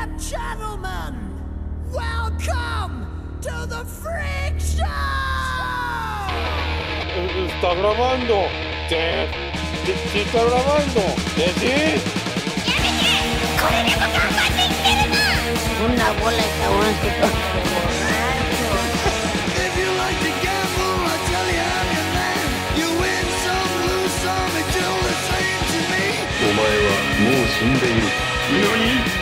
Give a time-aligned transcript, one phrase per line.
[0.00, 1.14] and gentlemen,
[1.92, 3.06] welcome
[3.42, 4.84] to the Freak Show!
[7.48, 8.48] Está grabando.
[8.88, 9.28] ¿Qué?
[9.84, 11.00] ¿Sí, sí está grabando?
[11.36, 12.00] ¿Eh, sí?
[15.84, 17.10] Una bola de cabrón que
[19.56, 22.46] If you like to gamble, I tell you I'm your man.
[22.76, 26.04] You win some, lose some, it's all the same to me.
[26.38, 26.88] お前は
[27.20, 28.02] もう死んでいる
[28.62, 29.19] 何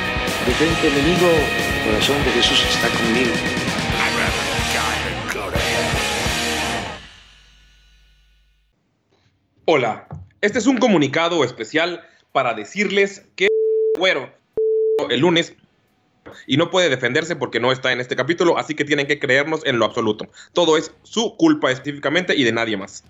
[0.50, 3.32] Detente enemigo El corazón de Jesús está conmigo
[9.66, 10.08] Hola,
[10.42, 13.48] este es un comunicado especial para decirles que
[14.00, 14.32] güero
[15.12, 15.54] el lunes
[16.48, 19.64] y no puede defenderse porque no está en este capítulo, así que tienen que creernos
[19.68, 20.26] en lo absoluto.
[20.54, 23.04] Todo es su culpa específicamente y de nadie más.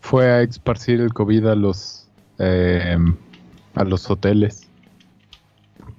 [0.00, 2.08] Fue a esparcir el COVID a los
[2.40, 2.96] eh,
[3.76, 4.69] a los hoteles.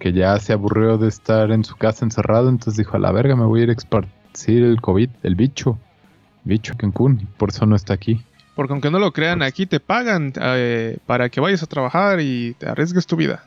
[0.01, 3.35] Que ya se aburrió de estar en su casa encerrado, entonces dijo, a la verga,
[3.35, 5.77] me voy a ir a esparcir el COVID, el bicho.
[6.43, 8.19] Bicho Cancún, y por eso no está aquí.
[8.55, 12.55] Porque aunque no lo crean, aquí te pagan eh, para que vayas a trabajar y
[12.55, 13.43] te arriesgues tu vida.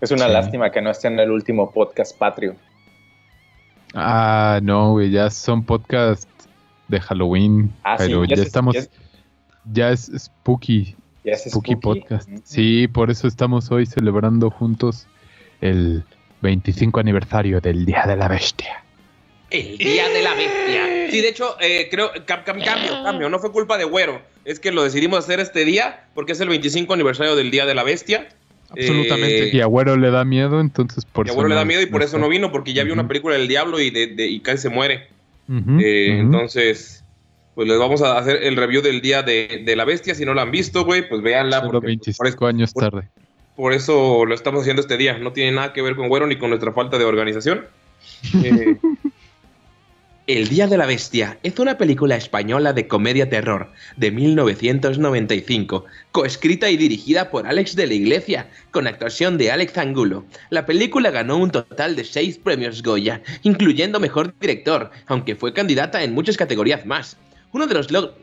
[0.00, 0.32] Es una Sí.
[0.32, 2.56] lástima que no esté en el último podcast patrio.
[3.94, 6.26] Ah, no, güey, ya son podcasts
[6.88, 8.90] de Halloween, Ah, sí, pero ya ya, estamos, ya es-
[9.70, 12.00] ya es spooky, Ya es spooky, spooky.
[12.00, 12.28] podcast.
[12.44, 15.06] Sí, por eso estamos hoy celebrando juntos
[15.60, 16.04] el
[16.42, 18.84] 25 aniversario del Día de la Bestia.
[19.50, 21.10] El día de la bestia.
[21.10, 24.60] Sí, de hecho, eh, creo, cam- cam- cambio, cambio, no fue culpa de güero, es
[24.60, 27.82] que lo decidimos hacer este día porque es el 25 aniversario del día de la
[27.82, 28.28] bestia.
[28.70, 29.48] Absolutamente.
[29.48, 31.32] Eh, Y a Güero le da miedo, entonces por Mi eso.
[31.40, 33.00] abuelo le da miedo y por eso no vino, porque ya vio Ujú.
[33.00, 35.08] una película del diablo y, de, de- y casi se muere.
[35.50, 36.18] Eh.
[36.20, 36.99] Entonces,
[37.54, 40.14] pues les vamos a hacer el review del día de, de la bestia.
[40.14, 41.58] Si no la han visto, güey, pues véanla.
[41.60, 43.08] Solo porque, 25 por, eso, años por- tarde.
[43.56, 45.18] por eso lo estamos haciendo este día.
[45.18, 47.66] No tiene nada que ver con Güero ni con nuestra falta de organización.
[48.44, 48.76] Eh,
[50.26, 56.76] el Día de la Bestia es una película española de comedia-terror de 1995, coescrita y
[56.76, 60.24] dirigida por Alex de la Iglesia, con actuación de Alex Angulo.
[60.50, 66.04] La película ganó un total de seis premios Goya, incluyendo Mejor Director, aunque fue candidata
[66.04, 67.16] en muchas categorías más.
[67.52, 68.14] Uno de los logros...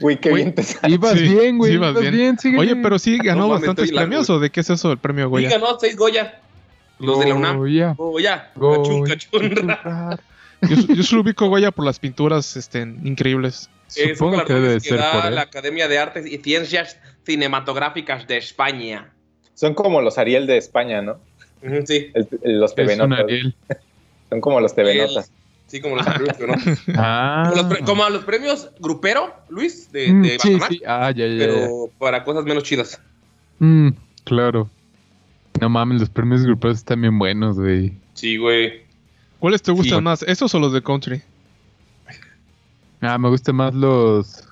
[0.00, 0.94] Uy, qué Güey, bien te sale.
[0.94, 1.70] Ibas Sí, bien, güey.
[1.70, 2.14] sí, ibas bien.
[2.14, 2.60] bien, síguele.
[2.72, 5.48] Oye, pero sí ganó No bastantes premios, ¿o de qué es eso el premio Goya?
[5.48, 6.40] ganó seis Goya.
[6.98, 7.56] Los de la UNAM.
[7.58, 7.94] Goya.
[7.96, 8.50] Goya.
[8.56, 9.04] Goya.
[9.06, 10.18] Cachun, cachun.
[10.62, 13.68] Yo, yo solo ubico Goya por las pinturas este, increíbles.
[13.94, 15.34] Eh, son Supongo que debe ser por él.
[15.34, 19.12] la Academia de Artes y Ciencias Cinematográficas de España.
[19.54, 21.18] Son como los Ariel de España, ¿no?
[21.84, 23.26] Sí, El- el- los TV Es Notas.
[24.30, 25.30] Son como los TV Notas.
[25.66, 26.54] Sí, como los premios, ¿no?
[26.96, 27.44] Ah.
[27.50, 30.82] Como, los pre- como a los premios grupero, Luis, de, Mm, de sí, Bananá, sí.
[30.86, 33.00] Ah, ya, ya, pero para cosas menos chidas.
[33.58, 33.88] Mm,
[34.24, 34.68] claro.
[35.60, 37.92] No mames, los premios grupales están bien buenos, güey.
[38.14, 38.82] Sí, güey.
[39.38, 40.04] ¿Cuáles te gustan Sí.
[40.04, 40.22] más?
[40.22, 41.22] ¿Estos o los de country?
[43.00, 44.42] Ah, me gustan más los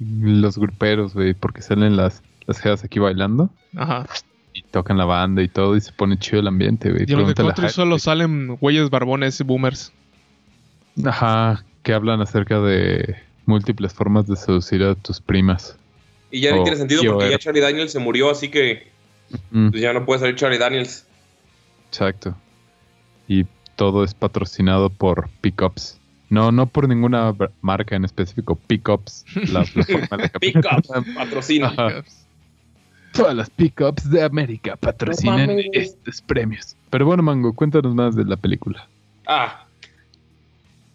[0.00, 4.04] los gruperos, güey, porque salen las las aquí bailando Ajá.
[4.52, 7.04] y tocan la banda y todo y se pone chido el ambiente, güey.
[7.06, 9.92] Y en los de country solo salen güeyes barbones y boomers.
[11.04, 13.16] Ajá, que hablan acerca de
[13.46, 15.76] múltiples formas de seducir a tus primas.
[16.30, 17.38] Y ya no tiene sentido porque ya.
[17.38, 18.90] Charlie Daniels se murió, así que
[19.50, 21.06] Mm, pues, ya no puede salir Charlie Daniels.
[21.88, 22.34] exacto.
[23.28, 25.98] Y todo es patrocinado por Pickups.
[26.28, 29.24] No, no por ninguna marca en específico, Pickups.
[29.50, 31.74] La plataforma de Pickups, patrocina.
[33.12, 36.76] Todas las Pickups de América patrocinan No estos premios.
[36.90, 38.88] Pero bueno, Mango, cuéntanos más de la película.
[39.26, 39.66] Ah.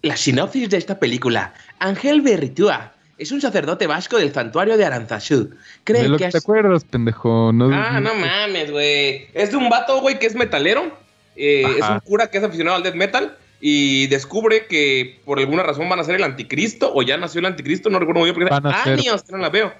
[0.01, 1.53] La sinopsis de esta película.
[1.79, 5.49] Ángel Berritúa es un sacerdote vasco del santuario de Aranzazú.
[5.83, 7.51] Cree de lo que que te es- acuerdas, pendejo.
[7.51, 9.27] No, Ah, no mames, güey.
[9.33, 10.95] Es de un vato, güey, que es metalero.
[11.35, 13.35] Eh, es un cura que es aficionado al death metal.
[13.59, 16.91] Y descubre que por alguna razón van a ser el anticristo.
[16.93, 18.47] O ya nació el anticristo, no recuerdo muy bien.
[18.49, 19.73] Porque años que no la veo.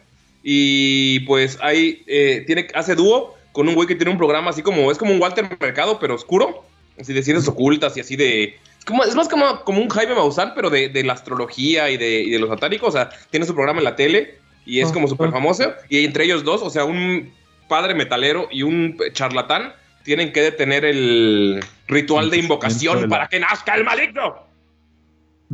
[0.43, 4.61] Y pues ahí eh, tiene, hace dúo con un güey que tiene un programa así
[4.63, 4.91] como.
[4.91, 6.63] Es como un Walter Mercado, pero oscuro.
[6.99, 8.57] Así de ciencias ocultas y así de.
[8.87, 11.97] Es, como, es más como, como un Jaime Maussan, pero de, de la astrología y
[11.97, 12.87] de, y de los satánicos.
[12.87, 15.73] O sea, tiene su programa en la tele y es como súper famoso.
[15.89, 17.33] Y entre ellos dos, o sea, un
[17.67, 19.73] padre metalero y un charlatán,
[20.03, 24.35] tienen que detener el ritual de invocación la- para que nazca el maligno.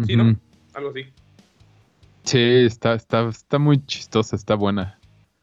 [0.06, 0.36] Sí, ¿no?
[0.76, 1.06] Algo así.
[2.24, 5.00] Sí, está, está, está muy chistosa, está buena.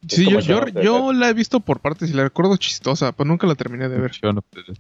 [0.08, 3.46] Sí, yo, yo, yo la he visto por partes y la recuerdo chistosa, pero nunca
[3.48, 4.12] la terminé de ver.
[4.12, 4.76] The Dead.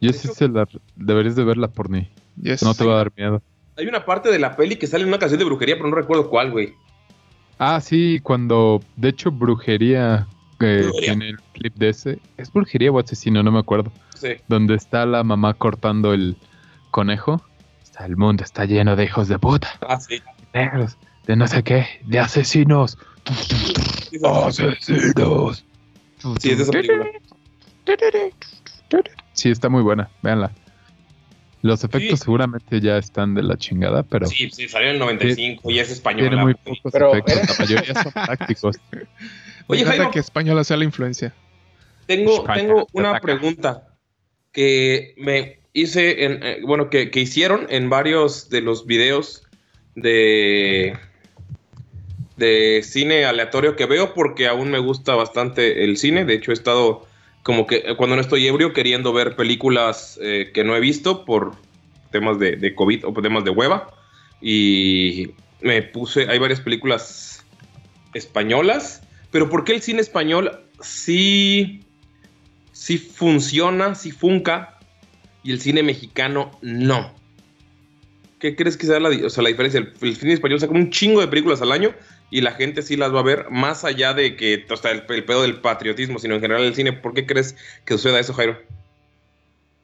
[0.00, 0.66] Yo sí se la
[0.96, 2.08] deberías de verla por mí.
[2.40, 2.62] Yes.
[2.62, 3.42] No te va a dar miedo.
[3.76, 5.96] Hay una parte de la peli que sale en una canción de brujería, pero no
[5.96, 6.74] recuerdo cuál, güey.
[7.58, 10.26] Ah, sí, cuando de hecho brujería
[10.58, 11.00] que Brujería.
[11.10, 12.18] tiene el clip de ese.
[12.36, 13.42] ¿Es brujería o asesino?
[13.42, 13.92] No me acuerdo.
[14.14, 14.28] Sí.
[14.48, 16.36] Donde está la mamá cortando el
[16.90, 17.42] conejo.
[17.82, 20.20] Está, el mundo está lleno de hijos de puta, Ah, sí.
[20.54, 22.96] negros, de no sé qué, de asesinos.
[24.22, 25.64] Asesinos.
[26.40, 27.06] Sí, es de esa película.
[29.40, 30.50] Sí, está muy buena, véanla.
[31.62, 32.24] Los efectos Sí.
[32.24, 35.90] seguramente ya están de la chingada, pero Sí, sí, salió en el 95 y es
[35.90, 36.28] española.
[36.28, 37.58] tiene muy pocos Pero efectos.
[37.58, 38.76] La mayoría son prácticos.
[39.66, 41.32] Oye, Jairo, que española sea la influencia.
[42.06, 43.22] tengo, España, tengo te una ataca.
[43.22, 43.88] pregunta
[44.52, 49.42] que me hice, en, eh, bueno, que, que hicieron en varios de los videos
[49.94, 50.98] de,
[52.36, 56.24] de cine aleatorio que veo porque aún me gusta bastante el cine.
[56.24, 57.06] De hecho, he estado
[57.42, 61.24] como que eh, cuando no estoy ebrio queriendo ver películas eh, que no he visto
[61.24, 61.56] por
[62.10, 63.88] temas de, COVID o temas de hueva.
[64.40, 67.44] Y me puse, hay varias películas
[68.14, 71.82] españolas, pero ¿por qué el cine español sí,
[72.72, 74.78] sí funciona, sí funca
[75.42, 77.14] y el cine mexicano no?
[78.38, 79.80] ¿Qué crees que sea la, o sea, la diferencia?
[79.80, 81.94] El, el cine español saca un chingo de películas al año
[82.30, 85.04] y la gente sí las va a ver, más allá de que o sea, el,
[85.08, 86.92] el pedo del patriotismo, sino en general el cine.
[86.92, 88.56] ¿Por qué crees que suceda eso, Jairo?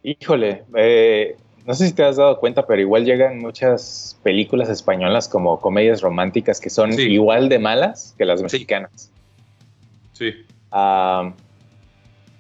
[0.03, 5.29] Híjole, eh, no sé si te has dado cuenta, pero igual llegan muchas películas españolas
[5.29, 7.03] como comedias románticas que son Sí.
[7.03, 9.11] igual de malas que las mexicanas.
[10.13, 10.33] Sí.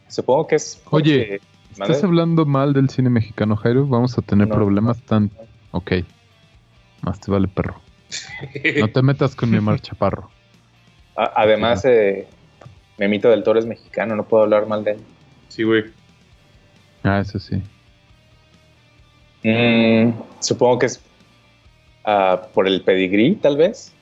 [0.08, 0.80] Supongo que es.
[0.90, 1.40] Oye.
[1.72, 3.86] ¿Estás hablando mal del cine mexicano, Jairo?
[3.86, 4.54] Vamos a tener No.
[4.54, 5.30] problemas tan...
[5.72, 5.92] Ok.
[7.02, 7.82] Más te vale perro.
[8.80, 10.30] No te metas con mi Omar Chaparro.
[11.16, 12.26] A- además, eh,
[12.98, 14.98] Memito del Toro es mexicano, no puedo hablar mal de él.
[15.48, 15.84] Sí, güey.
[17.02, 17.62] Ah, eso sí.
[19.42, 21.00] Mm, supongo que es
[22.04, 23.92] ah, por el pedigrí, tal vez.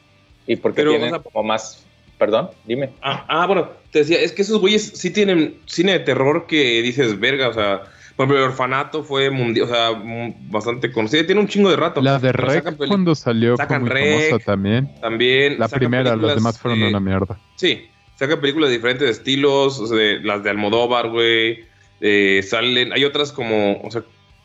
[0.47, 1.81] Y porque Pero, tienen o sea- como más.
[2.19, 2.91] Perdón, dime.
[3.03, 6.81] Ah, ah, bueno, te decía, es que esos güeyes sí tienen cine de terror que
[6.81, 7.83] dices, verga, o sea,
[8.17, 11.77] por ejemplo, el orfanato fue mundial, o sea, mm, bastante conocido, tiene un chingo de
[11.77, 12.01] rato.
[12.01, 14.95] La de Rec cuando salió fue sacan muy Rec, famosa también.
[15.01, 15.59] También.
[15.59, 17.39] La primera, las demás fueron eh, una mierda.
[17.57, 21.65] Sí, sacan películas de diferentes estilos, o sea, de- las de Almodóvar, güey.
[22.01, 24.03] eh, salen, hay otras como, o sea,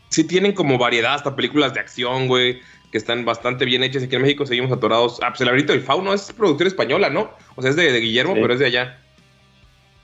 [0.10, 2.60] sí tienen como variedad, hasta películas de acción, güey,
[2.92, 4.01] que están bastante bien hechas.
[4.04, 5.19] Aquí en México seguimos atorados.
[5.21, 7.31] Ah, pues el laberinto del fauno es producción española, ¿no?
[7.56, 8.39] O sea, es de, de Guillermo, Sí.
[8.42, 9.00] pero es de allá.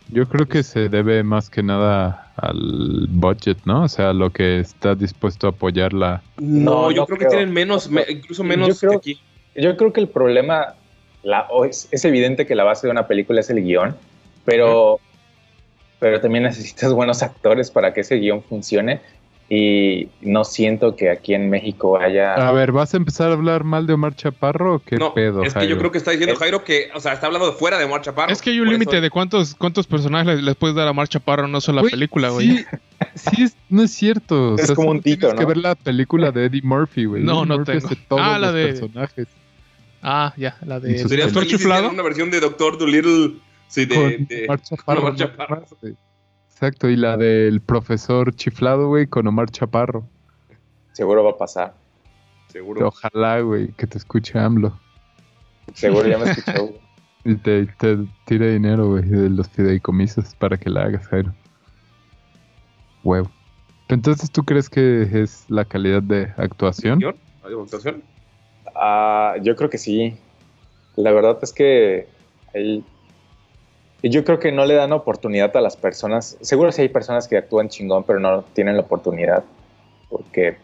[0.10, 3.84] Yo creo que se debe más que nada al budget, ¿no?
[3.84, 6.22] O sea, lo que está dispuesto a apoyar la...
[6.38, 7.30] No, No, yo no creo, creo.
[7.30, 9.22] que tienen menos, me- incluso menos Yo creo- que aquí.
[9.56, 10.76] Yo creo que el problema,
[11.24, 13.96] la, o es, es evidente que la base de una película es el guion,
[14.44, 15.00] pero,
[16.00, 19.00] pero también necesitas buenos actores para que ese guion funcione.
[19.48, 22.34] Y no siento que aquí en México haya.
[22.34, 25.44] A ver, ¿vas a empezar a hablar mal de Omar Chaparro o qué No, pedo,
[25.44, 25.76] es que Jairo?
[25.76, 28.02] yo creo que está diciendo Jairo que, o sea, está hablando de fuera de Omar
[28.02, 28.32] Chaparro.
[28.34, 31.20] Es que hay un límite de cuántos, cuántos personajes le- les puedes dar a Marcha
[31.20, 32.48] Parro en una sola Güey, película, güey.
[32.58, 32.66] Sí,
[33.36, 34.54] sí es- no es cierto.
[34.54, 35.48] O Es sea, como un tito, tienes que ¿no?
[35.50, 37.22] ver la película de Eddie Murphy, güey.
[37.24, 37.90] No, Eddie no Murphy tengo.
[38.08, 39.28] todos Ah, la los de- personajes.
[40.02, 41.90] Ah, ya, la de sus Serías Doctor Chiflado.
[41.92, 43.36] una versión de Doctor Dolittle.
[43.68, 43.96] Sí, de.
[43.96, 45.00] con de- Omar Chaparro.
[45.02, 45.16] Omar.
[45.16, 45.66] Chaparro.
[46.56, 50.08] Exacto, y la del profesor chiflado, güey, con Omar Chaparro.
[50.94, 51.74] Seguro va a pasar.
[52.48, 52.88] Seguro.
[52.88, 54.80] Ojalá, güey, que te escuche AMLO.
[55.74, 56.74] Seguro ya me escuchó.
[57.28, 61.34] Y te, te tire dinero, güey, de los fideicomisos para que la hagas, Jairo.
[63.04, 63.32] Huevo.
[63.90, 67.02] Entonces, ¿tú crees que es la calidad de actuación?
[67.44, 68.04] ¿Hay votación?
[68.76, 70.16] Ah, yo creo que sí.
[70.96, 72.08] La verdad es que
[74.04, 76.38] yo creo que no le dan oportunidad a las personas.
[76.42, 79.44] Seguro sí hay personas que actúan chingón, pero no tienen la oportunidad.
[80.10, 80.58] Porque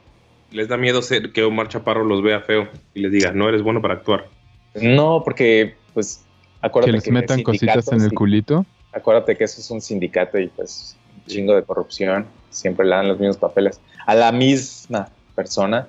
[0.51, 3.61] Les da miedo ser que Omar Chaparro los vea feo y les diga, no eres
[3.63, 4.27] bueno para actuar.
[4.75, 6.23] no, porque pues
[6.61, 8.65] acuérdate Que les metan cositas en el y- culito.
[8.93, 12.25] Acuérdate que eso es un sindicato y pues un chingo de corrupción.
[12.49, 15.87] Siempre le dan los mismos papeles a la misma persona,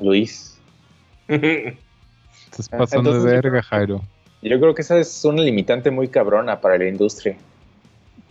[0.00, 0.56] Luis.
[1.28, 4.02] Estás pasando entonces de verga, que- Jairo.
[4.42, 7.36] Yo creo que esa es una limitante muy cabrona para la industria.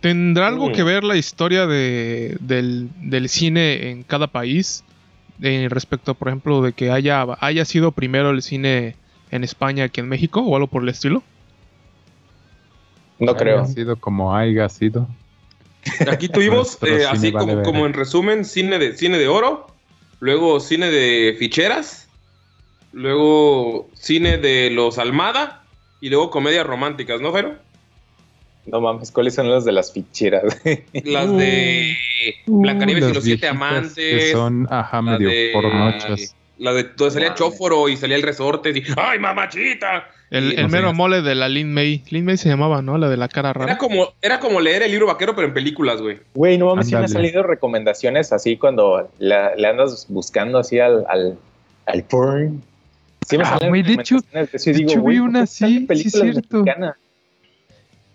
[0.02, 0.74] ¿Tendrá algo Mm.
[0.74, 4.84] que ver la historia de, del, del cine en cada país?
[5.42, 8.96] Eh, respecto, por ejemplo, de que haya, haya sido primero el cine
[9.32, 11.24] en España que en México o algo por el estilo.
[13.20, 13.62] No creo.
[13.62, 15.08] Ha sido como haya sido.
[16.10, 19.68] Aquí tuvimos, eh, así vale como, como en resumen, cine de, cine de oro,
[20.20, 22.08] luego cine de ficheras,
[22.94, 25.65] luego cine de los Almada
[26.06, 27.56] y luego comedias románticas, ¿no, Jairo?
[28.68, 30.44] No mames, ¿cuáles son las de las ficheras?
[31.04, 31.96] Las de
[32.46, 33.94] Blancanieves y Uh, las los siete amantes.
[33.96, 36.36] Que son, ajá, medio de- pornochas.
[36.58, 37.40] La de donde salía Mames.
[37.40, 40.10] Chóforo y salía el resorte y ¡ay, mamachita!
[40.32, 40.76] El, Y el no sé.
[40.76, 42.04] mero mole de la Lin May.
[42.10, 42.98] Lin May se llamaba, ¿no?
[42.98, 43.78] La de la cara Era rara.
[43.78, 46.20] como, era como leer el libro vaquero, pero en películas, güey.
[46.34, 51.04] Güey, no mames, sí me han salido recomendaciones así cuando le andas buscando así al,
[51.10, 51.38] al,
[51.88, 52.64] al porn.
[53.28, 56.64] Sí me Ah, salen de de de digo, vi güey, ¿por una así, sí, cierto.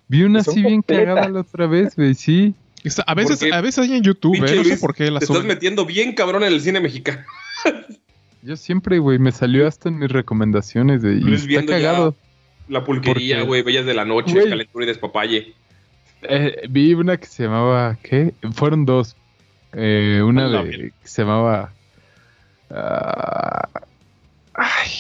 [0.08, 2.54] Vi una así bien cagada la otra vez, güey, sí.
[2.84, 4.56] Está- a, veces, a veces hay en YouTube, ¿eh?
[4.56, 7.20] No sé por qué la Te estás metiendo bien cabrón en el cine mexicano.
[8.42, 11.18] Yo siempre, güey, me salió hasta en mis recomendaciones, güey.
[11.18, 12.14] Y Luis está cagado.
[12.68, 14.48] La pulquería, güey, Bellas de la Noche, Güey.
[14.48, 15.54] Calentura y Despapalle.
[16.22, 18.32] Eh, vi una que se llamaba, ¿qué?
[18.52, 19.16] Fueron dos.
[19.72, 21.72] Eh, una de, que se llamaba...
[22.70, 23.68] ah,
[24.60, 24.90] ay,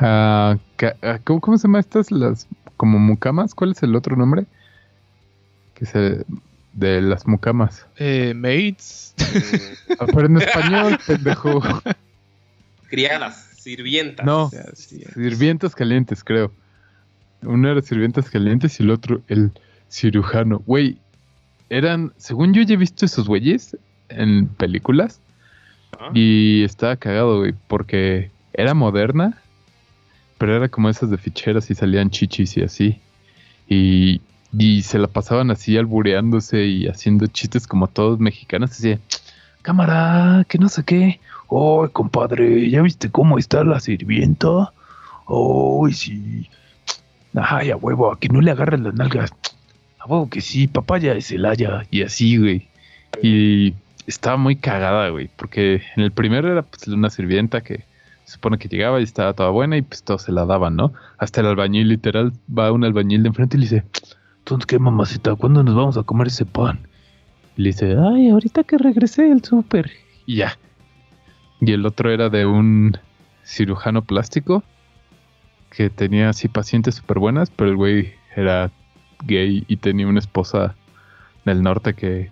[0.00, 0.56] ah,
[1.02, 2.10] ah, ¿cómo, cómo se llama estas?
[2.10, 3.54] Las como mucamas.
[3.54, 4.46] ¿Cuál es el otro nombre?
[5.74, 6.24] Que se
[6.72, 7.86] de las mucamas.
[7.96, 9.14] Eh, Mates.
[9.18, 11.60] Mm, Ah, pero en español, pendejo.
[12.88, 14.24] criadas, sirvientas.
[14.24, 16.52] No, sirvientas calientes, creo.
[17.42, 19.52] Uno era sirvientas calientes y el otro el
[19.88, 20.62] cirujano.
[20.66, 20.98] Güey,
[21.70, 23.76] eran, según yo ya he visto esos güeyes
[24.08, 25.20] en películas
[25.98, 26.10] Ah.
[26.14, 29.40] y estaba cagado, güey, porque era moderna,
[30.36, 33.00] pero era como esas de ficheras y salían chichis y así.
[33.68, 34.20] Y,
[34.52, 38.72] y se la pasaban así albureándose y haciendo chistes como todos mexicanos.
[38.72, 38.98] Así,
[39.62, 41.20] cámara, que no sé qué.
[41.46, 44.72] Oh, compadre, ¿ya viste cómo está la sirvienta?
[45.26, 46.48] Oh, sí.
[47.34, 49.32] Ay, a huevo, a que no le agarren las nalgas.
[50.00, 51.86] A huevo que sí, papaya de Celaya.
[51.92, 52.66] Y así, güey.
[53.22, 53.74] Y
[54.08, 55.30] estaba muy cagada, güey.
[55.36, 57.86] Porque en el primero era pues una sirvienta que
[58.28, 60.92] se supone que llegaba y estaba toda buena y pues todos se la daban, ¿no?
[61.16, 63.84] Hasta el albañil, literal, va un albañil de enfrente y le dice,
[64.40, 65.34] entonces, ¿qué mamacita?
[65.34, 66.86] ¿Cuándo nos vamos a comer ese pan?
[67.56, 69.90] Y le dice, ay, ahorita que regresé del súper.
[70.26, 70.58] Y ya.
[71.62, 72.98] Y el otro era de un
[73.44, 74.62] cirujano plástico
[75.70, 78.70] que tenía así pacientes súper buenas, pero el güey era
[79.24, 80.76] gay y tenía una esposa
[81.46, 82.30] del norte que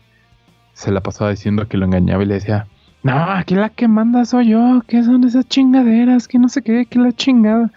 [0.75, 2.67] se la pasaba diciendo que lo engañaba y le decía,
[3.07, 6.87] no, aquí la que manda soy yo, que son esas chingaderas, que no sé qué,
[6.87, 7.71] que la chingada.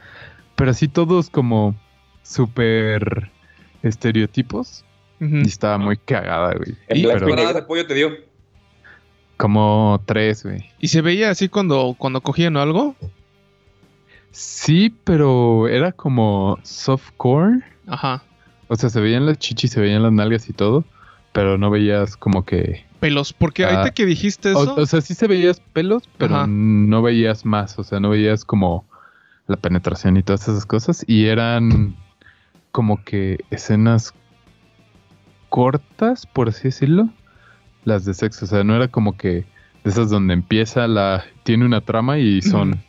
[0.55, 1.75] Pero así todos como
[2.23, 3.31] súper
[3.83, 4.85] estereotipos
[5.19, 6.75] y estaba muy cagada, güey.
[6.89, 7.61] Y- blanco y pero- ¿Cuántas negro.
[7.61, 8.09] de pollo te dio?
[9.37, 10.65] Como tres, güey.
[10.79, 12.95] Y se veía así cuando, cuando cogían algo.
[14.31, 17.61] Sí, pero era como softcore.
[17.87, 18.23] Ajá.
[18.67, 20.83] O sea, se veían las chichis, se veían las nalgas y todo,
[21.31, 22.85] pero no veías como que...
[22.99, 23.31] Pelos.
[23.33, 23.69] Porque Ah.
[23.77, 24.75] ahorita que dijiste eso.
[24.75, 26.47] O, o sea, sí se veías pelos, pero Ajá.
[26.47, 27.79] no veías más.
[27.79, 28.85] O sea, no veías como
[29.47, 31.03] la penetración y todas esas cosas.
[31.07, 31.95] Y eran
[32.71, 34.13] como que escenas
[35.49, 37.09] cortas, por así decirlo,
[37.85, 38.45] las de sexo.
[38.45, 39.45] O sea, no era como que
[39.83, 41.23] de esas donde empieza la...
[41.43, 42.79] Tiene una trama y son Ujú.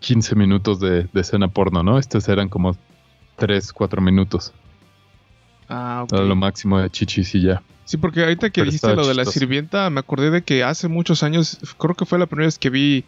[0.00, 1.98] 15 minutos de, de escena porno, ¿no?
[1.98, 2.76] Estos eran como
[3.36, 4.52] 3, 4 minutos.
[5.68, 6.12] Ah, ok.
[6.12, 7.62] Lo máximo de chichis y ya.
[7.84, 10.88] Sí, porque ahorita que Pero dijiste lo de la sirvienta, me acordé de que hace
[10.88, 13.04] muchos años, creo que fue la primera vez que vi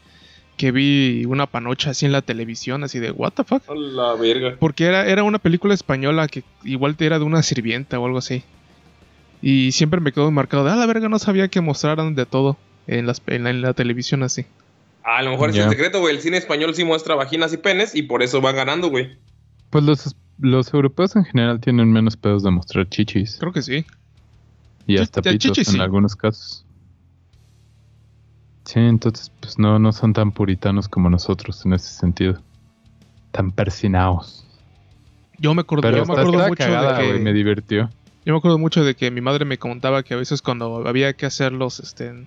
[0.56, 3.62] que vi una panocha así en la televisión, así de what the fuck.
[3.68, 4.56] A la verga.
[4.58, 8.44] Porque era, era una película española que igual era de una sirvienta o algo así.
[9.42, 12.56] Y siempre me quedó marcado de, ah, la verga, no sabía que mostraran de todo
[12.86, 14.46] en, las, en, la, en la televisión así.
[15.02, 16.14] A lo mejor es el secreto, güey.
[16.14, 19.18] El cine español sí muestra vaginas y penes y por eso van ganando, güey.
[19.68, 23.36] Pues los, los europeos en general tienen menos pedos de mostrar chichis.
[23.38, 23.84] Creo que sí.
[24.86, 25.80] Y hasta pitos chichis, en sí.
[25.80, 26.64] algunos casos.
[28.64, 32.40] Sí, entonces pues no, no son tan puritanos como nosotros en ese sentido.
[33.30, 34.46] Tan persinados.
[35.38, 37.18] Yo me acuerdo, Pero yo me acuerdo mucho cagada, de que...
[37.18, 37.90] me divirtió.
[38.24, 41.12] Yo me acuerdo mucho de que mi madre me contaba que a veces cuando había
[41.12, 42.26] que hacerlos, este,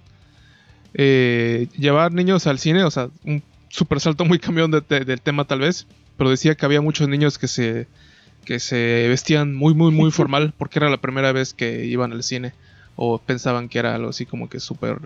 [0.93, 5.45] eh, llevar niños al cine, o sea, un super salto muy camión de del tema
[5.45, 5.87] tal vez,
[6.17, 7.87] pero decía que había muchos niños que se,
[8.45, 12.23] que se vestían muy, muy, muy formal porque era la primera vez que iban al
[12.23, 12.53] cine
[12.95, 14.97] o pensaban que era algo así como que súper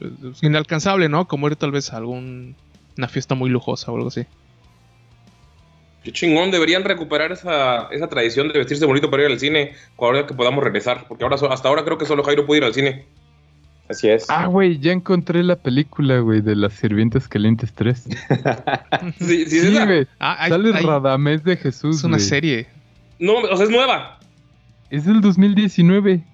[0.00, 0.10] eh,
[0.42, 1.26] inalcanzable, ¿no?
[1.26, 2.54] Como ir tal vez a algún
[2.96, 4.26] una fiesta muy lujosa o algo así.
[6.04, 10.26] Qué chingón, deberían recuperar esa, esa tradición de vestirse bonito para ir al cine ahora
[10.26, 11.06] que podamos regresar.
[11.08, 13.06] Porque ahora hasta ahora creo que solo Jairo puede ir al cine.
[13.88, 14.26] Así es.
[14.28, 18.04] Ah, güey, ya encontré la película, güey, de las sirvientes calientes 3.
[19.18, 20.06] Sí, sí, Sí, esa- güey.
[20.18, 22.66] Ah, hay- Sale hay- Radamés de Jesús, es una serie.
[23.18, 24.18] No, o sea, es nueva.
[24.90, 26.24] Es del 2019.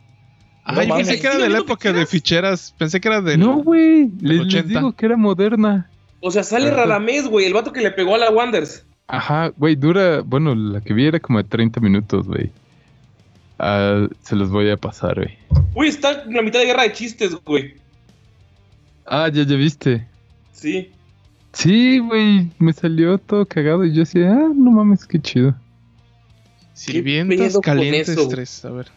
[0.64, 1.06] Ah, No yo mames.
[1.08, 2.74] pensé que era de la época de ficheras.
[2.78, 3.36] Pensé que era de.
[3.36, 4.10] No, güey.
[4.20, 4.68] Les, les 80.
[4.68, 5.90] digo que era moderna.
[6.20, 6.76] O sea, sale Ajá.
[6.76, 8.86] Radamés, güey, el vato que le pegó a la Wonders.
[9.08, 10.22] Ajá, güey, dura.
[10.22, 12.50] Bueno, la que vi era como de 30 minutos, güey.
[13.66, 15.38] Ah, se los voy a pasar, güey.
[15.74, 17.74] Uy, está en la mitad de guerra de chistes, güey.
[19.06, 20.06] Ah, ya, ya viste.
[20.52, 20.90] Sí.
[21.54, 25.54] Sí, güey, me salió todo cagado y yo decía, ah, no mames, qué chido.
[26.74, 28.28] Sirvientas calientes?
[28.28, 28.64] 3.
[28.66, 28.88] A ver.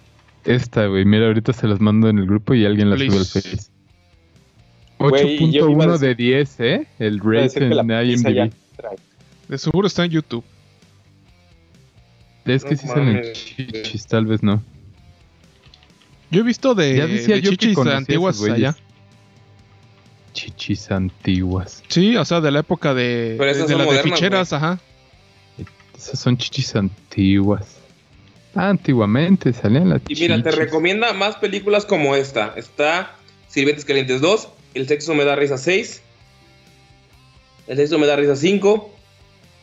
[0.43, 3.25] Esta, güey, mira, ahorita se las mando en el grupo y alguien las sube al.
[3.25, 3.71] Face.
[4.99, 6.87] Güey, yo iba a 8.1 decir- de 10, ¿eh?
[6.99, 7.21] El
[7.69, 8.51] la en IMDb.
[9.47, 10.43] De seguro está en YouTube.
[12.47, 14.63] Es que No sí salen chichis, tal vez no.
[16.31, 18.75] Yo he visto de, Ya decía de yo que chichis antiguas allá.
[20.33, 21.83] Chichis antiguas.
[21.87, 24.79] Sí, o sea, de la época de, Pero esas de son las de ficheras, ajá.
[25.97, 27.77] Esas son chichis antiguas.
[28.53, 30.55] Ah, antiguamente salían las Y mira, te chichis.
[30.55, 32.53] recomienda más películas como esta.
[32.55, 33.15] Está
[33.47, 36.01] Sirvientes Calientes 2, El sexo me da risa 6,
[37.67, 38.96] El sexo me da risa 5,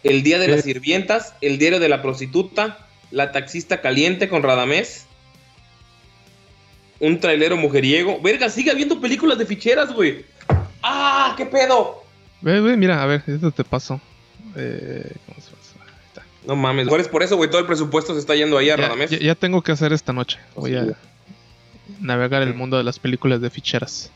[0.04, 5.06] El día de las sirvientas, El diario de la prostituta, La taxista caliente con Radamés,
[7.00, 8.20] Un trailero mujeriego.
[8.20, 10.24] Verga, sigue habiendo películas de ficheras, güey.
[10.82, 12.04] ¡Ah, qué pedo!
[12.40, 14.00] Ve, ve, mira, a ver, esto te paso.
[14.56, 15.74] Eh, ¿cómo se pasa?
[15.84, 16.22] Ahí está.
[16.46, 18.82] No mames, por, por eso, güey, todo el presupuesto se está yendo ahí a Ya,
[18.82, 19.10] Radamés.
[19.10, 20.38] ya- ya tengo que hacer esta noche.
[20.54, 20.94] Voy a
[22.00, 24.10] navegar el mundo de las películas de ficheras.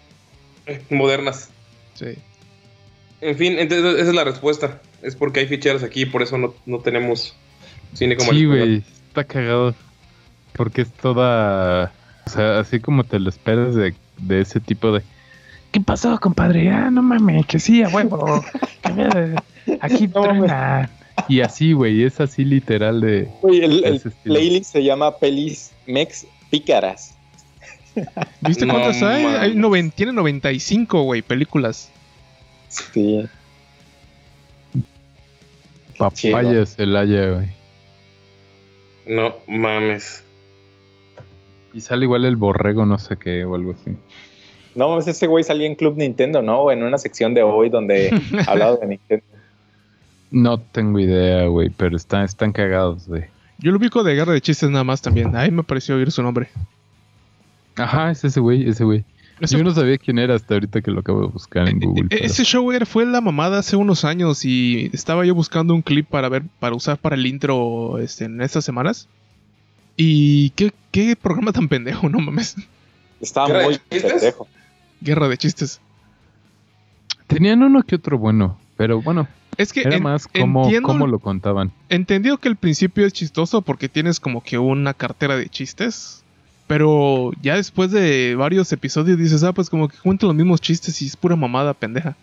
[0.91, 1.49] Modernas.
[1.95, 2.15] Sí.
[3.21, 4.81] En fin, entonces esa es la respuesta.
[5.03, 7.35] Es porque hay ficheras aquí y por eso no, no tenemos
[7.95, 9.75] cine como Sí, güey, está cagado.
[10.53, 11.93] Porque es toda.
[12.27, 15.03] O sea, así como te lo esperas de, de ese tipo de.
[15.73, 16.71] ¿Qué pasó, compadre?
[16.71, 18.45] Ah, no mames, que sí, a huevo.
[19.81, 20.89] Aquí No.
[21.29, 23.29] Y así, güey, es así literal de.
[23.43, 27.15] Güey, el, el playlist se llama Pelis Mex Pícaras.
[28.41, 29.25] ¿Viste No cuántas hay?
[29.25, 31.91] hay noven- tiene 95, güey, películas.
[32.69, 33.29] Sí.
[35.97, 37.49] Papaya Celaya, güey.
[39.07, 40.25] No mames.
[41.73, 43.97] Y sale igual el borrego, no sé qué, o algo así.
[44.75, 46.61] No, mames, ese güey salía en Club Nintendo, ¿no?
[46.61, 48.11] O en una sección de hoy donde
[48.47, 49.25] hablaba de Nintendo.
[50.31, 53.25] No tengo idea, güey, pero están, están cagados, güey.
[53.59, 55.35] Yo lo ubico de Guerra de Chistes nada más también.
[55.35, 56.49] Ahí me pareció oír su nombre.
[57.77, 59.05] Ajá, es ese güey, ese güey.
[59.41, 62.05] Ese, Yo no sabía quién era hasta ahorita que lo acabo de buscar en Google.
[62.07, 65.75] e- pero- ese show era- fue la mamada hace unos años y estaba yo buscando
[65.75, 69.09] un clip para ver, para usar para el intro este, en estas semanas.
[69.97, 72.57] Y qué, qué programa tan pendejo, no mames.
[73.21, 74.49] Estaba ¿Guerra de muy pendejo.
[75.01, 75.81] Guerra de Chistes.
[77.27, 81.07] Tenían uno que otro bueno, pero bueno, Es que era en- más cómo, entiendo, cómo
[81.07, 81.73] lo contaban.
[81.89, 86.25] entendido que el principio es chistoso porque tienes como que una cartera de chistes.
[86.69, 91.01] Pero ya después de varios episodios dices, ah, pues como que cuentan los mismos chistes
[91.03, 92.15] y es pura mamada pendeja.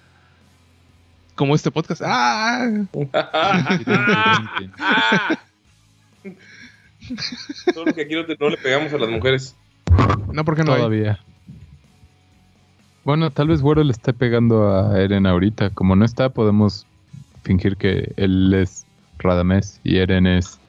[1.36, 2.02] Como este podcast.
[2.06, 2.70] ¡Ah!
[7.74, 9.56] Solo que aquí no, te- no le pegamos a las mujeres.
[10.32, 10.80] No, porque no hay?
[10.80, 11.20] Todavía.
[13.04, 15.70] Bueno, tal vez Güero le esté pegando a Eren ahorita.
[15.70, 16.88] Como no está, podemos
[17.44, 18.86] fingir que él es
[19.20, 20.60] Radamés y Eren es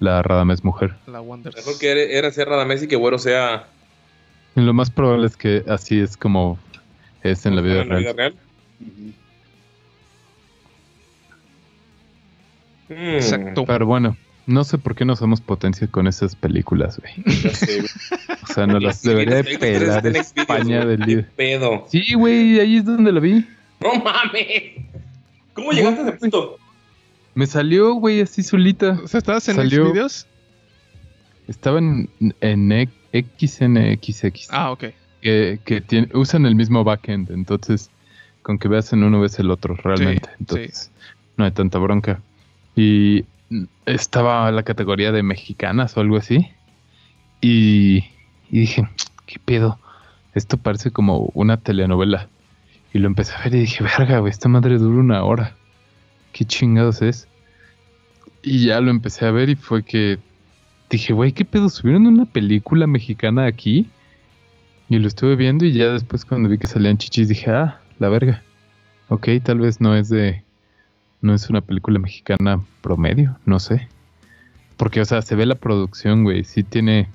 [0.00, 0.96] la Radamés mujer.
[1.06, 1.54] La Wonders.
[1.56, 3.66] Mejor que era- ser Radamés y que Güero sea
[4.56, 6.58] Y lo más probable es que así es como
[7.22, 8.14] es en la vida real.
[8.16, 8.34] real.
[12.88, 13.64] Mm, Exacto.
[13.66, 17.12] Pero bueno, no sé por qué no somos potencia con esas películas, güey.
[17.42, 17.90] ya sé, güey.
[18.42, 21.30] O sea, nos las debería de pelar España del ¿Qué líder.
[21.36, 21.86] pedo?
[21.88, 23.46] Sí, güey, ahí es donde la vi.
[23.80, 24.84] ¡No mames!
[25.54, 26.58] ¿Cómo llegaste a ese punto?
[27.34, 28.98] Me salió, güey, así solita.
[29.04, 29.56] O sea, ¿estabas en
[29.88, 30.26] Xvideos?
[31.48, 32.08] Estaba en,
[32.40, 34.48] en XNXX.
[34.50, 34.84] Ah, ok.
[35.20, 37.90] que, que tiene- usan el mismo backend, entonces
[38.42, 40.90] con que veas en uno ves el otro realmente, Sí, entonces
[41.36, 42.22] no hay tanta bronca.
[42.74, 43.24] Y
[43.84, 46.48] estaba la categoría de mexicanas o algo así,
[47.42, 48.04] y,
[48.50, 48.88] y dije,
[49.26, 49.78] ¿qué pedo?
[50.34, 52.28] Esto parece como una telenovela.
[52.92, 55.56] Y lo empecé a ver y dije, verga, güey, esta madre dura una hora.
[56.32, 57.28] ¿Qué chingados es?
[58.42, 60.18] Y ya lo empecé a ver y fue que
[60.88, 61.68] dije, güey, ¿qué pedo?
[61.68, 63.88] ¿Subieron una película mexicana aquí?
[64.88, 68.08] Y lo estuve viendo y ya después cuando vi que salían chichis dije, ah, la
[68.08, 68.42] verga.
[69.08, 70.44] Ok, tal vez no es de...
[71.22, 73.88] No es una película mexicana promedio, no sé.
[74.78, 76.44] Porque, o sea, se ve la producción, güey.
[76.44, 77.08] Sí tiene...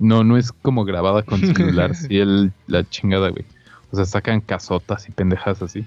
[0.00, 1.94] No, no es como grabada con celular.
[1.94, 3.44] sí, el, la chingada, güey.
[3.92, 5.86] O sea, sacan casotas y pendejas así.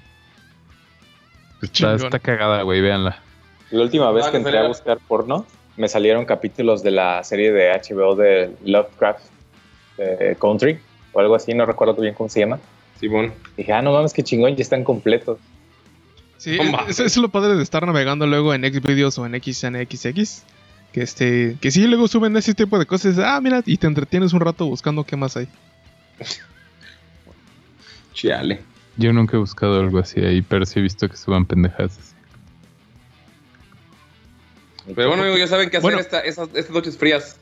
[1.62, 3.22] Está, cagada, güey, véanla.
[3.72, 7.52] La última vez Ah, que entré a buscar porno, me salieron capítulos de la serie
[7.52, 9.26] de HBO de Lovecraft
[9.98, 10.80] eh, Country
[11.12, 12.60] o algo así, no recuerdo bien cómo se llama.
[13.00, 13.34] Simón.
[13.56, 15.40] Dije, ah, no mames, qué chingón, ya están completos.
[16.38, 20.44] Sí, eso es lo padre de estar navegando luego en Xvideos o en XNXX.
[20.92, 23.20] Que este, que sí, luego suben ese tipo de cosas.
[23.20, 25.48] Ah, mira, y te entretienes un rato buscando qué más hay.
[28.14, 28.62] Chale.
[28.98, 32.14] Yo nunca he buscado algo así ahí, pero sí he visto que suban pendejadas.
[34.96, 36.00] Pero bueno, amigos, ya saben qué hacer Bueno.
[36.00, 37.38] esta- esas, estas noches frías.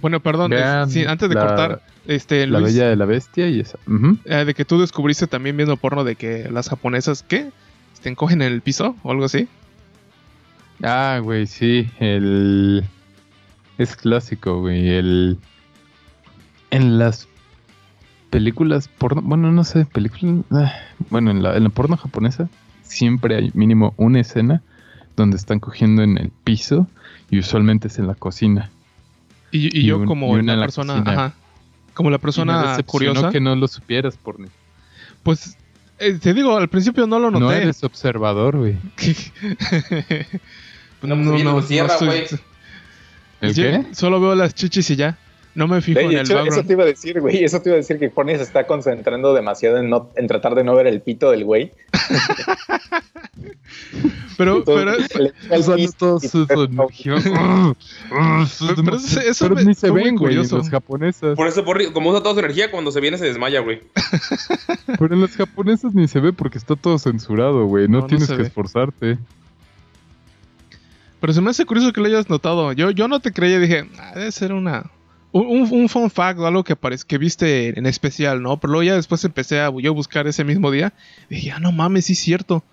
[0.00, 3.04] Bueno, perdón, Vean es- sí, antes de la- cortar, este, La Luis, Bella de la
[3.06, 3.78] Bestia y esa.
[4.24, 7.50] Eh, de que tú descubriste también viendo porno de que las japonesas, ¿qué?
[8.02, 9.48] ¿Te encogen en el piso o algo así?
[10.82, 12.84] Ah, güey, sí, el...
[13.76, 15.38] Es clásico, güey, el...
[16.70, 17.26] En las
[18.30, 19.20] películas porno...
[19.22, 20.44] Bueno, no sé, películas...
[20.52, 20.72] ah,
[21.10, 22.48] Bueno, en la, en la porno japonesa
[22.82, 24.62] siempre hay mínimo una escena
[25.16, 26.86] donde están cogiendo en el piso
[27.30, 28.70] y usualmente es en la cocina.
[29.52, 31.34] Y, y Y yo un- como y una la en la persona, ajá,
[31.94, 34.46] como la me persona curiosa, que no lo supieras, porno.
[35.22, 35.56] pues
[35.98, 37.44] eh, te digo, al principio no lo noté.
[37.44, 38.76] No eres observador, güey.
[41.02, 41.16] No,
[41.54, 42.24] pues, cierra, estoy- güey.
[43.40, 43.86] ¿El Sí, qué?
[43.92, 45.16] Solo veo las chichis y ya.
[45.60, 46.66] No me fijo De en el hecho, eso background.
[46.66, 47.44] te iba a decir, güey.
[47.44, 50.54] Eso te iba a decir que Pony se está concentrando demasiado en, no, en tratar
[50.54, 51.70] de no ver el pito del güey.
[54.38, 57.14] Pero, pero, Entonces, el Usando y su, energía.
[58.08, 61.36] Pero- pero eso- eso Pero me- ni se ven, güey, las japonesas.
[61.36, 63.82] Por eso, por, como usa toda su energía, cuando se viene se desmaya, güey.
[64.98, 67.86] Pero en las japonesas ni se ve porque está todo censurado, güey.
[67.86, 68.42] No, tienes que ve.
[68.44, 69.18] esforzarte.
[71.20, 72.72] pero se me hace curioso que lo hayas notado.
[72.72, 74.90] Yo, yo no te creía, dije, ah, debe ser una.
[75.32, 78.58] Un, un, un fun fact o algo que, que viste en especial, ¿no?
[78.58, 80.92] Pero luego ya después empecé a yo buscar ese mismo día.
[81.28, 82.64] Y dije, ah, no mames, sí es cierto.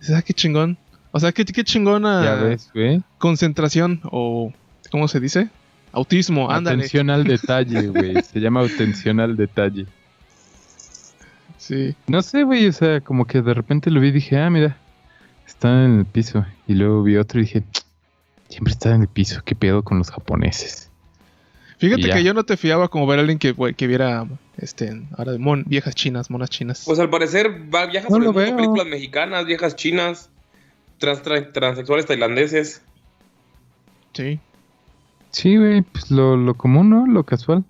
[0.00, 0.78] O sea, qué chingón.
[1.12, 3.02] O sea, qué, qué chingona Ya ves, güey.
[3.18, 4.52] concentración o.
[4.90, 5.48] ¿Cómo se dice?
[5.92, 6.78] Autismo, ándale.
[6.78, 8.22] Atención al detalle, güey.
[8.22, 9.86] Se llama atención al detalle.
[11.58, 11.94] Sí.
[12.06, 12.66] No sé, güey.
[12.66, 14.76] O sea, como que de repente lo vi y dije, ah, mira,
[15.46, 16.46] está en el piso.
[16.66, 17.62] Y luego vi otro y dije,
[18.48, 19.42] siempre está en el piso.
[19.44, 20.89] ¿Qué pedo con los japoneses?
[21.80, 24.26] Fíjate que yo no te fiaba como ver a alguien que, que viera
[24.58, 26.82] este, ahora de mon- viejas chinas, monas chinas.
[26.84, 30.28] Pues al parecer va, viaja No sobre lo el mundo, películas mexicanas, viejas chinas,
[30.98, 32.82] trans, tra- transexuales tailandeses.
[34.12, 34.38] sí.
[35.32, 37.06] Sí, güey, pues lo, lo común, ¿no?
[37.06, 37.62] Lo casual.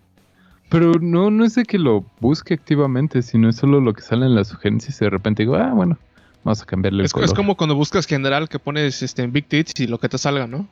[0.71, 4.25] Pero no, no es de que lo busque activamente, sino es solo lo que sale
[4.27, 5.99] en las sugerencias y de repente digo, ah, bueno,
[6.43, 7.27] vamos a cambiarle el Es, color.
[7.29, 10.17] es como cuando buscas general que pones este, en Big Tits y lo que te
[10.17, 10.67] salga, ¿no?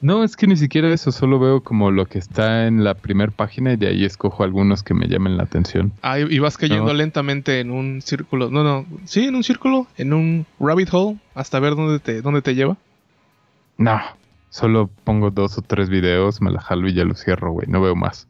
[0.00, 3.32] No, es que ni siquiera eso, solo veo como lo que está en la primera
[3.32, 5.92] página y de ahí escojo algunos que me llamen la atención.
[6.02, 6.94] Ah, y vas cayendo No.
[6.94, 8.50] lentamente en un círculo.
[8.50, 8.84] No, no.
[9.04, 12.76] Sí, en un círculo, en un rabbit hole, hasta ver dónde te, dónde te lleva.
[13.78, 13.98] No,
[14.50, 17.80] solo pongo dos o tres videos, me la jalo y ya lo cierro, güey, no
[17.80, 18.28] veo más.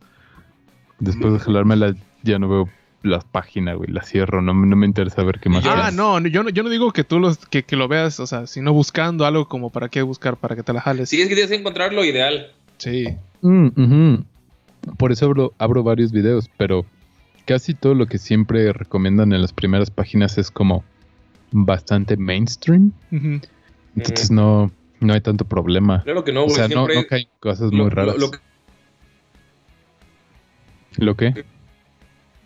[1.01, 2.69] Después de jalármela ya no veo
[3.05, 5.65] la página, güey, la cierro, no, me- no me interesa ver qué más.
[5.67, 8.19] Ah, no, no, yo no, yo no digo que tú los, que, que lo veas,
[8.19, 11.11] o sea, sino buscando algo como para qué buscar, para que te la jales.
[11.11, 12.51] Sí, es que tienes que encontrar lo ideal.
[12.79, 13.07] Sí.
[13.43, 14.15] Mm.
[14.97, 16.85] Por eso abro, abro varios videos, pero
[17.47, 20.83] casi todo lo que siempre recomiendan en las primeras páginas es como
[21.53, 22.93] bastante mainstream.
[23.97, 26.03] Entonces no, no hay tanto problema.
[26.05, 26.57] Claro que no, o güey.
[26.57, 28.17] sea, no, siempre no caen cosas lo- muy lo- raras.
[28.19, 28.31] lo
[30.97, 31.45] ¿Lo, Eh, qué?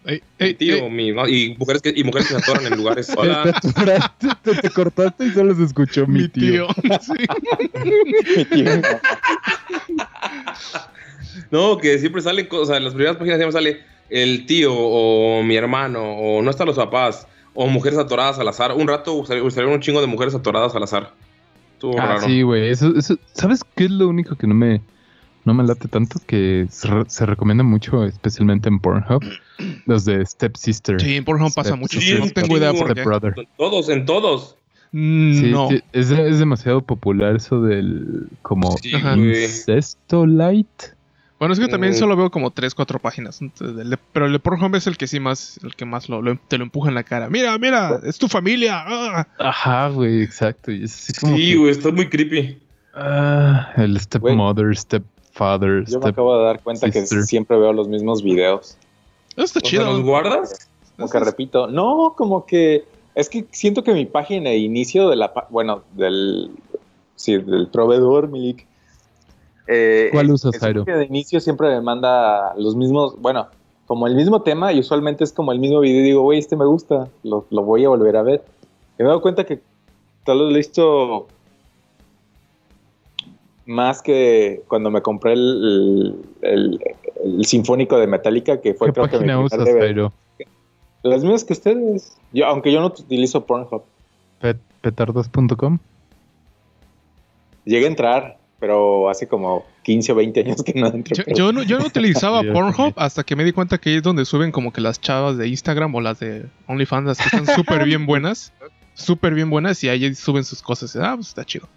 [0.08, 0.90] Ey, Mi ey, tío, ey.
[0.90, 3.12] mi- y, mujeres que, y mujeres que se atoran en lugares.
[3.16, 3.42] Hola.
[3.42, 6.66] Te, atoraste, te- te cortaste y solo se escuchó mi, Mi tío.
[6.82, 6.98] tío.
[7.00, 7.12] Sí.
[8.36, 8.70] Mi tío.
[11.50, 12.76] No, que siempre salen cosas.
[12.78, 16.76] En las primeras páginas siempre sale el tío o mi hermano o no están los
[16.76, 18.72] papás o mujeres atoradas al azar.
[18.72, 21.12] Un rato sal- salieron un chingo de mujeres atoradas al azar.
[21.74, 22.20] Estuvo Ah, raro.
[22.26, 22.70] sí, güey.
[22.70, 24.80] Eso, eso, ¿Sabes qué es lo único que no me,
[25.48, 26.20] no me late tanto?
[26.26, 29.24] Que se, re- se recomienda mucho, especialmente en Pornhub,
[29.86, 31.00] los de Step Sister.
[31.00, 32.00] Sí, en Pornhub pasa Step mucho.
[32.00, 33.02] Sí, no tengo idea por Step qué.
[33.04, 33.34] Brother.
[33.36, 34.56] En todos, en todos.
[34.92, 35.68] Mm, Sí, no.
[35.68, 40.68] sí, es, es demasiado popular eso del como Sí, incesto light.
[41.38, 41.96] Bueno, es que también Mm.
[41.96, 43.40] solo veo como 3, 4 páginas.
[43.40, 46.08] Entonces, el de- Pero el de Pornhub es el que sí más, el que más
[46.08, 47.28] lo, lo- te lo empuja en la cara.
[47.30, 48.82] Mira, mira, es tu familia.
[48.86, 49.26] ah".
[49.38, 50.72] Ajá, güey, exacto.
[50.72, 52.58] Y es así como Sí, que, güey, está muy creepy.
[52.94, 54.74] ah, el stepmother,
[55.38, 57.22] stepfather, Yo me acabo de dar cuenta que sister.
[57.22, 58.76] siempre veo los mismos videos.
[59.36, 59.84] Está chido.
[59.84, 60.68] ¿los guardas?
[60.96, 65.16] Como que repito, no, como que es que siento que mi página de inicio de
[65.16, 66.50] la, bueno, del,
[67.14, 68.66] sí, del proveedor, Milik.
[69.68, 70.84] eh, ¿Cuál usas, Jairo?
[70.84, 73.46] que de inicio siempre me manda los mismos, bueno,
[73.86, 76.56] como el mismo tema y usualmente es como el mismo video y digo, güey, este
[76.56, 78.42] me gusta, lo, lo voy a volver a ver.
[78.98, 79.60] Y me he dado cuenta que
[80.24, 81.28] tal vez lo he visto
[83.68, 86.80] más que cuando me compré el, el,
[87.22, 89.68] el sinfónico de Metallica, que fue ¿Qué creo que mi usas?
[91.02, 92.16] Las mismas que ustedes.
[92.32, 93.82] Yo, aunque yo no utilizo Pornhub.
[94.40, 95.78] Pet- petardos.com.
[97.64, 98.38] Llegué a entrar.
[98.58, 101.22] pero hace como 15 o 20 años que no entro.
[101.36, 104.24] Yo, no, yo no utilizaba Pornhub hasta que me di cuenta que ahí es donde
[104.24, 107.84] suben como que las chavas de Instagram o las de OnlyFans las que están súper
[107.84, 108.52] bien buenas.
[108.94, 110.96] Súper bien buenas y ahí suben sus cosas.
[110.96, 111.68] Ah, pues está chido.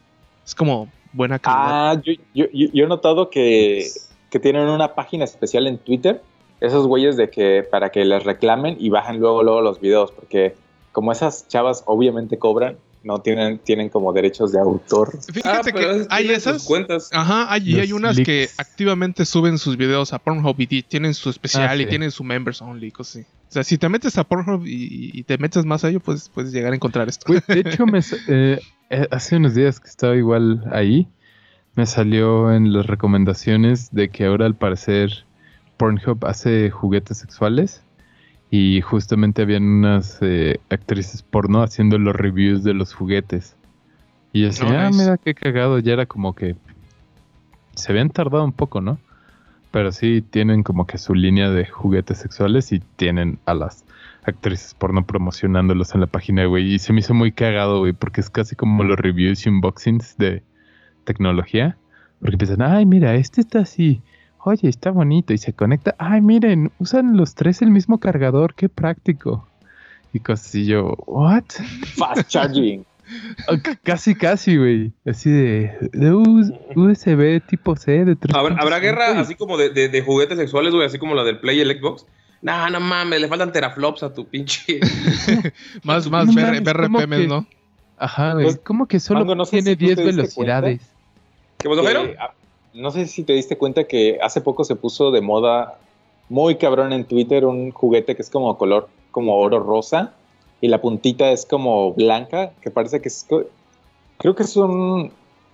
[0.44, 1.92] Es como buena calidad.
[1.92, 3.88] Ah, yo, yo, yo- yo he notado que,
[4.30, 6.22] que tienen una página especial en Twitter,
[6.60, 10.56] esos güeyes de que para que les reclamen y bajan luego luego los videos, porque
[10.92, 15.18] como esas chavas obviamente cobran, no tienen, tienen como derechos de autor.
[15.34, 16.64] Fíjate que hay esas.
[16.66, 17.10] cuentas.
[17.12, 18.26] Ajá, hay, y hay unas leaks.
[18.28, 22.12] que activamente suben sus videos a Pornhub y ti- tienen su especial Ah, y tienen
[22.12, 23.26] su members only cosas así.
[23.50, 26.30] O sea, si te metes a Pornhub y, y te metes más a ello, pues
[26.30, 27.34] puedes llegar a encontrar esto.
[27.34, 28.60] De hecho, me, eh,
[29.12, 31.08] hace unos días que estaba igual ahí,
[31.76, 35.26] me salió en las recomendaciones de que ahora al parecer
[35.78, 37.84] Pornhub hace juguetes sexuales
[38.50, 43.56] y justamente habían unas eh, actrices porno haciendo los reviews de los juguetes.
[44.34, 45.00] Y yo decía, Oh, ah, nice.
[45.04, 46.56] mira qué cagado, ya era como que
[47.76, 48.98] se habían tardado un poco, ¿no?
[49.72, 53.86] Pero sí tienen como que su línea de juguetes sexuales y tienen a las
[54.24, 56.74] actrices porno promocionándolos en la página, güey.
[56.76, 60.18] Y se me hizo muy cagado, güey, porque es casi como los reviews y unboxings
[60.18, 60.44] de
[61.04, 61.78] tecnología.
[62.20, 64.02] Porque empiezan, ay, mira, este está así.
[64.44, 65.96] Oye, está bonito y se conecta.
[65.98, 69.48] Ay, miren, usan los tres el mismo cargador, qué práctico.
[70.14, 71.44] Y cosas así yo, ¿what?
[71.98, 72.86] Fast charging.
[73.48, 74.92] Ah, casi, casi, güey.
[75.06, 78.36] Así de, de US- USB tipo C de 3.
[78.36, 80.86] ¿Habrá, habrá guerra así como de, de- de juguetes sexuales, güey?
[80.86, 82.06] Así como la del Play y el Xbox.
[82.42, 84.80] No, no mames, le faltan teraflops a tu pinche.
[85.84, 87.48] más más No BR mames, ¿cómo BRPMs, que- ¿no?
[87.98, 88.46] Ajá, güey.
[88.46, 90.82] Pues, ¿Cómo que solo Mango, no sé tiene si tú 10 te diste velocidades?
[91.62, 92.18] ¿Qué pasó, que,
[92.74, 95.78] no sé si te diste cuenta que hace poco se puso de moda
[96.30, 100.14] muy cabrón en Twitter un juguete que es como color como oro rosa
[100.62, 103.28] y la puntita es como blanca, que parece que es
[104.18, 105.12] creo que es un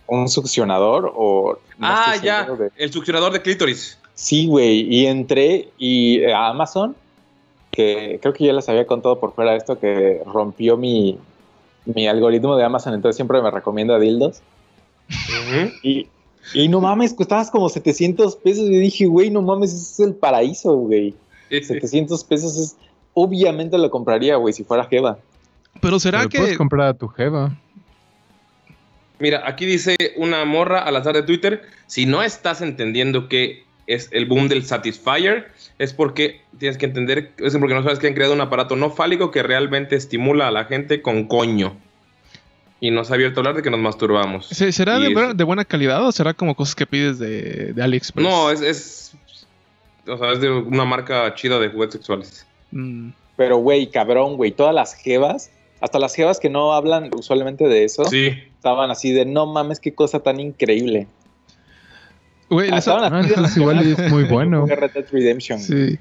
[0.10, 2.46] un succionador o no Ah, ya.
[2.46, 4.00] de- El succionador de clítoris.
[4.18, 6.96] Sí, güey, y entré y eh, a Amazon
[7.72, 11.20] que creo que ya les había contado por fuera esto que rompió mi
[11.86, 14.42] mi algoritmo de Amazon, entonces siempre me recomienda dildos.
[15.84, 16.08] Y,
[16.54, 18.66] y no mames, costabas como 700 pesos.
[18.66, 21.14] Y dije, güey, no mames, ese es el paraíso, güey.
[21.50, 22.76] 700 pesos es.
[23.14, 25.18] Obviamente lo compraría, güey, si fuera Jeva.
[25.80, 26.40] Pero será Pero que.
[26.40, 27.58] puedes comprar a tu jeva.
[29.20, 34.10] Mira, aquí dice una morra al azar de Twitter, si no estás entendiendo que es
[34.12, 35.48] el boom del Satisfyer,
[35.80, 38.90] es porque tienes que entender, es porque no sabes que han creado un aparato no
[38.92, 41.76] fálico que realmente estimula a la gente con coño.
[42.80, 44.48] Y nos ha abierto a hablar de que nos masturbamos.
[44.50, 47.82] ¿se- ¿Será de, es- de buena calidad o será como cosas que pides de, de
[47.82, 48.24] AliExpress?
[48.28, 49.14] No, es, es,
[50.08, 52.46] o sea, es de una marca chida de juguetes sexuales.
[52.72, 55.50] Mm, Pero, güey, cabrón, güey, todas las Jevas,
[55.82, 58.28] hasta las Jevas que no hablan usualmente de eso, Sí.
[58.58, 61.08] estaban así de, no mames, qué cosa tan increíble.
[62.50, 64.66] Güey, les ha- Ah, de entonces igual es muy bueno.
[64.66, 65.60] Red Dead Redemption.
[65.60, 66.00] Sí.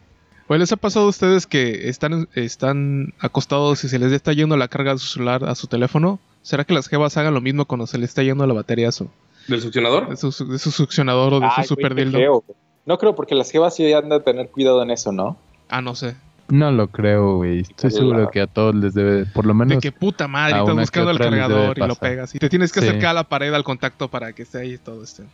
[0.48, 4.56] Güey, ¿les ha pasado a ustedes que están, están acostados y se les está yendo
[4.56, 6.20] la carga de su celular a su teléfono?
[6.42, 8.92] ¿Será que las jevas hagan lo mismo cuando se les está yendo la batería a
[8.92, 9.10] su,
[9.48, 10.08] ¿Del succionador?
[10.08, 12.18] de, su, de su succionador o de Ay, su super güey, dildo?
[12.18, 12.56] güey.
[12.84, 15.36] No creo, porque las Jevas sí han de tener cuidado en eso, ¿no?
[15.68, 16.14] Ah, no sé.
[16.48, 17.62] No lo creo, güey.
[17.62, 19.82] Estoy seguro que a todos les debe, por lo De menos.
[19.82, 22.32] que puta madre, estás buscando el cargador y lo pegas.
[22.36, 22.86] Y te tienes que Sí.
[22.86, 25.24] acercar a la pared al contacto para que esté ahí todo este.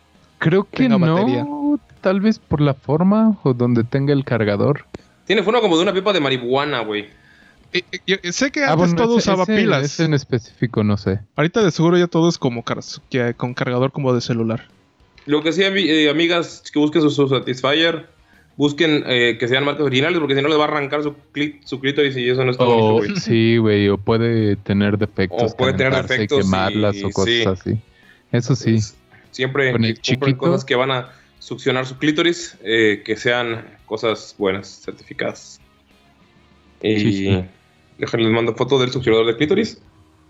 [0.43, 1.15] Creo que tenga no.
[1.15, 1.45] batería.
[2.01, 4.85] Tal vez por la forma o donde tenga el cargador.
[5.25, 7.07] Tiene forma como de una pipa de marihuana, güey.
[7.71, 9.83] Eh, eh, sé que Ah, antes bueno, todo ese- usaba ese- pilas.
[9.83, 11.21] Ese en específico no sé.
[11.35, 12.83] Ahorita de seguro ya todo es como car-
[13.37, 14.67] con cargador como de celular.
[15.25, 18.09] Lo que sí, eh, amigas, que busquen su, su Satisfyer,
[18.57, 21.63] busquen eh, que sean marcas originales, porque si no les va a arrancar su, clit,
[21.63, 23.15] su clítoris y eso no está bonito, O, güey.
[23.15, 25.53] sí, güey, o puede tener defectos.
[25.53, 27.43] O puede tener defectos quemarlas y- o cosas sí.
[27.71, 27.81] así.
[28.33, 28.77] Eso sí.
[29.33, 34.33] Siempre Con el compren cosas que van a succionar su clítoris, eh, que sean cosas
[34.37, 35.59] buenas, certificadas.
[36.81, 37.45] Y Sí, sí.
[37.97, 39.81] déjenles mando foto del succionador de clítoris.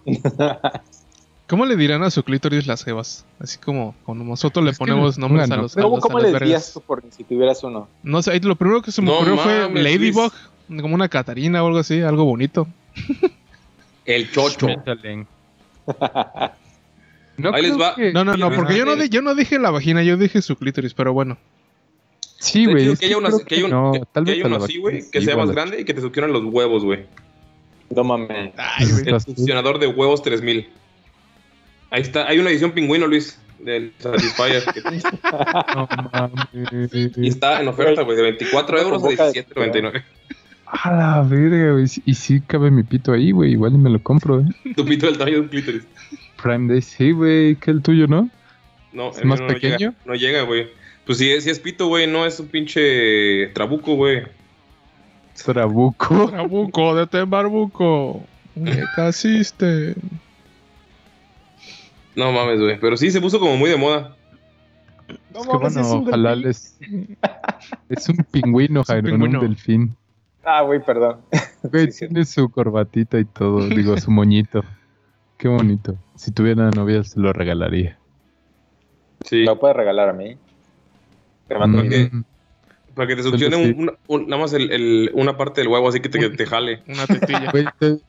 [1.48, 3.26] ¿Cómo le dirán a su clítoris las jevas?
[3.40, 6.32] Así como cuando nosotros le Es ponemos nombres a los, ¿Cómo, los- cómo a las
[6.32, 7.88] le dirías tú por si tuvieras uno?
[8.02, 10.32] No sé, lo primero que se me No ocurrió fue Ladybug,
[10.82, 12.66] como una Catarina o algo así, algo bonito.
[14.06, 14.68] El chocho.
[17.38, 17.96] No Ahí les va.
[17.96, 20.94] que- No, no, no, porque yo no, no dije la vagina, yo dije su clítoris,
[20.94, 21.38] pero bueno.
[22.40, 22.96] Sí, güey.
[22.98, 23.18] que haya,
[23.48, 25.38] que haya no, que- tal que vez haya a uno así, güey, que sí, sea
[25.38, 27.06] más grande y que te succionen los huevos, güey.
[27.96, 28.52] No mames.
[28.58, 29.08] Ay, güey.
[29.08, 30.68] El succionador de huevos 3000.
[31.90, 34.64] Ahí está, hay una edición pingüino, Luis, del Satisfyer.
[35.76, 37.16] No mames.
[37.18, 40.04] y está en oferta, güey, de 24 Con euros a boca de 17.99.
[40.66, 41.86] A la verga, güey.
[42.06, 43.52] Y sí cabe mi pito ahí, güey.
[43.52, 44.74] Igual y me lo compro, ¿eh?
[44.76, 45.84] Tu pito del tamaño de un clítoris.
[46.44, 47.56] Prime Day, sí, güey.
[47.56, 48.30] Que el tuyo, ¿no?
[48.92, 49.78] No, ¿Es el mío más no pequeño?
[49.78, 50.68] Llega, no llega, güey.
[51.06, 54.24] Pues si es, si es pito, güey, no es un pinche trabuco, güey.
[55.46, 56.30] Trabuco.
[56.32, 58.24] Trabuco, de Barbuco.
[58.56, 59.96] Me casiste.
[62.16, 62.80] No mames, güey.
[62.80, 64.16] Pero sí, se puso como muy de moda.
[65.34, 66.48] No es que mames, bueno, es un ojalá delfín.
[66.48, 66.78] les...
[67.90, 69.40] Es un pingüino, un Jairo, no pingüino.
[69.40, 69.96] un delfín.
[70.44, 71.22] Ah, güey, perdón.
[71.64, 72.08] Güey, Sí, sí.
[72.08, 74.64] tiene su corbatita y todo, digo, su moñito.
[75.44, 75.98] Qué bonito.
[76.16, 77.98] Si tuviera novia se lo regalaría.
[79.26, 79.44] Sí.
[79.44, 80.38] ¿Lo puedes regalar a mí?
[81.50, 81.84] Te mando.
[81.84, 82.24] Mm,
[82.96, 83.74] Para que te succione Sí.
[83.78, 86.30] un- un- un- nada más el- el- una parte del huevo así que te, que
[86.30, 86.82] te jale.
[86.88, 87.52] Una tetilla.
[87.52, 88.00] Güey, te-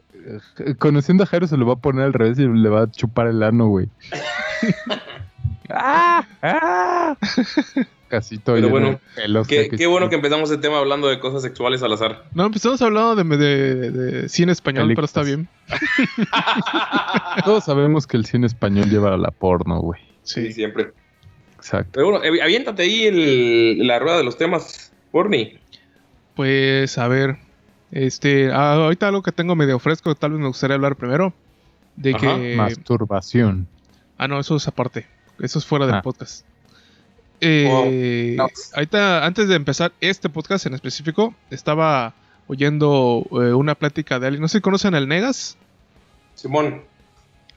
[0.64, 2.90] eh, conociendo a Jairo se lo va a poner al revés y le va a
[2.92, 3.88] chupar el ano, güey.
[5.70, 6.24] ¡Ah!
[6.40, 7.16] ¡Ah!
[8.18, 9.00] Casito Pero bueno,
[9.48, 12.24] Qué, que qué bueno que empezamos el tema hablando de cosas sexuales al azar.
[12.32, 15.48] No, pues estamos hablando de, de- de cine español, pero está bien.
[17.44, 20.00] Todos sabemos que el cine español lleva a la porno, güey.
[20.22, 20.52] Sí, Sí.
[20.52, 20.92] siempre.
[21.56, 21.90] Exacto.
[21.94, 25.58] Pero bueno, avi- aviéntate ahí el- la rueda de los temas, Porni.
[26.36, 27.36] Pues a ver,
[27.90, 31.32] este, ah, ahorita algo que tengo medio fresco, tal vez me gustaría hablar primero.
[31.96, 32.54] De Ajá, que...
[32.56, 33.68] Masturbación.
[34.18, 35.06] Ah, no, eso es aparte.
[35.40, 36.02] Eso es fuera del Ah.
[36.02, 36.44] podcast.
[37.46, 38.48] Eh, Oh, no.
[38.74, 42.14] Ahorita, antes de empezar este podcast en específico, estaba
[42.46, 44.40] oyendo eh, una plática de alguien.
[44.42, 45.56] No sé si conocen al Negas.
[46.34, 46.82] Simón.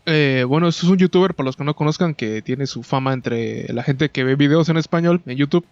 [0.06, 3.14] Eh, bueno, eso es un youtuber, para los que no conozcan, que tiene su fama
[3.14, 5.66] entre la gente que ve videos en español en YouTube.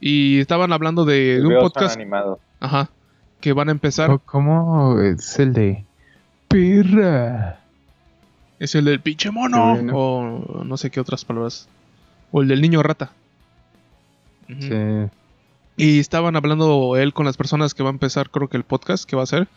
[0.00, 2.38] Y estaban hablando de, de un podcast, animados.
[2.60, 2.90] ajá,
[3.40, 4.18] que van a empezar.
[4.24, 5.84] ¿Cómo es el de
[6.48, 7.60] perra?
[8.58, 9.76] Es el del pinche mono.
[9.76, 9.94] Sí, ¿no?
[9.96, 11.68] O no sé qué otras palabras.
[12.32, 13.12] O el del niño rata.
[14.58, 15.10] Sí.
[15.76, 19.08] Y estaban hablando él con las personas que va a empezar, creo que el podcast
[19.08, 19.48] que va a hacer,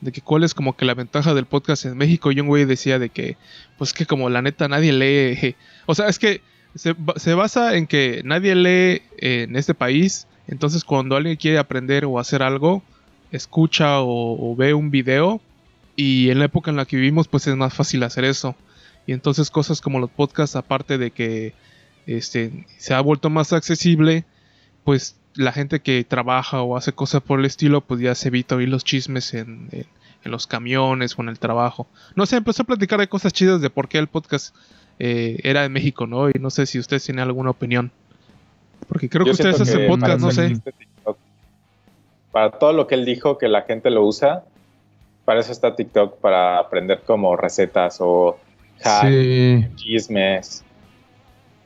[0.00, 2.30] de que cuál es como que la ventaja del podcast en México.
[2.30, 3.36] Y un güey decía de que,
[3.78, 5.56] pues que como la neta nadie lee.
[5.86, 6.40] O sea, es que
[6.74, 10.26] se, se basa en que nadie lee en este país.
[10.46, 12.82] Entonces, cuando alguien quiere aprender o hacer algo,
[13.30, 15.40] escucha o, o ve un video.
[15.96, 18.56] Y en la época en la que vivimos, pues es más fácil hacer eso.
[19.06, 21.54] Y entonces, cosas como los podcasts, aparte de que
[22.06, 24.24] este, se ha vuelto más accesible,
[24.84, 28.56] pues la gente que trabaja o hace cosas por el estilo, pues ya se evita
[28.56, 29.86] oír los chismes en, en-
[30.24, 31.88] en los camiones o en el trabajo.
[32.14, 34.54] No sé, empezó a platicar de cosas chidas de por qué el podcast
[35.00, 36.28] eh, era de México, ¿no?
[36.28, 37.90] Y no sé si ustedes tienen alguna opinión.
[38.86, 40.50] Porque creo Yo que ustedes hacen que podcast, no sé.
[40.50, 41.16] TikTok.
[42.30, 44.44] Para todo lo que él dijo que la gente lo usa,
[45.24, 48.38] para eso está TikTok, para aprender como recetas o
[48.84, 49.66] hacks, Sí.
[49.74, 50.64] chismes.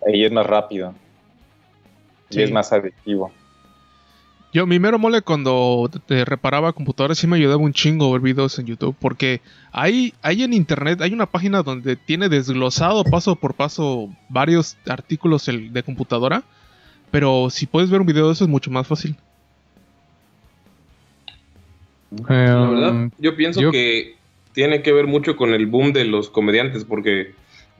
[0.06, 0.94] Y es más rápido.
[2.30, 2.40] Sí.
[2.40, 3.32] Y es más adictivo.
[4.52, 8.58] Yo, mi mero mole cuando te reparaba computadoras sí me ayudaba un chingo ver videos
[8.58, 8.96] en YouTube.
[8.98, 14.76] Porque hay, hay en internet, hay una página donde tiene desglosado paso por paso varios
[14.86, 16.42] artículos el- de computadora.
[17.10, 19.16] Pero si puedes ver un video de eso es mucho más fácil.
[22.28, 24.16] La verdad, Um, yo pienso yo- que
[24.52, 27.34] tiene que ver mucho con el boom de los comediantes, porque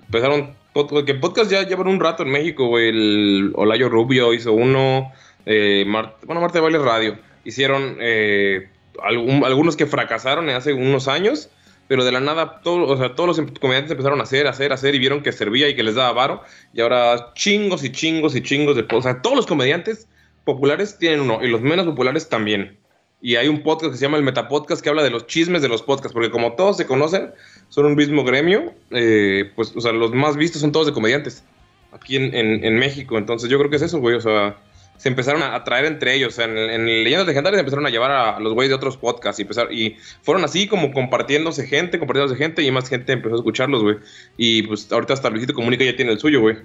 [0.05, 0.51] empezaron,
[0.85, 5.11] que podcast ya llevan un rato en México, el Olayo Rubio hizo uno,
[5.47, 8.69] eh, bueno, Marta de Baile Radio, hicieron eh,
[9.03, 11.49] algunos que fracasaron hace unos años,
[11.89, 14.73] pero de la nada, todo, o sea, todos los em- comediantes empezaron a hacer, hacer,
[14.73, 16.43] hacer, y vieron que servía y que les daba varo,
[16.75, 20.09] y ahora chingos y chingos y chingos de, o sea, todos los comediantes
[20.45, 22.79] populares tienen uno, y los menos populares también.
[23.23, 25.69] Y hay un podcast que se llama el Metapodcast que habla de los chismes de
[25.69, 27.33] los podcasts, porque como todos se conocen,
[27.69, 31.45] son un mismo gremio, eh, pues, o sea, los más vistos son todos de comediantes
[31.93, 33.19] aquí en, en- en México.
[33.19, 34.57] Entonces yo creo que es eso, güey, o sea,
[34.97, 36.33] se empezaron a atraer entre ellos.
[36.33, 39.39] O sea, en, en Leyendas Legendarias empezaron a llevar a los güeyes de otros podcasts
[39.39, 43.39] y, empezar, y fueron así como compartiéndose gente, compartiéndose gente y más gente empezó a
[43.39, 43.97] escucharlos, güey.
[44.39, 46.57] Y pues ahorita hasta Luisito Comunica ya tiene el suyo, güey.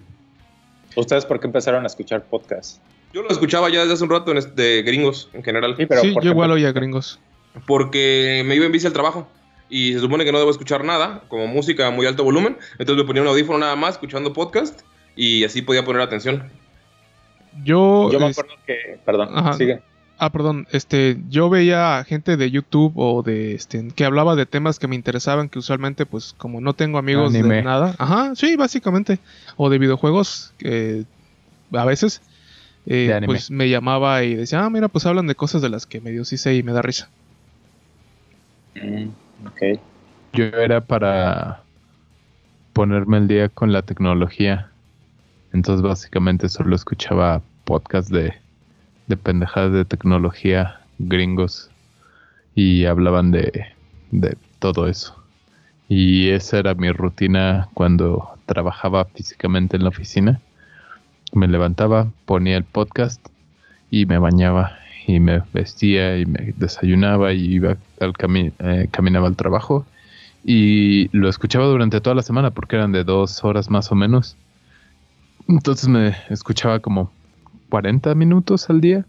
[0.95, 2.81] ¿Ustedes por qué empezaron a escuchar podcast?
[3.13, 5.75] Yo lo escuchaba ya desde hace un rato en este, de gringos en general.
[5.77, 7.19] Sí, pero sí, ¿por yo igual oía gringos.
[7.67, 9.27] porque me iba en bici al trabajo
[9.71, 12.97] y se supone que no debo escuchar nada, como música a muy alto volumen, entonces
[12.97, 14.81] me ponía un audífono nada más escuchando podcast
[15.15, 16.43] y así podía poner atención.
[17.63, 18.99] Yo, Yo me es- acuerdo que.
[19.05, 19.53] Perdón, Ajá.
[19.53, 19.81] sigue.
[20.23, 24.45] Ah, perdón, este, yo veía a gente de YouTube o de, este, que hablaba de
[24.45, 27.63] temas que me interesaban, que usualmente, pues, como no tengo amigos de Anime.
[27.63, 29.17] nada, ajá, sí, básicamente,
[29.57, 31.05] o de videojuegos, eh,
[31.73, 32.21] a veces,
[32.85, 35.87] eh, De pues, me llamaba y decía, ah, mira, pues hablan de cosas de las
[35.87, 37.09] que medio sí sé y me da risa.
[38.75, 39.07] Mm,
[40.33, 41.61] Yo era para
[42.73, 44.69] ponerme al día con la tecnología.
[45.53, 48.33] Entonces básicamente solo escuchaba podcasts de,
[49.07, 51.69] de pendejadas de tecnología gringos
[52.55, 53.65] y hablaban de,
[54.11, 55.15] de todo eso.
[55.89, 60.39] Y esa era mi rutina cuando trabajaba físicamente en la oficina.
[61.33, 63.25] Me levantaba, ponía el podcast
[63.89, 64.77] y me bañaba
[65.07, 69.85] y me vestía y me desayunaba y iba al cami- eh, caminaba al trabajo
[70.43, 74.37] y lo escuchaba durante toda la semana porque eran de dos horas más o menos.
[75.47, 77.11] Entonces me escuchaba como
[77.69, 79.05] 40 minutos al día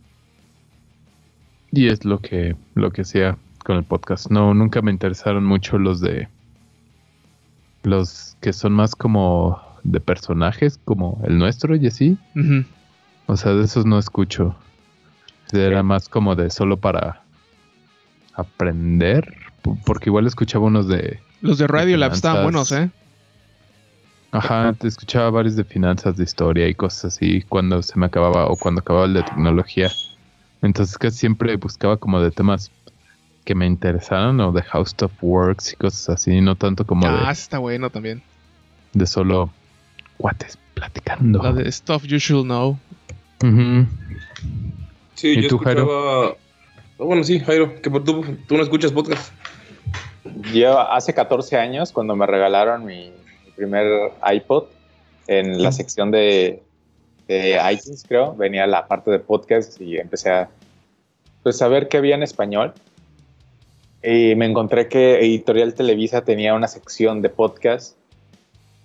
[1.70, 4.30] y es lo que lo que hacía con el podcast.
[4.30, 6.28] No, nunca me interesaron mucho los de
[7.84, 12.16] los que son más como de personajes como el nuestro y así.
[13.26, 14.54] O sea, de esos no escucho.
[15.52, 17.22] Era más como de solo para
[18.34, 19.34] aprender.
[19.84, 21.20] Porque igual escuchaba unos de.
[21.40, 22.70] Los de Radio Lab estaban finanzas.
[22.70, 22.98] buenos, ¿eh?
[24.34, 28.46] Ajá, te escuchaba varios de finanzas, de historia y cosas así cuando se me acababa
[28.46, 29.90] o cuando acababa el de tecnología.
[30.62, 32.70] Entonces casi siempre buscaba como de temas
[33.44, 37.26] que me interesaran o de How Stuff Works y cosas así, no tanto como Ah,
[37.26, 38.22] de, está bueno también.
[38.94, 39.50] de solo
[40.16, 41.42] cuates platicando.
[41.42, 42.78] La de Stuff You Should Know.
[45.14, 45.80] Sí, ¿Y yo tú, Jairo?
[45.82, 46.26] escuchaba...
[46.98, 49.32] Ah, bueno, sí, Jairo, que por- tú, tú no escuchas podcast.
[50.52, 53.10] Yo hace 14 años, cuando me regalaron mi,
[53.44, 54.64] mi primer iPod,
[55.26, 56.62] en la sección de,
[57.28, 60.48] de iTunes, creo, venía la parte de podcast y empecé a,
[61.42, 62.72] pues, a ver qué había en español.
[64.02, 67.96] Y me encontré que Editorial Televisa tenía una sección de podcast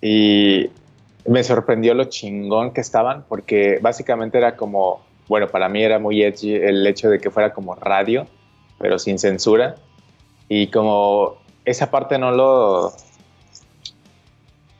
[0.01, 0.69] y
[1.27, 6.23] me sorprendió lo chingón que estaban, porque básicamente era como, bueno, para mí era muy
[6.23, 8.27] edgy el hecho de que fuera como radio,
[8.79, 9.75] pero sin censura.
[10.49, 12.93] Y como esa parte no lo.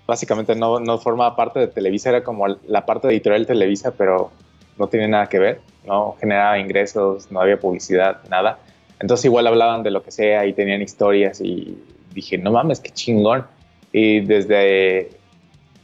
[0.05, 4.31] Básicamente no, no formaba parte de Televisa, era como la parte de editorial Televisa, pero
[4.77, 5.61] no tiene nada que ver.
[5.85, 8.59] No generaba ingresos, no había publicidad, nada.
[8.99, 11.41] Entonces, igual hablaban de lo que sea y tenían historias.
[11.41, 11.77] Y
[12.13, 13.45] dije, no mames, qué chingón.
[13.91, 15.09] Y desde,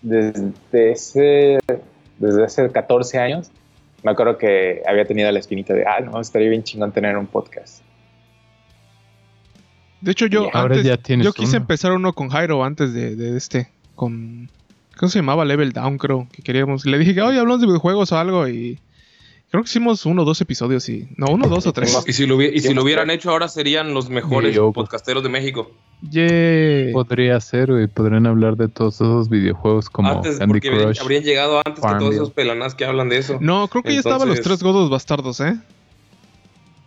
[0.01, 1.59] desde, ese,
[2.18, 3.51] desde hace 14 años,
[4.04, 7.28] me acuerdo que había tenido la espinita de, ah, no, estaría bien chingón tener un
[7.28, 7.82] podcast.
[10.01, 11.64] De hecho, yo Ahora antes, ya yo quise uno.
[11.64, 14.49] empezar uno con Jairo antes de, de este, con
[14.97, 15.45] ¿cómo se llamaba?
[15.45, 16.86] Level Down, creo, que queríamos.
[16.86, 18.80] Le dije oye, hablamos de videojuegos o algo y
[19.54, 21.95] creo que hicimos uno o dos episodios y no, uno, dos o tres.
[22.08, 25.22] Y si lo, hubi- y si lo hubieran hecho ahora serían los mejores Yo- podcasteros
[25.22, 25.70] de México.
[26.10, 26.91] Yeah.
[26.91, 27.86] Podría ser, güey.
[27.86, 31.01] Podrían hablar de todos esos videojuegos como antes, Candy porque habrían- Crush.
[31.01, 33.38] habrían llegado antes que todos esos pelanás que hablan de eso.
[33.41, 35.56] No, creo que ya estaban los tres godos bastardos, ¿eh?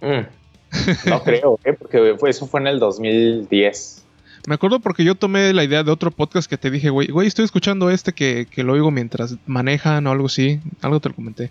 [0.00, 0.26] Mm.
[1.08, 1.72] No creo, ¿eh?
[1.72, 4.04] porque fue- eso fue en el 2010.
[4.48, 7.28] Me acuerdo porque yo tomé la idea de otro podcast que te dije, güey, güey,
[7.28, 10.60] estoy escuchando este que, que lo oigo mientras manejan o algo así.
[10.82, 11.50] Algo te lo comenté.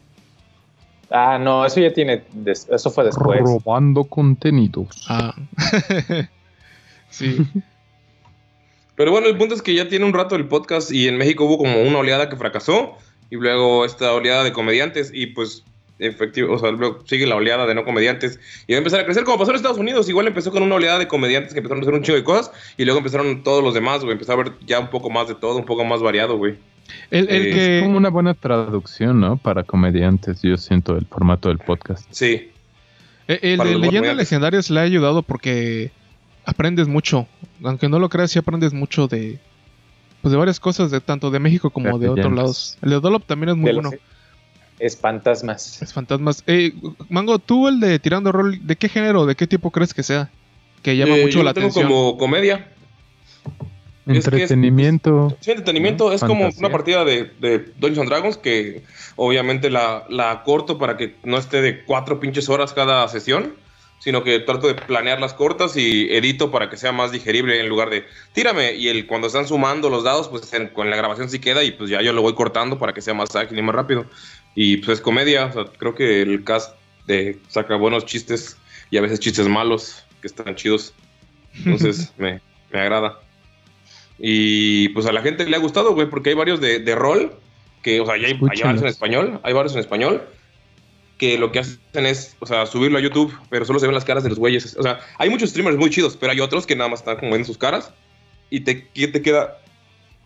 [1.11, 3.39] Ah, no, eso ya tiene, des- eso fue después.
[3.41, 5.05] Robando contenidos.
[5.07, 5.33] Ah.
[7.09, 7.37] sí.
[8.95, 11.43] Pero bueno, el punto es que ya tiene un rato el podcast y en México
[11.43, 12.93] hubo como una oleada que fracasó
[13.29, 15.63] y luego esta oleada de comediantes y pues
[15.99, 19.05] efectivo, o sea, luego sigue la oleada de no comediantes y va a empezar a
[19.05, 20.07] crecer como pasó en Estados Unidos.
[20.07, 22.51] Igual empezó con una oleada de comediantes que empezaron a hacer un chingo de cosas
[22.77, 24.13] y luego empezaron todos los demás, güey.
[24.13, 26.57] Empezó a ver ya un poco más de todo, un poco más variado, güey.
[27.09, 27.77] El, el Eh, que...
[27.79, 29.37] Es como una buena traducción, ¿no?
[29.37, 32.05] Para comediantes, yo siento el formato del podcast.
[32.11, 32.51] Sí.
[33.27, 35.91] El Para de leyendas legendarias le ha ayudado porque
[36.45, 37.27] aprendes mucho.
[37.63, 39.39] Aunque no lo creas, sí aprendes mucho de
[40.21, 42.77] pues de varias cosas, de tanto de México como De de otros lados.
[42.81, 43.91] El de Dolop también es muy bueno.
[44.79, 45.81] espantasmas.
[45.81, 46.43] Es fantasmas.
[46.47, 46.73] Eh,
[47.09, 50.29] Mango, tú el de tirando rol, ¿de qué género, de qué tipo crees que sea?
[50.81, 51.87] Que llama Eh, mucho yo la tengo atención.
[51.91, 52.69] como comedia.
[54.07, 55.37] Es que es- Entretenimiento.
[55.41, 56.07] Sí, entretenimiento.
[56.09, 56.13] ¿no?
[56.13, 56.59] Es como Fantasía.
[56.67, 58.83] una partida de, de Dungeons and Dragons que
[59.15, 63.55] obviamente la, la corto para que no esté de cuatro pinches horas cada sesión,
[63.99, 67.89] sino que trato de planearlas cortas y edito para que sea más digerible en lugar
[67.89, 68.03] de
[68.33, 71.63] tírame y el cuando están sumando los dados, pues en- con la grabación sí queda
[71.63, 74.05] y pues ya yo lo voy cortando para que sea más ágil y más rápido.
[74.53, 76.75] Y pues es comedia, o sea, creo que el cast
[77.07, 78.57] de, saca buenos chistes
[78.91, 80.93] y a veces chistes malos que están chidos.
[81.57, 82.39] Entonces me,
[82.71, 83.19] me agrada.
[84.19, 87.33] Y pues a la gente le ha gustado, güey, porque hay varios de, de rol,
[87.81, 90.23] que, o sea, ya hay, hay varios en español, hay varios en español,
[91.17, 94.05] que lo que hacen es, o sea, subirlo a YouTube, pero solo se ven las
[94.05, 94.75] caras de los güeyes.
[94.77, 97.35] O sea, hay muchos streamers muy chidos, pero hay otros que nada más están como
[97.35, 97.93] en sus caras
[98.49, 99.59] y te, que te queda,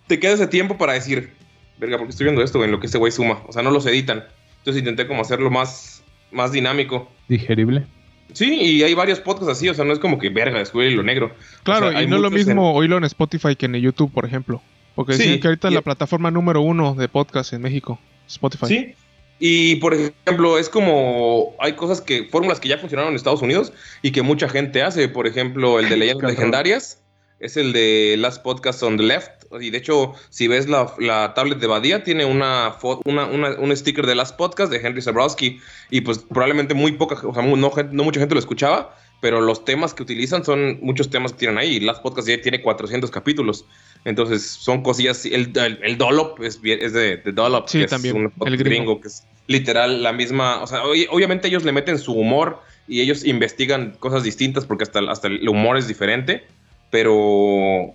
[0.08, 1.32] te queda ese tiempo para decir,
[1.78, 3.44] verga, porque estoy viendo esto, en lo que este güey suma.
[3.48, 4.24] O sea, no los editan.
[4.60, 7.10] Entonces intenté como hacerlo más, más dinámico.
[7.28, 7.86] Digerible.
[8.34, 11.04] Sí, y hay varios podcasts así, o sea, no es como que verga, descubrir lo
[11.04, 11.34] negro.
[11.64, 13.74] Claro, O sea, hay y no es lo en- mismo oírlo en Spotify que en
[13.76, 14.62] YouTube, por ejemplo.
[14.96, 18.66] Porque Sí, dicen que ahorita es la plataforma número uno de podcast en México, Spotify.
[18.68, 18.94] Sí.
[19.40, 23.72] Y por ejemplo, es como hay cosas que, fórmulas que ya funcionaron en Estados Unidos
[24.02, 25.08] y que mucha gente hace.
[25.08, 27.02] Por ejemplo, el de leyendas legendarias.
[27.40, 29.30] Es el de Last Podcast on the Left.
[29.60, 32.76] Y de hecho, si ves la, la tablet de Badía, tiene una,
[33.06, 35.60] una, una- un sticker de Last Podcast de Henry Zabrowski.
[35.90, 39.66] Y pues probablemente muy poca, o sea, no, no mucha gente lo escuchaba, pero los
[39.66, 41.78] temas que utilizan son muchos temas que tienen ahí.
[41.78, 43.66] Y Last Podcast ya tiene 400 capítulos.
[44.06, 45.26] Entonces son cosillas.
[45.26, 48.58] El, el, el Dollop es, es de, de Dollop, Sí, que también, es un el
[48.58, 48.70] gringo.
[48.96, 50.62] gringo, que es literal la misma.
[50.62, 55.00] O sea, obviamente ellos le meten su humor y ellos investigan cosas distintas porque hasta,
[55.10, 56.44] hasta el humor es diferente,
[56.90, 57.94] pero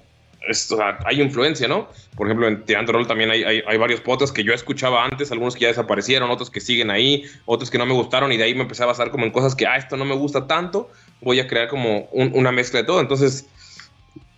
[0.48, 1.88] es- o sea, hay influencia, ¿no?
[2.16, 5.32] Por ejemplo, en Tirando Roll también hay, hay, hay varios podcasts que yo escuchaba antes,
[5.32, 8.44] algunos que ya desaparecieron, otros que siguen ahí, otros que no me gustaron y de
[8.44, 10.90] ahí me empecé a basar como en cosas que, ah, esto no me gusta tanto,
[11.20, 13.00] voy a crear como un- una mezcla de todo.
[13.00, 13.48] Entonces,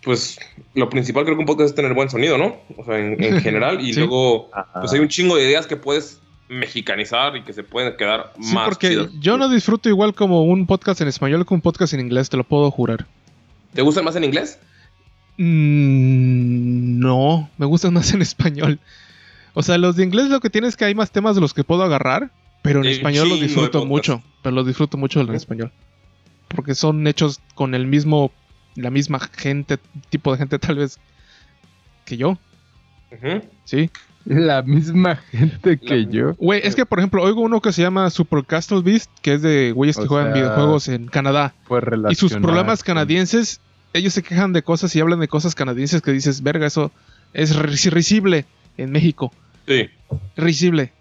[0.03, 0.39] pues
[0.73, 2.55] lo principal creo que un podcast es tener buen sonido, ¿no?
[2.77, 3.81] O sea, en, en general.
[3.81, 3.99] Y Sí.
[3.99, 4.79] luego, Ajá.
[4.79, 8.53] pues hay un chingo de ideas que puedes mexicanizar y que se pueden quedar Sí,
[8.55, 9.09] más porque chidas.
[9.19, 12.37] yo no disfruto igual como un podcast en español que un podcast en inglés, te
[12.37, 13.05] lo puedo jurar.
[13.73, 14.59] ¿Te gustan más en inglés?
[15.37, 18.79] Mm, no, me gustan más en español.
[19.53, 21.53] O sea, los de inglés lo que tiene es que hay más temas de los
[21.53, 24.21] que puedo agarrar, pero en español los disfruto mucho.
[24.43, 25.71] Pero los disfruto mucho en español.
[26.47, 28.31] Porque son hechos con el mismo,
[28.75, 30.99] la misma gente, tipo de gente tal vez
[32.05, 32.37] que yo,
[33.65, 33.89] ¿sí?
[34.25, 36.33] La misma gente que La- yo.
[36.35, 39.41] Güey, es que por ejemplo, oigo uno que se llama Super Castle Beast, que es
[39.41, 41.53] de güeyes que O juegan sea, videojuegos en Canadá.
[41.63, 41.79] Fue
[42.09, 43.61] Y sus problemas canadienses,
[43.93, 46.91] ellos se quejan de cosas y hablan de cosas canadienses que dices, verga, eso
[47.33, 48.45] es ri- risible
[48.77, 49.31] en México.
[49.67, 49.89] Sí.
[50.35, 50.91] Risible.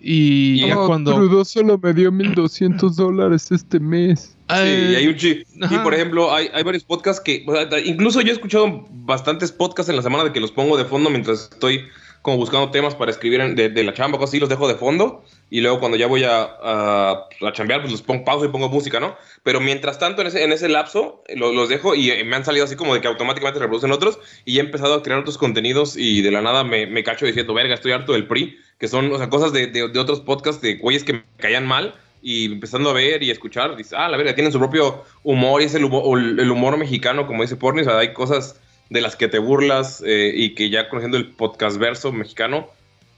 [0.00, 1.14] Y ya Oh, cuando...
[1.14, 4.36] Trudeau solo me dio 1200 dólares este mes.
[4.50, 4.54] Sí,
[4.92, 7.44] y hay un chi- Y por ejemplo, hay, hay varios podcasts que.
[7.46, 10.76] o sea, incluso yo he escuchado bastantes podcasts en la semana de que los pongo
[10.78, 11.84] de fondo mientras estoy
[12.22, 14.74] como buscando temas para escribir en- de, de la chamba, cosas así, los dejo de
[14.74, 15.22] fondo.
[15.50, 18.68] Y luego cuando ya voy a, a, a chambear, pues los pongo pausa y pongo
[18.68, 19.16] música, ¿no?
[19.42, 22.36] Pero mientras tanto, en ese, en ese lapso, eh, lo- los dejo y eh, me
[22.36, 24.18] han salido así como de que automáticamente reproducen otros.
[24.44, 27.52] Y he empezado a crear otros contenidos y de la nada me, me cacho diciendo,
[27.54, 28.56] verga, estoy harto del PRI.
[28.78, 31.66] Que son, o sea, cosas de, de- de otros podcasts de güeyes que me caían
[31.66, 35.62] mal y empezando a ver y escuchar, dices, ah, la verga, tienen su propio humor
[35.62, 38.60] y es el humor, el humor mexicano, como dice Porni, o sea, hay cosas
[38.90, 42.68] de las que te burlas eh, y que ya conociendo el podcast verso mexicano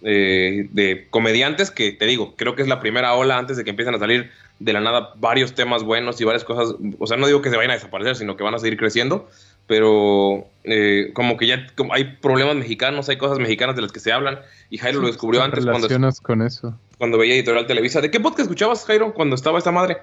[0.02, 3.70] eh, de comediantes, que te digo, creo que es la primera ola antes de que
[3.70, 7.26] empiecen a salir de la nada varios temas buenos y varias cosas, o sea, no
[7.26, 9.28] digo que se vayan a desaparecer, sino que van a seguir creciendo,
[9.70, 14.00] pero eh, como que ya como hay problemas mexicanos, hay cosas mexicanas de las que
[14.00, 16.76] se hablan y Jairo lo descubrió ¿Te antes cuando relacionas con eso?
[16.98, 18.00] cuando veía Editorial Televisa.
[18.00, 19.98] ¿De qué podcast escuchabas, Jairo, cuando estaba esta madre?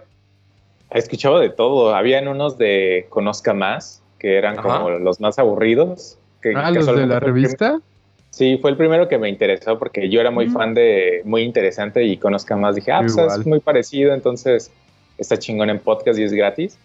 [0.90, 1.94] Escuchaba de todo.
[1.94, 4.78] Habían unos de Conozca Más, que eran Ajá.
[4.78, 6.18] como los más aburridos.
[6.42, 7.82] Que Ah, los de la revista.
[8.30, 10.54] Sí, fue el primero que me interesó porque yo era muy Mm.
[10.54, 12.76] fan de Muy Interesante y Conozca Más.
[12.76, 14.72] Dije, ah, pues es muy parecido, entonces
[15.18, 16.78] está chingón en podcast y es gratis.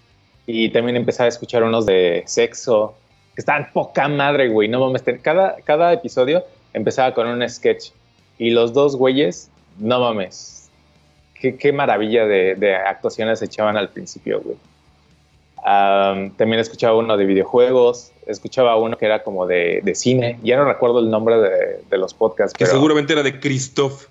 [0.47, 2.95] Y también empecé a escuchar unos de sexo,
[3.35, 4.69] que estaban poca madre, güey.
[4.69, 7.91] No mames, cada, cada episodio empezaba con un sketch.
[8.39, 10.71] Y los dos güeyes, no mames.
[11.35, 14.57] Qué, qué maravilla de, de actuaciones echaban al principio, güey.
[15.65, 20.41] Am, también escuchaba uno de videojuegos, escuchaba uno que era como de, de cine.
[20.43, 24.07] Ya no recuerdo el nombre de, de los podcasts, Que pero seguramente era de Christoph.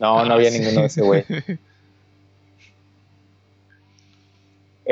[0.00, 1.24] no, no había ninguno de ese güey.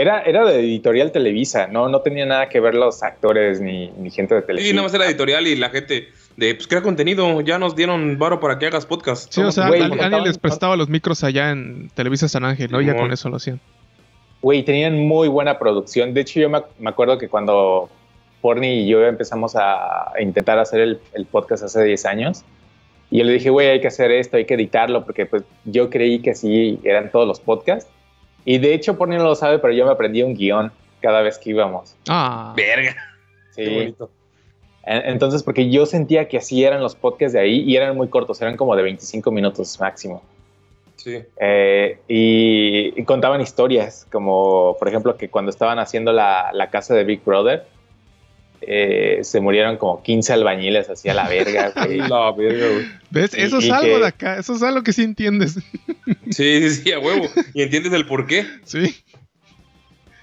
[0.01, 4.11] Era, era de editorial Televisa, no, no tenía nada que ver los actores ni, ni
[4.11, 4.75] gente de Sí, Televisa.
[4.75, 8.41] nada más era editorial y la gente de, pues crea contenido, ya nos dieron varo
[8.41, 9.33] para que hagas podcast.
[9.33, 12.81] Sí, o sea, Güey, alguien les prestaba los micros allá en Televisa San Ángel, ¿no?
[12.81, 13.61] Y ya con eso lo hacían.
[14.41, 16.15] Güey, tenían muy buena producción.
[16.15, 17.91] De hecho, yo me, me acuerdo que cuando
[18.41, 22.43] Porni y yo empezamos a, a intentar hacer el, el podcast hace 10 años,
[23.11, 25.91] y yo le dije, güey, hay que hacer esto, hay que editarlo, porque pues yo
[25.91, 27.91] creí que así eran todos los podcasts.
[28.45, 31.39] Y de hecho, Porni no lo sabe, pero yo me aprendí un guion cada vez
[31.39, 31.97] que íbamos.
[32.09, 32.95] Ah, Verga.
[33.51, 33.65] Sí.
[33.65, 34.11] Qué bonito.
[34.85, 38.09] En- Entonces, porque yo sentía que así eran los podcasts de ahí y eran muy
[38.09, 40.23] cortos, eran como de 25 minutos máximo.
[40.97, 41.23] Sí.
[41.39, 46.95] Eh, y, y contaban historias, como por ejemplo que cuando estaban haciendo la, la casa
[46.95, 47.67] de Big Brother,
[48.63, 51.73] eh, se murieron como 15 albañiles así a la verga.
[51.87, 51.99] güey.
[51.99, 52.87] La verga, güey.
[53.11, 53.35] ¿ves?
[53.35, 55.59] Y- Eso es y algo que- de acá, eso es algo que sí entiendes.
[56.31, 57.27] Sí, sí, sí, a huevo.
[57.55, 58.45] Y entiendes el por qué.
[58.65, 58.95] sí.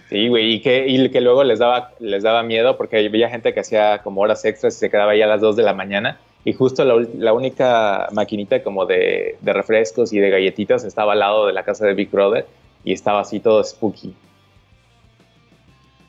[0.10, 3.54] Sí, güey, y que, y que luego les daba, les daba miedo porque había gente
[3.54, 6.18] que hacía como horas extras y se quedaba ahí a las 2 de la mañana.
[6.46, 11.46] Y justo la, única maquinita como de, de refrescos y de galletitas estaba al lado
[11.48, 12.46] de la casa de Big Brother
[12.86, 14.14] y estaba así todo spooky.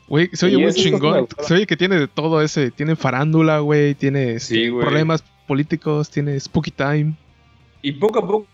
[0.09, 1.27] Güey, se oye muy chingón.
[1.39, 2.71] Se oye que tiene de todo ese.
[2.71, 3.93] Tiene farándula, güey.
[3.95, 4.83] Tiene Sí, güey.
[4.83, 6.09] problemas políticos.
[6.09, 7.13] Tiene Spooky Time.
[7.83, 8.47] Y poco a poco.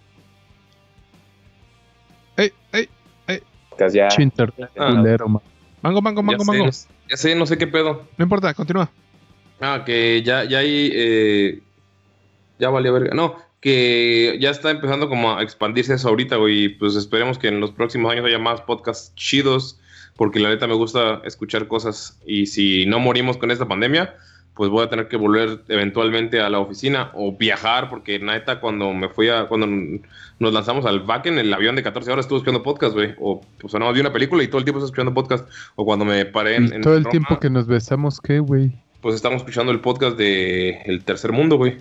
[2.38, 2.89] ¡Ey, ey!
[3.70, 4.08] Podcast ya.
[4.10, 4.91] Chinter, Ah.
[4.95, 5.28] culero,
[5.82, 6.72] Mango, mango, mango, ya mango.
[6.72, 8.08] sé- ya sé, no sé qué pedo.
[8.18, 8.89] No importa, continúa.
[9.62, 10.89] Ah, que ya, ya hay.
[10.93, 11.60] eh,
[12.60, 13.14] ya valió verga.
[13.14, 16.66] No, que ya está empezando como a expandirse eso ahorita, güey.
[16.66, 19.80] Y pues esperemos que en los próximos años haya más podcasts chidos.
[20.16, 22.20] Porque la neta me gusta escuchar cosas.
[22.26, 24.16] Y si no morimos con esta pandemia,
[24.53, 27.89] pues voy a tener que volver eventualmente a la oficina o viajar.
[27.89, 29.47] Porque neta, cuando me fui a.
[29.47, 33.13] Cuando nos lanzamos al back en el avión de 14 horas, estuve escuchando podcast, güey.
[33.20, 35.49] O pues no, vi una película y todo el tiempo estuve escuchando podcast.
[35.76, 36.68] O cuando me paré en.
[36.68, 38.72] Y en todo el Roma, tiempo que nos besamos, ¿qué, güey?
[39.05, 41.78] pues estamos escuchando el podcast de El Tercer Mundo, güey.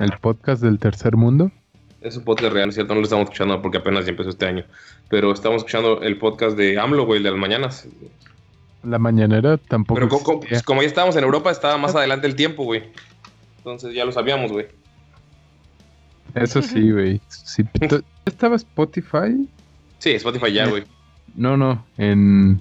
[0.00, 1.52] El podcast del tercer mundo.
[2.00, 2.94] Es un podcast real, ¿cierto?
[2.94, 4.64] No lo estamos escuchando porque apenas ya empezó este año.
[5.08, 7.86] Pero estamos escuchando el podcast de AMLO, güey, de las mañanas.
[8.82, 9.96] La mañanera tampoco.
[9.96, 10.48] Pero co- co- existía.
[10.56, 12.84] pues, como ya estábamos en Europa, estaba más adelante el tiempo, güey.
[13.58, 14.66] Entonces ya lo sabíamos, güey.
[16.34, 17.20] Eso sí, güey.
[17.28, 19.48] Sí, ¿tú- ¿Estaba Spotify?
[19.98, 20.84] Sí, Spotify ya, güey.
[21.34, 21.84] No, no.
[21.98, 22.60] En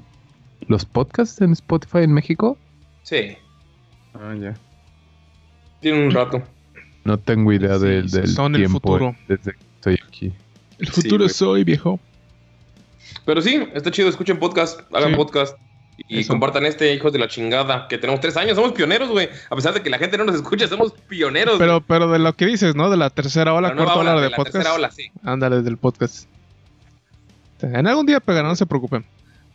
[0.67, 2.57] los podcasts en Spotify en México.
[3.03, 3.37] Sí,
[4.13, 4.53] Ah, ya.
[5.79, 6.43] tiene un rato.
[7.03, 9.15] No tengo idea Sí, del, del son el tiempo futuro.
[9.27, 10.33] desde que estoy aquí.
[10.79, 11.29] El Sí, futuro güey.
[11.29, 11.99] soy, viejo.
[13.25, 15.15] Pero sí, está chido, escuchen podcast, hagan Sí.
[15.15, 15.57] podcast.
[16.07, 16.29] Y Eso.
[16.31, 19.27] compartan este, hijos de la chingada, que tenemos tres años, somos pioneros, güey.
[19.49, 21.57] A pesar de que la gente no nos escucha, somos pioneros.
[21.57, 21.67] güey.
[21.67, 22.89] Pero, pero de lo que dices, ¿no?
[22.89, 24.53] De la tercera ola, cuarta ola, ola de, la podcast.
[24.53, 25.11] tercera ola, sí.
[25.23, 26.29] Ándale, del podcast.
[27.61, 29.05] En algún día pegarán, no se preocupen.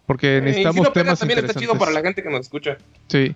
[0.07, 2.29] Porque Eh, y necesitamos si no pegas, temas también está chido para la gente que
[2.29, 2.77] nos escucha.
[3.09, 3.35] Sí.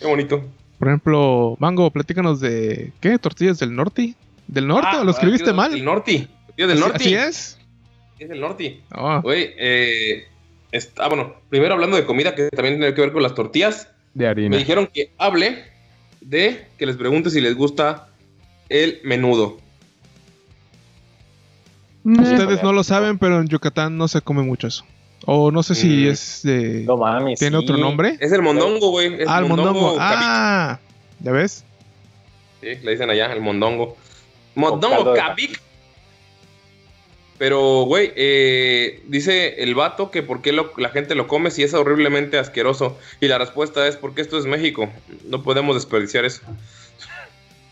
[0.00, 0.42] Qué bonito.
[0.78, 2.92] Por ejemplo, Mango, platícanos de...
[3.00, 3.18] ¿Qué?
[3.18, 4.14] ¿Tortillas del norte?
[4.48, 4.88] ¿Del norte?
[4.92, 5.72] Ah, ¿Lo escribiste tío mal?
[5.72, 6.28] Del norte.
[6.56, 6.96] Tío del ¿Así- norte.
[6.96, 7.58] ¿Así es?
[8.18, 8.80] Es del norte.
[8.94, 10.24] Oh, Güey, eh,
[10.72, 13.88] est- ah, bueno, primero hablando de comida, que también tiene que ver con las tortillas.
[14.14, 14.56] De Me harina.
[14.56, 15.64] dijeron que hable
[16.20, 18.08] de que les pregunte si les gusta
[18.68, 19.58] el menudo.
[22.04, 24.84] Ustedes no lo saben, pero en Yucatán no se come mucho eso.
[25.26, 26.08] O no sé si Mm.
[26.10, 26.82] es de...
[26.86, 27.38] No mames.
[27.38, 27.64] ¿Tiene sí.
[27.64, 28.16] otro nombre?
[28.20, 29.18] Es el mondongo, güey.
[29.26, 29.96] Ah, el mondongo.
[29.98, 30.78] Ah,
[31.20, 31.64] ¿ya ves?
[32.60, 33.96] Sí, le dicen allá, el mondongo.
[34.54, 35.60] Mondongo de cabic.
[37.36, 41.62] Pero, güey, eh, dice el vato que por qué lo- la gente lo come si
[41.64, 42.96] es horriblemente asqueroso.
[43.20, 44.88] Y la respuesta es porque esto es México.
[45.28, 46.42] No podemos desperdiciar eso.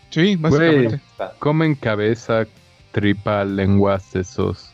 [0.09, 0.99] Sí, básicamente.
[1.39, 2.45] Comen cabeza,
[2.91, 4.69] tripa, lengua, sesos.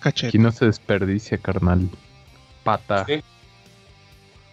[0.00, 0.28] Cachete.
[0.28, 1.88] Aquí no se desperdicia, carnal.
[2.66, 3.04] Pata.
[3.06, 3.22] Sí.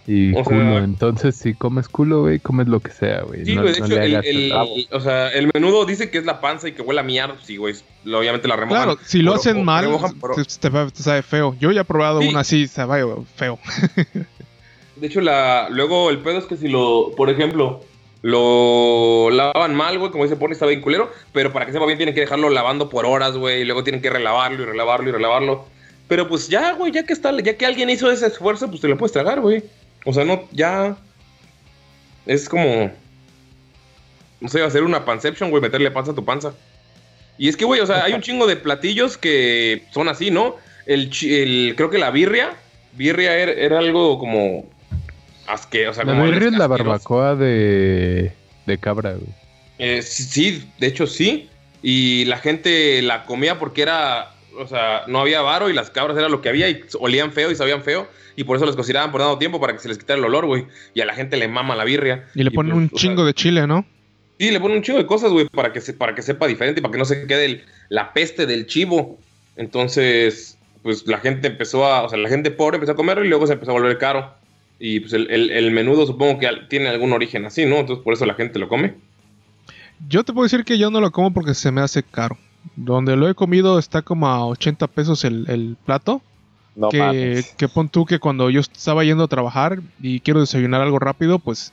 [0.05, 0.77] Y O sea- culo.
[0.79, 3.45] Entonces, si comes culo, güey, comes lo que sea, güey.
[3.45, 6.25] Sí, no, güey, de no hecho, el, el- o sea, el menudo dice que es
[6.25, 7.35] la panza y que huele a mierda.
[7.43, 7.73] Sí, güey.
[8.05, 8.83] Obviamente la remojan.
[8.83, 10.43] Claro, si lo hacen mal, remojan te,
[10.91, 11.55] te sabe feo.
[11.59, 12.27] Yo ya he probado Sí.
[12.27, 13.03] una así, sabe
[13.35, 13.59] feo.
[14.97, 17.81] De hecho, la, luego el pedo es que si lo, por ejemplo,
[18.21, 21.97] lo lavan mal, güey, como dice Pony, está bien culero, pero para que sepa bien
[21.97, 25.11] tienen que dejarlo lavando por horas, güey, y luego tienen que relavarlo y relavarlo y
[25.11, 25.65] relavarlo.
[26.07, 28.87] Pero pues ya, güey, ya que está, ya que alguien hizo ese esfuerzo, pues te
[28.87, 29.63] lo puedes tragar, güey.
[30.05, 30.97] O sea, no, ya
[32.25, 32.91] es como,
[34.41, 36.53] no sé, hacer una panception, güey, meterle panza a tu panza.
[37.37, 40.55] Y es que, güey, o sea, hay un chingo de platillos que son así, ¿no?
[40.85, 42.51] El, el creo que la birria,
[42.93, 44.65] birria era, era algo como
[45.47, 46.83] asque, o sea, La como birria es la asqueroso.
[46.89, 48.31] barbacoa de,
[48.65, 49.29] de cabra, güey.
[49.79, 51.49] Eh, sí, de hecho sí.
[51.81, 56.17] Y la gente la comía porque era, o sea, no había varo y las cabras
[56.17, 58.07] era lo que había y olían feo y sabían feo.
[58.35, 60.45] Y por eso las cocinaban por dado tiempo para que se les quitara el olor,
[60.45, 60.65] güey.
[60.93, 62.27] Y a la gente le mama la birria.
[62.33, 63.85] Y le ponen pues, un sea, chingo de chile, ¿no?
[64.39, 66.79] Sí, le ponen un chingo de cosas, güey, para que, se, para que sepa diferente
[66.79, 69.19] y para que no se quede el- la peste del chivo.
[69.55, 73.29] Entonces, pues la gente empezó a, o sea, la gente pobre empezó a comerlo y
[73.29, 74.33] luego se empezó a volver caro.
[74.79, 77.77] Y pues el, el- el menudo supongo que tiene algún origen así, ¿no?
[77.77, 78.95] Entonces por eso la gente lo come.
[80.09, 82.37] Yo te puedo decir que yo no lo como porque se me hace caro.
[82.75, 86.21] Donde lo he comido está como a 80 pesos el, el plato.
[86.75, 87.53] No que, mames.
[87.57, 91.37] que pon tú que cuando yo estaba yendo a trabajar y quiero desayunar algo rápido,
[91.39, 91.71] pues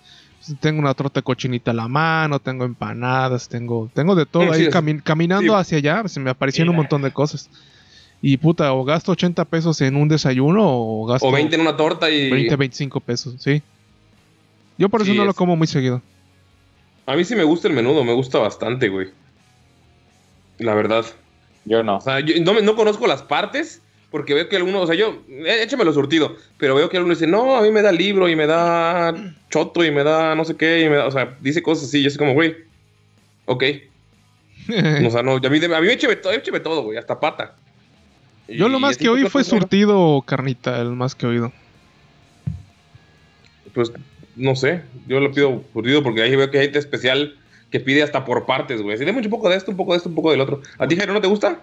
[0.61, 4.64] tengo una torta de cochinita a la mano, tengo empanadas, tengo, tengo de todo ahí
[4.64, 5.59] sí, cami- caminando sí.
[5.59, 6.82] hacia allá, se me aparecieron un Mira.
[6.82, 7.49] montón de cosas.
[8.22, 11.76] Y puta, o gasto 80 pesos en un desayuno o gasto O 20 en una
[11.76, 12.30] torta y...
[12.30, 13.62] 20, 25 pesos, sí.
[14.76, 16.03] Yo por eso Sí, no lo como muy seguido.
[17.07, 19.09] A mí sí me gusta el menudo, me gusta bastante, güey.
[20.61, 21.04] La verdad.
[21.64, 21.96] Yo no.
[21.96, 24.96] O sea, yo no, me- no conozco las partes porque veo que algunos, o sea,
[24.96, 28.28] yo, eh, échamelo surtido, pero veo que algunos dicen, no, a mí me da libro
[28.28, 29.14] y me da
[29.50, 32.02] choto y me da no sé qué, y me da, o sea, dice cosas así,
[32.02, 32.56] yo soy como, güey,
[33.46, 33.64] ok.
[35.06, 37.54] O sea, no, a mí, a mí écheme, todo, écheme todo, güey, hasta pata.
[38.48, 41.52] Yo lo más que oí fue surtido carnita, el más que oído.
[43.74, 43.92] Pues,
[44.36, 47.36] no sé, yo lo pido surtido porque ahí veo que hay gente especial
[47.71, 48.99] que pide hasta por partes, güey.
[48.99, 50.61] Si deme un poco de esto, un poco de esto, un poco del otro.
[50.79, 51.61] ¿A ti, Jairo, no te gusta?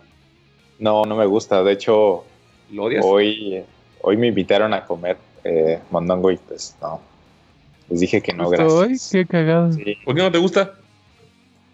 [0.80, 1.64] No, no me gusta.
[1.64, 2.24] De hecho,
[2.72, 3.04] ¿Lo odias?
[3.06, 3.64] hoy,
[4.02, 7.02] hoy me invitaron a comer eh, mondongo y pues no.
[7.90, 9.10] Les dije que no, hoy, gracias.
[9.12, 9.72] qué cagado.
[9.74, 10.74] Sí, ¿Por qué no te gusta?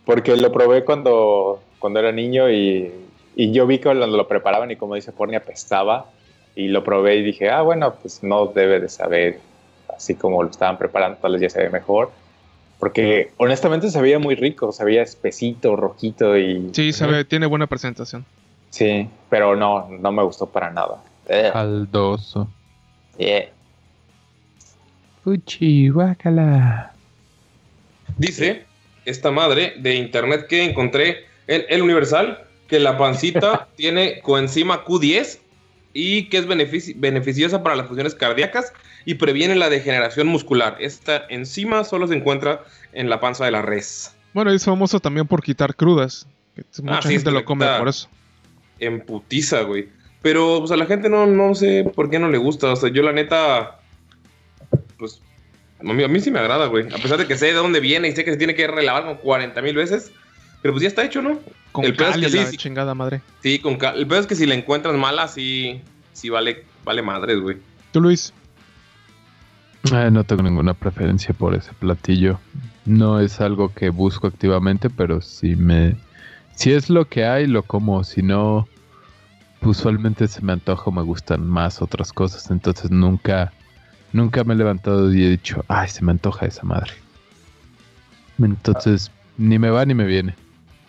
[0.06, 2.92] porque lo probé cuando, cuando era niño y,
[3.36, 6.08] y yo vi que cuando lo preparaban y como dice Forni apestaba
[6.56, 9.40] y lo probé y dije, ah, bueno, pues no debe de saber
[9.96, 12.12] así como lo estaban preparando, tal vez ya se ve mejor.
[12.84, 16.70] Porque honestamente se veía muy rico, se veía espesito, rojito y...
[16.74, 18.26] Sí, sabe, tiene buena presentación.
[18.72, 21.02] Sí, pero no, no me gustó para nada.
[21.30, 22.50] Eh, Caldoso.
[23.18, 23.46] yeah.
[25.24, 26.92] Uchi, guácala.
[28.18, 28.66] Dice
[29.06, 35.40] esta madre de internet que encontré en El Universal que la pancita tiene coenzima Q10
[35.94, 38.74] y que es benefici- beneficiosa para las funciones cardíacas
[39.06, 40.78] y previene la degeneración muscular.
[40.80, 42.64] Esta enzima solo se encuentra
[42.94, 44.16] en la panza de la res.
[44.34, 46.28] Bueno, es famoso también por quitar crudas.
[46.82, 48.10] Mucha Ah, sí, gente lo come por eso.
[48.80, 49.90] En putiza, güey.
[50.22, 52.72] Pero pues a la gente no, no sé por qué no le gusta.
[52.72, 53.80] O sea, yo la neta,
[54.98, 55.22] pues
[55.80, 56.88] a mí, a mí sí me agrada, güey.
[56.94, 59.04] A pesar de que sé de dónde viene y sé que se tiene que relavar
[59.04, 60.12] como 40 mil veces.
[60.64, 61.40] Pero pues ya está hecho, ¿no?
[61.74, 62.58] Con el pedo es que sí, la sí.
[62.58, 63.22] chingada madre.
[63.42, 65.82] Sí, con cal- El peor es que si la encuentras mala, sí,
[66.14, 67.58] sí vale, vale madres, güey.
[67.92, 68.34] ¿Tú, Luis?
[69.92, 72.40] Eh, no tengo ninguna preferencia por ese platillo.
[72.86, 75.96] No es algo que busco activamente, pero si me...
[76.56, 78.04] Si es lo que hay, lo como.
[78.06, 78.68] Si no,
[79.64, 82.50] usualmente se me antoja o me gustan más otras cosas.
[82.52, 83.52] Entonces nunca,
[84.14, 86.94] nunca me he levantado y he dicho, ay, se me antoja esa madre.
[88.42, 90.36] Entonces, ni me va ni me viene.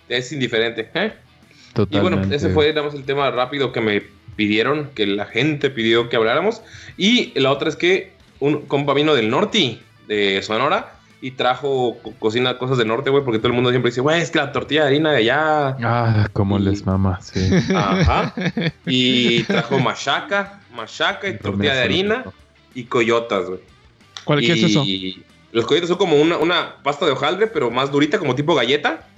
[0.08, 1.12] Es indiferente, ¿eh?
[1.70, 2.16] Y Totalmente.
[2.18, 4.02] bueno, ese fue, digamos, el tema rápido que me
[4.36, 6.62] pidieron, que la gente pidió que habláramos.
[6.96, 12.12] Y la otra es que un compa vino del norte, de Sonora, y trajo co-
[12.18, 14.52] cocina cosas del norte, güey, porque todo el mundo siempre dice, güey, es que la
[14.52, 15.68] tortilla de harina de allá.
[15.82, 17.48] Ah, como Y- les mama, sí.
[17.74, 18.34] Ajá.
[18.86, 22.24] Y trajo machaca, machaca y tortilla de harina
[22.74, 23.60] y coyotas, güey.
[24.24, 24.82] ¿Cuál qué es eso?
[24.84, 28.54] Y los coyotes son como una, una pasta de hojaldre, pero más durita, como tipo
[28.54, 29.08] galleta.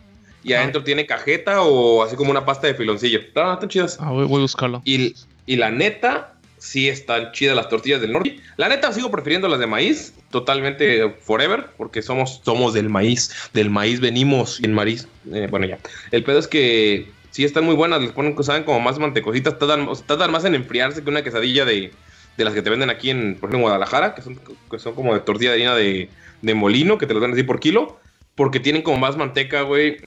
[0.46, 0.60] Y Ah.
[0.60, 3.18] adentro tiene cajeta o así como una pasta de filoncillo.
[3.20, 3.98] Están, están chidas.
[4.00, 4.80] Ah, voy, voy a buscarlo.
[4.84, 8.38] Y, y la neta, sí están chidas las tortillas del norte.
[8.56, 13.32] La neta, sigo prefiriendo las de maíz, totalmente forever, porque somos, somos del maíz.
[13.52, 15.08] Del maíz venimos en maíz.
[15.32, 15.78] Eh, bueno, ya.
[16.12, 19.88] El pedo es que sí están muy buenas, les ponen, saben, como más mantecositas, tardan,
[20.06, 21.92] tardan más en enfriarse que una quesadilla de,
[22.36, 24.38] de las que te venden aquí en, por ejemplo, en Guadalajara, que son,
[24.70, 26.08] que son como de tortilla de harina de,
[26.42, 27.98] de molino, que te las dan así por kilo,
[28.34, 29.98] porque tienen como más manteca, güey.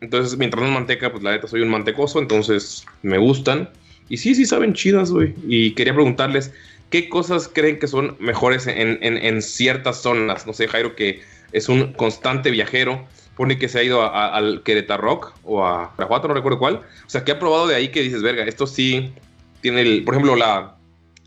[0.00, 3.68] Entonces, mientras más manteca, pues la neta soy un mantecoso, entonces me gustan.
[4.08, 5.34] Y sí, sí saben chidas, güey.
[5.46, 6.52] Y quería preguntarles,
[6.90, 10.46] ¿qué cosas creen que son mejores en, ciertas zonas?
[10.46, 11.20] No sé, Jairo, que
[11.52, 13.06] es un constante viajero.
[13.36, 16.76] Pone que se ha ido al Querétaro Rock o a Guanajuato, no recuerdo cuál.
[16.76, 19.12] O sea, que ha probado de ahí que dices, verga, esto sí
[19.60, 20.04] tiene el...
[20.04, 20.76] Por ejemplo, la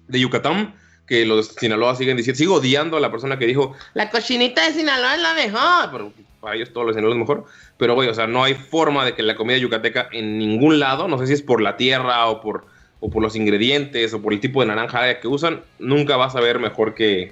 [0.07, 0.76] de Yucatán,
[1.07, 2.38] que los de Sinaloa siguen diciendo...
[2.38, 5.89] Sigo odiando a la persona que dijo, la cochinita de Sinaloa es la mejor.
[5.91, 7.46] Pero para ellos todo lo de Sinaloa es mejor.
[7.78, 11.08] Pero, güey, o sea, no hay forma de que la comida yucateca en ningún lado,
[11.08, 12.66] no sé si es por la tierra o por,
[13.00, 16.42] o por los ingredientes o por el tipo de naranja que usan, nunca vas a
[16.42, 17.32] ver mejor que,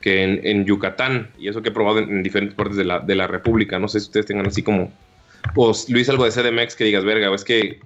[0.00, 1.30] que en, en Yucatán.
[1.38, 3.78] Y eso que he probado en, en diferentes partes de la, de la República.
[3.78, 4.92] No sé si ustedes tengan así como.
[5.54, 7.80] O Luis, algo de CDMX que digas, verga, es que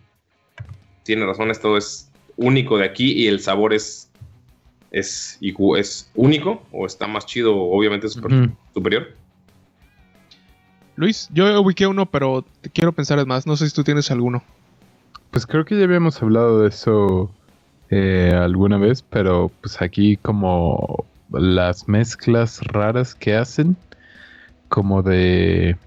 [1.05, 4.07] tiene razón, esto es único de aquí y el sabor es.
[4.93, 5.39] Es,
[5.77, 8.51] es único o está más chido, obviamente super- Ujú.
[8.75, 9.13] superior.
[11.01, 12.45] Luis, yo ubiqué uno, pero
[12.75, 13.47] quiero pensar en más.
[13.47, 14.43] No sé si tú tienes alguno.
[15.31, 17.31] Pues creo que ya habíamos hablado de eso
[17.89, 23.79] eh, alguna vez, pero pues aquí como las mezclas raras que hacen,
[24.69, 25.79] como de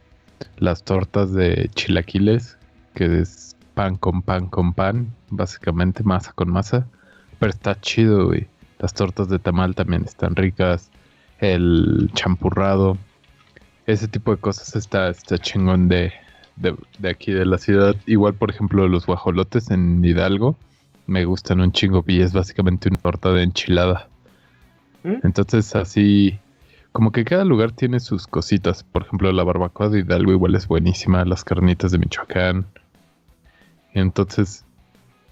[0.57, 2.57] las tortas de chilaquiles,
[2.95, 6.88] que es pan con pan con pan, básicamente masa con masa,
[7.38, 8.47] pero está chido, güey.
[8.80, 10.89] Las tortas de tamal también están ricas,
[11.38, 12.97] el champurrado,
[13.86, 16.14] ese tipo de cosas está, está chingón de,
[16.56, 17.96] de, de aquí de la ciudad.
[18.06, 20.58] Igual, por ejemplo, los guajolotes en Hidalgo
[21.06, 24.08] me gustan un chingo y es básicamente una torta de enchilada.
[25.04, 25.16] ¿Mm?
[25.24, 26.40] Entonces, así,
[26.92, 28.84] como que cada lugar tiene sus cositas.
[28.84, 32.66] Por ejemplo, la barbacoa de Hidalgo igual es buenísima, las carnitas de Michoacán.
[33.94, 34.64] Entonces,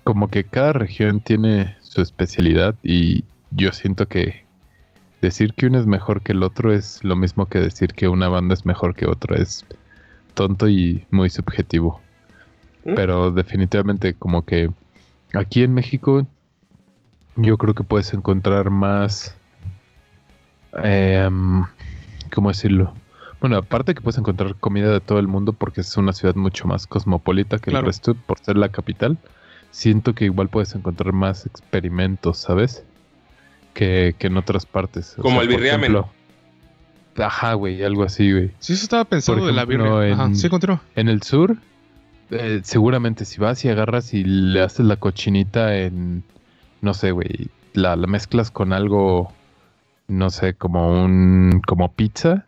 [0.04, 4.46] como que cada región tiene su especialidad y yo siento que
[5.22, 8.28] decir que uno es mejor que el otro es lo mismo que decir que una
[8.28, 9.38] banda es mejor que otra.
[9.38, 9.66] Es
[10.34, 12.02] tonto y muy subjetivo.
[12.86, 12.96] ¿Mm?
[12.96, 14.72] Pero definitivamente como que
[15.34, 16.26] aquí en México
[17.36, 19.36] yo creo que puedes encontrar más...
[20.84, 21.64] em,
[22.34, 22.94] ¿Cómo decirlo?
[23.40, 26.68] Bueno, aparte que puedes encontrar comida de todo el mundo porque es una ciudad mucho
[26.68, 27.80] más cosmopolita que Claro.
[27.82, 29.18] el resto por ser la capital.
[29.72, 32.84] siento que igual puedes encontrar más experimentos, ¿sabes?
[33.74, 35.16] Que, que en otras partes.
[35.18, 35.98] O Como sea, el birriamen.
[37.18, 38.52] Ajá, güey, algo así, güey.
[38.60, 40.14] Sí, eso estaba pensando de la birria.
[40.14, 40.82] Ajá, en- sí, continúa.
[40.96, 41.58] En el sur,
[42.32, 46.24] eh, seguramente si vas y agarras y le haces la cochinita en,
[46.82, 49.34] no sé, güey, la, la mezclas con algo,
[50.08, 52.46] no sé, como un, como pizza,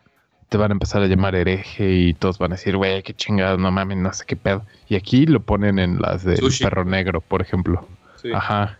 [0.48, 3.56] te van a empezar a llamar hereje y todos van a decir, güey, qué chingada,
[3.58, 4.64] no mames, no sé qué pedo.
[4.88, 6.64] Y aquí lo ponen en las del Sushi.
[6.64, 7.86] perro negro, por ejemplo.
[8.16, 8.30] Sí.
[8.32, 8.78] Ajá.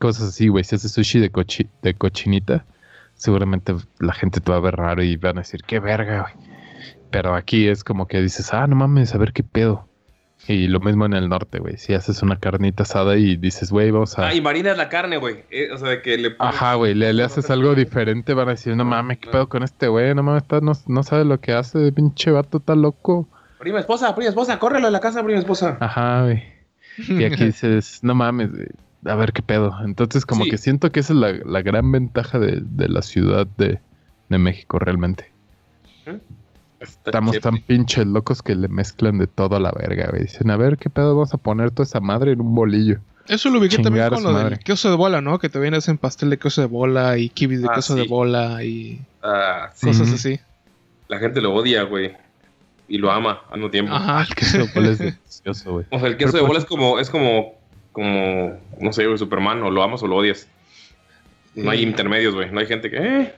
[0.00, 0.64] Cosas así, güey.
[0.64, 2.64] Si haces sushi de, cochi- de cochinita,
[3.14, 6.34] seguramente la gente te va a ver raro y van a decir, qué verga, güey.
[7.10, 9.86] Pero aquí es como que dices, ah, no mames, a ver qué pedo.
[10.48, 11.76] Y lo mismo en el norte, güey.
[11.76, 14.28] Si haces una carnita asada y dices, güey, vamos a.
[14.28, 15.44] Ah, y marinas la carne, güey.
[15.50, 18.48] Eh, o sea, de que le pones- Ajá, güey, le, le haces algo diferente, van
[18.48, 21.26] a decir, no mames, qué pedo con este güey, no mames, está- no, no sabe
[21.26, 23.28] lo que hace, pinche vato, está loco.
[23.58, 25.76] Prima esposa, prima esposa, córrelo de la casa, prima esposa.
[25.78, 26.42] Ajá, güey.
[26.96, 28.66] Y aquí dices, no mames, güey,
[29.04, 29.74] a ver qué pedo.
[29.84, 30.50] Entonces, como Sí.
[30.50, 33.78] que siento que esa es la, la gran ventaja de, de la ciudad de,
[34.28, 35.30] de México, realmente.
[36.80, 37.40] Estamos chévere.
[37.42, 40.22] tan pinches locos que le mezclan de todo a la verga, güey.
[40.22, 43.00] Dicen, a ver qué pedo, vamos a poner toda esa madre en un bolillo.
[43.28, 44.58] Eso lo ubiqué también con lo del madre.
[44.64, 45.38] queso de bola, ¿no?
[45.38, 48.06] Que te vienes en pastel de queso de bola y kibis de Ah, queso de
[48.06, 49.86] bola y Ah, sí.
[49.88, 50.40] cosas así.
[51.08, 52.12] La gente lo odia, güey.
[52.88, 53.92] Y lo ama al mismo tiempo.
[53.94, 54.22] Ajá.
[54.22, 55.86] El queso de bola es delicioso, güey.
[55.90, 57.52] O sea, el queso Pero de bola es como, es como,
[57.92, 60.48] como, no sé, güey, Superman, o lo amas o lo odias.
[61.54, 61.82] No hay Eh.
[61.82, 62.50] intermedios, güey.
[62.50, 63.34] No hay gente que, eh.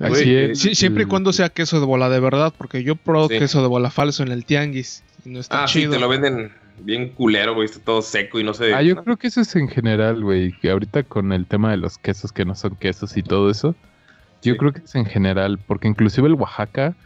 [0.00, 0.58] Así Güey, es.
[0.58, 3.38] Sí, siempre y cuando sea queso de bola de verdad, porque yo probado Sí.
[3.38, 6.50] queso de bola falso en el tianguis y no está Ah, sí, te lo venden
[6.80, 7.66] bien culero, güey.
[7.66, 8.74] Está todo seco y no sé.
[8.74, 10.50] Ah, yo creo que eso es en general, güey.
[10.60, 13.76] Que ahorita con el tema de los quesos que no son quesos y todo eso,
[14.42, 14.58] yo Sí.
[14.58, 16.96] creo que es en general, porque inclusive el Oaxaca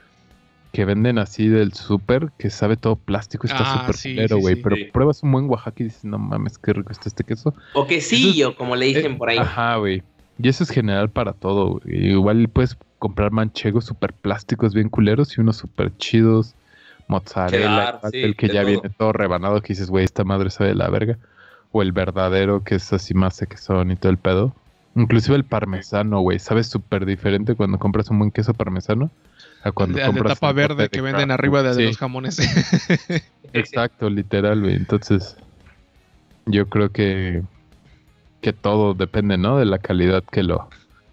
[0.73, 4.55] que venden así del súper, que sabe todo plástico, está Ah, súper sí, güey.
[4.57, 4.61] sí.
[4.62, 4.85] Pero Sí.
[4.93, 7.55] pruebas un buen Oaxaca y dices, no mames, qué rico está este queso.
[7.75, 9.39] O quesillo, como le dicen Eh, por ahí.
[9.39, 10.03] Ajá, güey.
[10.41, 12.11] Y eso es general para todo, güey.
[12.12, 16.55] Igual puedes comprar manchegos súper plásticos bien culeros y unos súper chidos.
[17.09, 18.66] Mozzarella, el que ya todo.
[18.66, 21.16] viene todo rebanado que dices, güey, esta madre sabe de la verga.
[21.73, 24.55] O el verdadero que es así más son y todo el pedo.
[24.95, 26.39] Inclusive el parmesano, güey.
[26.39, 29.11] Sabes súper diferente cuando compras un buen queso parmesano
[29.63, 31.83] a cuando de, de tapa verde de que venden arriba de, de sí.
[31.87, 32.39] los jamones.
[33.53, 34.75] Exacto, literal, güey.
[34.75, 35.37] Entonces,
[36.47, 37.43] yo creo que
[38.41, 39.59] que todo depende, ¿no?
[39.59, 40.69] De la calidad que lo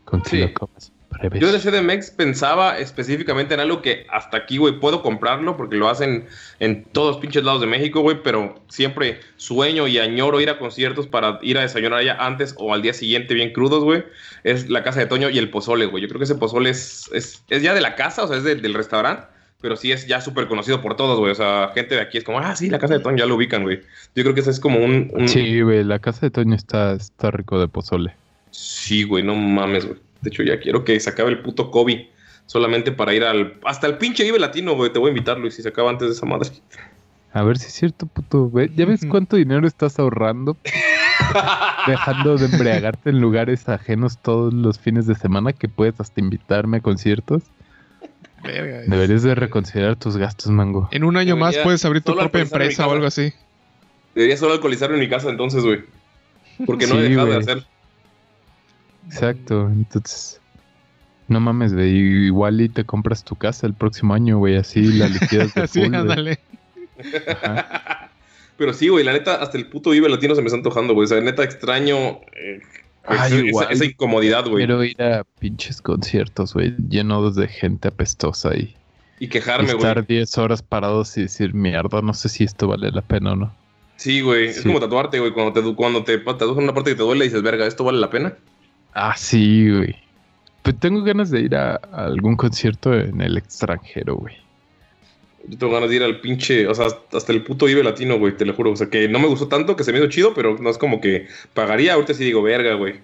[0.06, 0.38] con que Sí.
[0.38, 0.92] lo comes.
[1.20, 1.40] Breves.
[1.42, 5.90] Yo de CDMX pensaba específicamente en algo que hasta aquí, güey, puedo comprarlo porque lo
[5.90, 6.26] hacen
[6.60, 10.58] en todos los pinches lados de México, güey, pero siempre sueño y añoro ir a
[10.58, 14.04] conciertos para ir a desayunar allá antes o al día siguiente bien crudos, güey.
[14.44, 16.02] Es la casa de Toño y el pozole, güey.
[16.04, 18.44] Yo creo que ese pozole es, es, es ya de la casa, o sea, es
[18.44, 19.24] del- del restaurante,
[19.62, 21.32] pero sí es ya súper conocido por todos, güey.
[21.32, 23.36] O sea, gente de aquí es como, ah, sí, la casa de Toño ya lo
[23.36, 23.82] ubican, güey.
[24.16, 25.10] Yo creo que ese es como un...
[25.14, 28.14] un- Sí, güey, la casa de Toño está, está rico de pozole.
[28.52, 30.00] Sí, güey, no mames, güey.
[30.26, 32.00] De hecho, ya quiero que se acabe el puto COVID.
[32.48, 33.60] Solamente para ir al.
[33.64, 34.92] Hasta el pinche Vive Latino, güey.
[34.92, 36.50] Te voy a invitar, Luis, si se acaba antes de esa madre.
[37.32, 38.50] A ver si es cierto, puto.
[38.50, 40.58] Ve- ¿Ya ves cuánto dinero estás ahorrando?
[41.88, 46.78] Dejando de embriagarte en lugares ajenos todos los fines de semana que puedes hasta invitarme
[46.78, 47.44] a conciertos.
[48.44, 50.88] Verga, Deberías de reconsiderar tus gastos, mango.
[50.92, 53.34] En un año más puedes abrir tu propia empresa o algo así.
[54.14, 55.84] Debería solo alcoholizarlo en mi casa entonces, güey.
[56.66, 57.44] Porque no he dejado de güey.
[57.44, 57.66] hacer.
[59.08, 60.42] Exacto, entonces...
[61.28, 62.26] No mames, güey.
[62.28, 64.58] Igual y te compras tu casa el próximo año, güey.
[64.58, 65.96] Así la liquidas de full, güey.
[65.96, 66.40] ándale.
[67.42, 68.12] Ajá.
[68.58, 71.06] Pero sí, güey, la neta, hasta el puto Vive Latino se me está antojando, güey.
[71.06, 72.62] O sea, neta extraño eh,
[73.06, 73.68] Ay, esa, igual.
[73.72, 74.66] esa incomodidad, güey.
[74.66, 76.76] Quiero ir a pinches conciertos, güey.
[76.90, 78.76] Llenos de gente apestosa y...
[79.28, 79.78] Quejarme, güey.
[79.78, 83.36] estar 10 horas parados y decir, mierda, no sé si esto vale la pena o
[83.36, 83.56] no.
[83.96, 84.48] Sí, güey.
[84.50, 84.64] Es Sí.
[84.68, 85.32] como tatuarte, güey.
[85.32, 87.84] Cuando te, cuando te tatuas en una parte que te duele y dices, verga, ¿esto
[87.84, 88.36] vale la pena?
[88.96, 89.96] Ah, sí, güey.
[90.64, 94.36] Pues tengo ganas de ir a, a algún concierto en el extranjero, güey.
[95.48, 98.36] Yo tengo ganas de ir al pinche, o sea, hasta el puto Vive Latino, güey,
[98.36, 98.72] te lo juro.
[98.72, 100.80] O sea, que no me gustó tanto, que se me hizo chido, pero no es
[100.80, 101.94] como que pagaría.
[101.94, 102.96] Ahorita sí digo, verga, güey.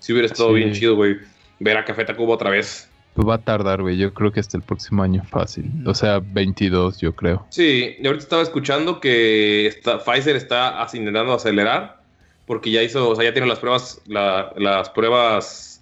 [0.00, 0.56] Si hubiera estado Sí.
[0.56, 1.16] bien chido, güey.
[1.60, 2.90] Ver a Café Tacuba otra vez.
[3.14, 3.96] Pues va a tardar, güey.
[3.96, 5.70] Yo creo que hasta el próximo año fácil.
[5.86, 7.46] O sea, 22, yo creo.
[7.50, 12.01] Sí, y ahorita estaba escuchando que está, Pfizer está intentando acelerar
[12.46, 15.80] porque ya hizo, o sea, ya tiene las pruebas, la- las pruebas,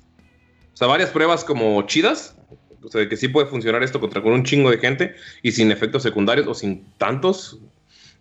[0.72, 2.36] o sea, varias pruebas como chidas,
[2.82, 5.52] o sea, de que sí puede funcionar esto contra con un chingo de gente y
[5.52, 7.58] sin efectos secundarios o sin tantos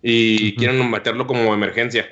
[0.02, 2.10] y quieren meterlo como emergencia.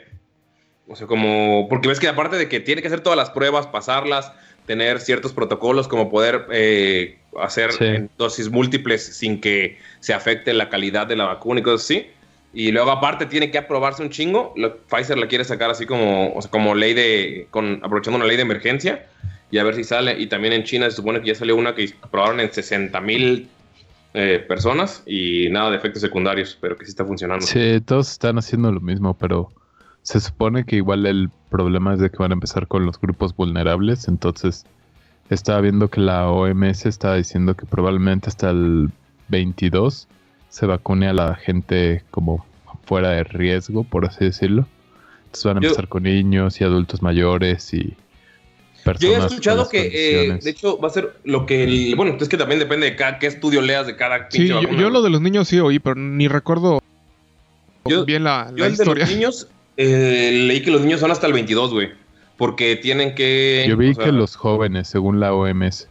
[0.88, 3.67] O sea, como, porque ves que aparte de que tiene que hacer todas las pruebas,
[3.67, 4.32] pasarlas,
[4.65, 8.07] tener ciertos protocolos como poder eh, hacer Sí.
[8.17, 12.07] dosis múltiples sin que se afecte la calidad de la vacuna y cosas así.
[12.53, 14.53] Y luego aparte tiene que aprobarse un chingo.
[14.89, 18.35] Pfizer la quiere sacar así como, o sea, como ley de, con, aprovechando una ley
[18.35, 19.05] de emergencia
[19.51, 20.19] y a ver si sale.
[20.19, 23.49] Y también en China se supone que ya salió una que aprobaron en 60 mil
[24.13, 27.45] eh, personas y nada de efectos secundarios, pero que sí está funcionando.
[27.45, 29.49] Sí, todos están haciendo lo mismo, pero
[30.01, 33.35] se supone que igual el problema es de que van a empezar con los grupos
[33.35, 34.07] vulnerables.
[34.07, 34.65] Entonces,
[35.29, 38.89] estaba viendo que la OMS estaba diciendo que probablemente hasta el
[39.27, 40.07] 22
[40.49, 42.45] se vacune a la gente como
[42.85, 44.65] fuera de riesgo, por así decirlo.
[45.25, 47.93] Entonces van a Yo- empezar con niños y adultos mayores y
[48.83, 49.17] personas.
[49.17, 49.89] Yo he escuchado que,
[50.31, 51.63] eh, de hecho, va a ser lo que.
[51.65, 54.53] el- bueno, es que también depende de cada, qué estudio leas de cada Sí, pinche
[54.61, 56.81] yo, yo lo de los niños sí oí, pero ni recuerdo
[57.85, 59.05] Yo- bien la, Yo la el de historia.
[59.05, 61.89] los niños, eh, leí que los niños son hasta el 22, güey.
[62.37, 63.65] Porque tienen que.
[63.67, 65.87] Yo vi o sea, que los jóvenes, según la OMS.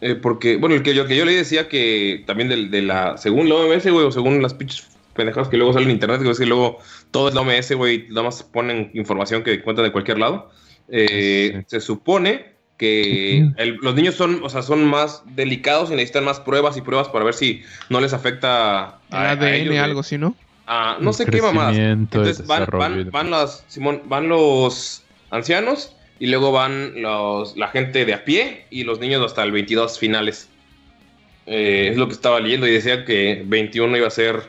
[0.00, 3.16] Eh, porque, bueno, el que, yo, que yo leí decía que también del- de, la.
[3.18, 6.30] Según la OMS, güey, o según las pinches pendejadas que luego salen en internet, que
[6.30, 6.78] es que luego
[7.10, 10.50] todo es la OMS, güey, nada más ponen información que encuentran de cualquier lado.
[10.88, 11.64] Eh, Sí.
[11.66, 16.40] Se supone que el- los niños son, o sea, son más delicados y necesitan más
[16.40, 19.78] pruebas y pruebas para ver si no les afecta El a, a ADN, ellos, güey.
[19.78, 20.34] algo así, ¿no?
[20.66, 21.76] Ah, no El sé qué mamadas.
[21.76, 28.04] Entonces van, van, van las, Simón, van los ancianos y luego van los, la gente
[28.04, 30.48] de a pie y los niños hasta el 22 finales.
[31.46, 34.42] Eh, es lo que estaba leyendo y decía que 21 iba a ser...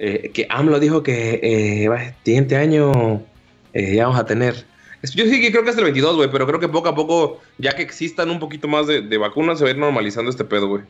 [0.00, 3.22] eh, que AMLO dijo que eh, el siguiente año
[3.74, 4.64] eh, ya vamos a tener...
[5.14, 7.40] Yo sí que creo que es el 22, güey, pero creo que poco a poco,
[7.58, 10.44] ya que existan un poquito más de, de vacunas, se va a ir normalizando este
[10.44, 10.82] pedo, güey.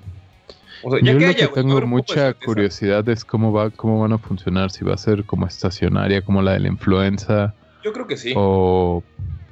[0.82, 3.24] O sea, ya Yo que lo haya, que güey, va a tengo mucha curiosidad es
[3.24, 6.60] cómo va, cómo van a funcionar, si va a ser como estacionaria, como la de
[6.60, 7.54] la influenza,
[7.84, 8.32] Yo creo que sí.
[8.36, 9.02] o,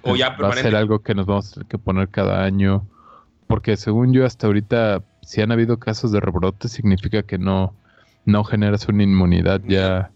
[0.05, 2.87] O ya va a ser algo que nos vamos a tener que poner cada año.
[3.47, 7.75] Porque según yo hasta ahorita, si han habido casos de rebrote, significa que no,
[8.25, 10.11] no generas una inmunidad ya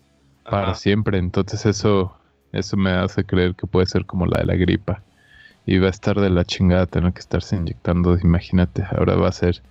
[0.49, 1.19] para siempre.
[1.19, 2.17] Entonces eso,
[2.53, 5.03] eso me hace creer que puede ser como la de la gripa.
[5.67, 8.19] Y va a estar de la chingada tener que estarse inyectando.
[8.19, 9.63] Imagínate, ahora va a ser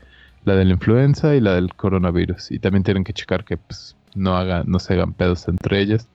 [0.45, 2.51] la de la influenza y la del coronavirus.
[2.51, 6.07] Y también tienen que checar que pues, no, haga, no se hagan pedos entre ellas.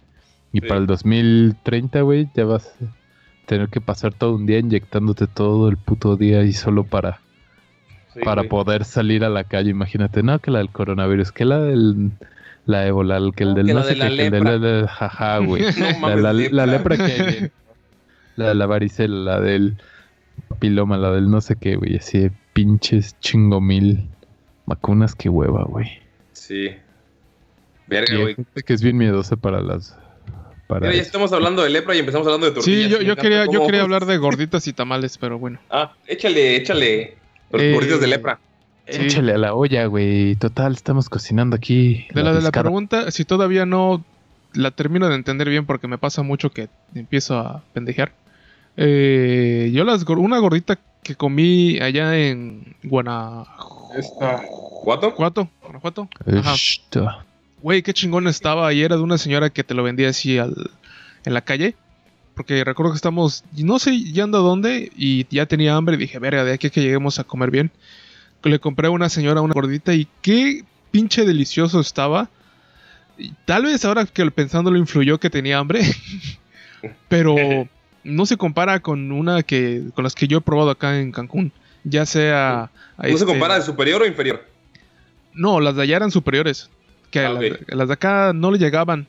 [0.52, 0.68] Y Sí.
[0.68, 2.84] para el 2030, güey, ya vas a
[3.46, 7.20] tener que pasar todo un día inyectándote todo el puto día y solo para,
[8.14, 8.48] Sí, para güey.
[8.50, 9.70] poder salir a la calle.
[9.70, 12.10] Imagínate, no, que la del coronavirus, que la del
[12.64, 14.86] la ébola, que el No, del que no la sé de qué, que el del
[14.86, 15.62] jaja, güey.
[15.78, 16.56] No La, mames, la- lepra.
[16.56, 17.50] la lepra que hay.
[18.36, 19.76] La de la varicela, la del
[20.58, 21.96] piloma, la del no sé qué, güey.
[21.96, 24.08] Así de pinches chingo mil
[24.66, 25.88] vacunas, qué hueva, güey.
[26.32, 26.68] Sí.
[27.88, 28.36] Verga, güey.
[28.64, 29.98] que es bien miedosa para las...
[30.72, 32.98] Para Mira, ya estamos hablando de lepra y empezamos hablando de tortillas.
[32.98, 35.58] Sí, yo, quería, yo quería hablar de gorditas y tamales, pero bueno.
[35.70, 37.16] Ah, échale, échale.
[37.50, 38.38] Los Eh, gorditos de lepra.
[38.88, 39.02] Sí.
[39.02, 40.36] Échale a la olla, güey.
[40.36, 42.06] Total, estamos cocinando aquí.
[42.14, 44.04] De la de la pregunta, si todavía no
[44.54, 48.12] la termino de entender bien porque me pasa mucho que empiezo a pendejear.
[48.76, 55.50] Eh, yo las una gordita que comí allá en Guanajuato, ¿Cuatro?
[55.62, 56.08] Guanajuato.
[56.26, 56.54] Ajá.
[57.62, 58.72] Güey, qué chingón estaba.
[58.72, 60.70] Y era de una señora que te lo vendía así al-
[61.24, 61.74] en la calle.
[62.34, 65.96] Porque recuerdo que estamos, no sé ya ando a dónde, y ya tenía hambre.
[65.96, 67.70] Y dije, verga, de aquí a que lleguemos a comer bien.
[68.42, 72.28] Le compré a una señora una gordita y qué pinche delicioso estaba.
[73.18, 75.82] Y tal vez ahora que pensándolo influyó que tenía hambre.
[77.08, 77.36] pero
[78.04, 81.52] no se compara con una que con las que yo he probado acá en Cancún.
[81.84, 82.70] Ya sea.
[82.98, 84.44] ¿No se este- compara de superior o inferior?
[85.34, 86.68] no, las de allá eran superiores.
[87.12, 87.38] Que Ah,
[87.68, 89.06] las, de acá no le llegaban.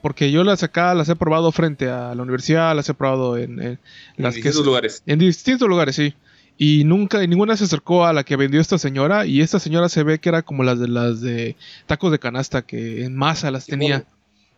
[0.00, 3.60] Porque yo las acá las he probado frente a la universidad, las he probado en,
[3.60, 3.78] en En
[4.16, 5.02] las que distintos lugares.
[5.06, 6.14] en distintos lugares, sí.
[6.58, 9.26] Y nunca, y ninguna se acercó a la que vendió esta señora.
[9.26, 12.62] Y esta señora se ve que era como las de las de tacos de canasta,
[12.62, 14.04] que en masa las tenía.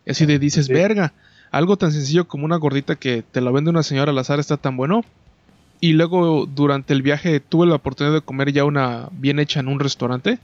[0.05, 0.73] Y así de dices, Sí.
[0.73, 1.13] verga.
[1.51, 4.57] Algo tan sencillo como una gordita que te la vende una señora al azar está
[4.57, 5.03] tan bueno.
[5.79, 9.67] Y luego durante el viaje tuve la oportunidad de comer ya una bien hecha en
[9.67, 10.39] un restaurante.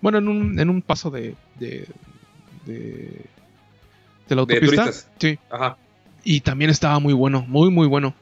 [0.00, 1.86] Bueno, en un, en un paso de, de,
[2.66, 3.24] de,
[4.28, 4.84] de la De autopista.
[4.84, 5.10] turistas.
[5.18, 5.38] sí.
[5.50, 5.76] Ajá.
[6.24, 8.14] Y también estaba muy bueno, muy, muy bueno.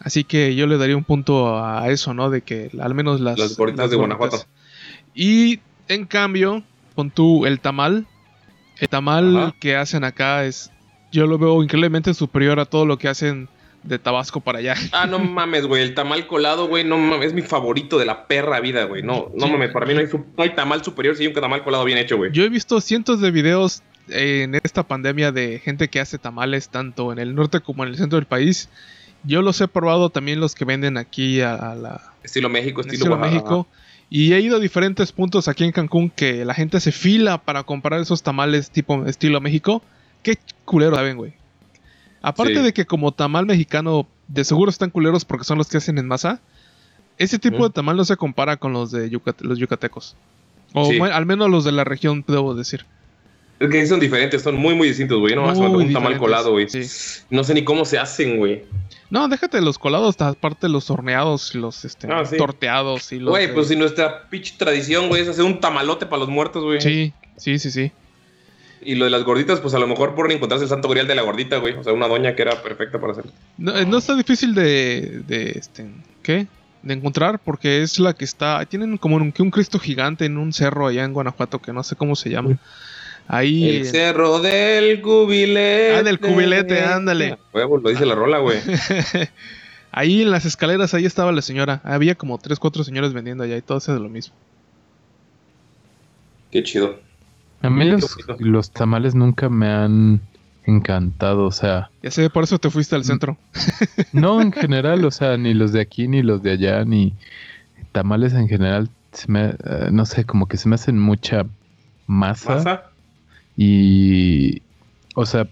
[0.00, 2.30] Así que yo le daría un punto a eso, ¿no?
[2.30, 3.38] De que al menos las...
[3.38, 4.18] Las gorditas de gorditas.
[4.18, 4.46] Guanajuato.
[5.14, 6.62] Y en cambio,
[6.94, 8.06] pon tú el tamal.
[8.78, 9.54] El tamal Ajá.
[9.60, 10.70] que hacen acá es...
[11.12, 13.48] Yo lo veo increíblemente superior a todo lo que hacen
[13.86, 14.74] de Tabasco para allá.
[14.92, 15.82] Ah, no mames, güey.
[15.82, 16.84] El tamal colado, güey.
[16.84, 17.28] No mames.
[17.28, 19.02] Es mi favorito de la perra vida, güey.
[19.02, 19.52] No, no Sí.
[19.52, 19.70] mames.
[19.70, 21.98] Para mí no hay, su- no hay tamal superior si hay un tamal colado bien
[21.98, 22.30] hecho, güey.
[22.32, 27.12] Yo he visto cientos de videos en esta pandemia de gente que hace tamales tanto
[27.12, 28.68] en el norte como en el centro del país.
[29.24, 32.96] Yo los he probado también los que venden aquí a, a la, Estilo México, estilo,
[33.04, 33.16] estilo.
[33.18, 33.66] México.
[34.08, 37.64] Y he ido a diferentes puntos aquí en Cancún que la gente se fila para
[37.64, 39.82] comprar esos tamales tipo estilo México.
[40.22, 41.32] Qué culero saben, güey.
[42.28, 42.60] Aparte Sí.
[42.62, 46.08] de que como tamal mexicano de seguro están culeros porque son los que hacen en
[46.08, 46.40] masa,
[47.18, 49.08] ese tipo de tamal no se compara con los de
[49.40, 50.16] los yucatecos.
[50.72, 50.98] O Sí.
[51.00, 52.84] al menos los de la región, debo decir.
[53.60, 55.34] Es que son diferentes, son muy, muy distintos, güey.
[55.34, 56.68] Yo No, más Muy un tamal colado, güey.
[56.68, 56.82] sí.
[57.30, 58.64] No sé ni cómo se hacen, güey.
[59.08, 62.36] No, déjate los colados, aparte los horneados y los este, Ah, sí.
[62.36, 63.30] torteados y los...
[63.30, 66.80] Güey, pues si nuestra pinche tradición, güey, es hacer un tamalote para los muertos, güey.
[66.80, 67.92] Sí, sí, sí, sí.
[68.86, 71.16] Y lo de las gorditas, pues a lo mejor por encontrarse el santo grial de
[71.16, 71.74] la gordita, güey.
[71.74, 73.24] O sea, una doña que era perfecta para hacer.
[73.58, 75.86] No, eh, no está difícil de, de este,
[76.22, 76.46] ¿qué?
[76.84, 80.38] De encontrar porque es la que está, tienen como un, que un Cristo gigante en
[80.38, 82.58] un cerro allá en Guanajuato que no sé cómo se llama.
[83.26, 85.96] Ahí El cerro del cubilete.
[85.96, 87.38] Ah, del cubilete, ándale.
[87.52, 88.60] Huevo, lo dice la rola, güey.
[89.90, 91.80] ahí en las escaleras ahí estaba la señora.
[91.82, 94.32] Había como tres, cuatro señores vendiendo allá y todo eso de lo mismo.
[96.52, 97.04] Qué chido.
[97.62, 100.20] A mí los, los tamales nunca me han
[100.66, 102.98] encantado, o sea, Ya sé, por eso te fuiste Mm.
[102.98, 103.38] al centro.
[104.12, 107.12] no en general, o sea, ni los de aquí, ni los de allá, ni
[107.92, 111.46] tamales en general, se me, eh, no sé, como que se me hacen mucha
[112.06, 112.82] masa, ¿Masa?
[113.56, 114.62] y,
[115.14, 115.48] o sea,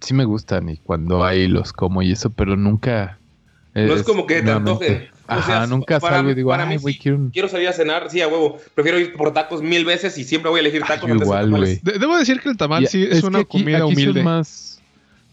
[0.00, 3.18] sí me gustan y cuando hay los como y eso, pero nunca...
[3.74, 5.10] No es como que te antoje.
[5.28, 7.30] O Ajá, sea, nunca para- salgo y digo, para mí ay, quiero un...
[7.30, 8.58] Quiero salir a cenar, sí, a huevo.
[8.74, 11.50] Prefiero ir por tacos mil veces y siempre voy a elegir Ay, tacos de igual,
[11.50, 11.80] güey.
[11.82, 14.20] De- debo decir que el tamal sí es, una aquí- comida aquí humilde.
[14.20, 14.82] Son más,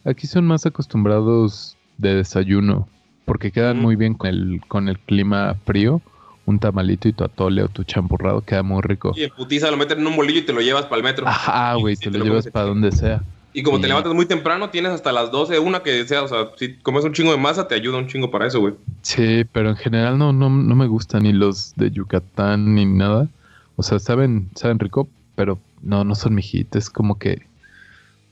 [0.06, 2.88] aquí son más acostumbrados de desayuno,
[3.26, 6.02] porque quedan muy bien con el, con el clima frío.
[6.46, 9.14] Un tamalito y tu atole o tu champurrado queda muy rico.
[9.16, 11.28] Y en putiza lo meten en un bolillo y te lo llevas para el metro.
[11.28, 13.22] Ajá, güey, te te lo lo llevas para donde sea.
[13.52, 16.52] Y como te levantas muy temprano, tienes hasta las 12, una que sea, o sea,
[16.58, 18.76] si comes un chingo de masa, te ayuda un chingo para eso, güey.
[19.02, 23.28] Sí, pero en general no, no, no me gustan ni los de Yucatán ni nada.
[23.76, 26.76] O sea, saben, saben rico, pero no, no son mi hit.
[26.76, 27.42] Es como que...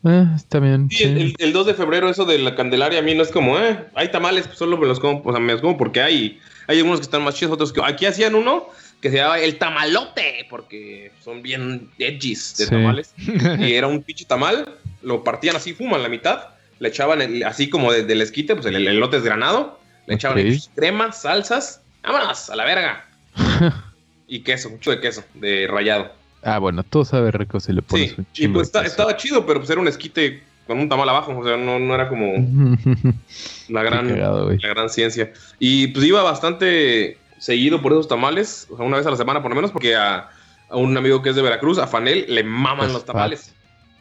[0.03, 0.89] Eh, está bien.
[0.91, 1.03] Sí, sí.
[1.05, 3.57] el, el- el 2 de febrero, eso de la Candelaria, a mí no es como,
[3.57, 6.39] eh, hay tamales, pues solo me los como, o sea, me los como porque hay,
[6.67, 7.81] hay algunos que están más chidos, otros que.
[7.83, 8.67] Aquí hacían uno
[9.01, 12.69] que se llamaba el tamalote, porque son bien edgys de Sí.
[12.71, 13.13] tamales.
[13.59, 17.69] y era un pinche tamal, lo partían así, fuman la mitad, le echaban el- así
[17.69, 20.45] como de- del esquite, pues el, el elote desgranado, le echaban Ok.
[20.45, 23.05] el crema, salsas, vámonos, a la verga.
[24.27, 26.11] y queso, mucho de queso, de rayado.
[26.43, 28.91] Ah, bueno, todo sabe rico si le pones Sí, un y chingo pues está- queso.
[28.91, 31.95] estaba chido, pero pues era un esquite con un tamal abajo, o sea, no, no
[31.95, 32.33] era como
[33.69, 35.31] la gran, cagado, la gran ciencia.
[35.59, 39.41] Y pues iba bastante seguido por esos tamales, o sea, una vez a la semana
[39.41, 40.29] por lo menos, porque a,
[40.69, 43.53] a un amigo que es de Veracruz, a Fanel, le maman Pues, los tamales.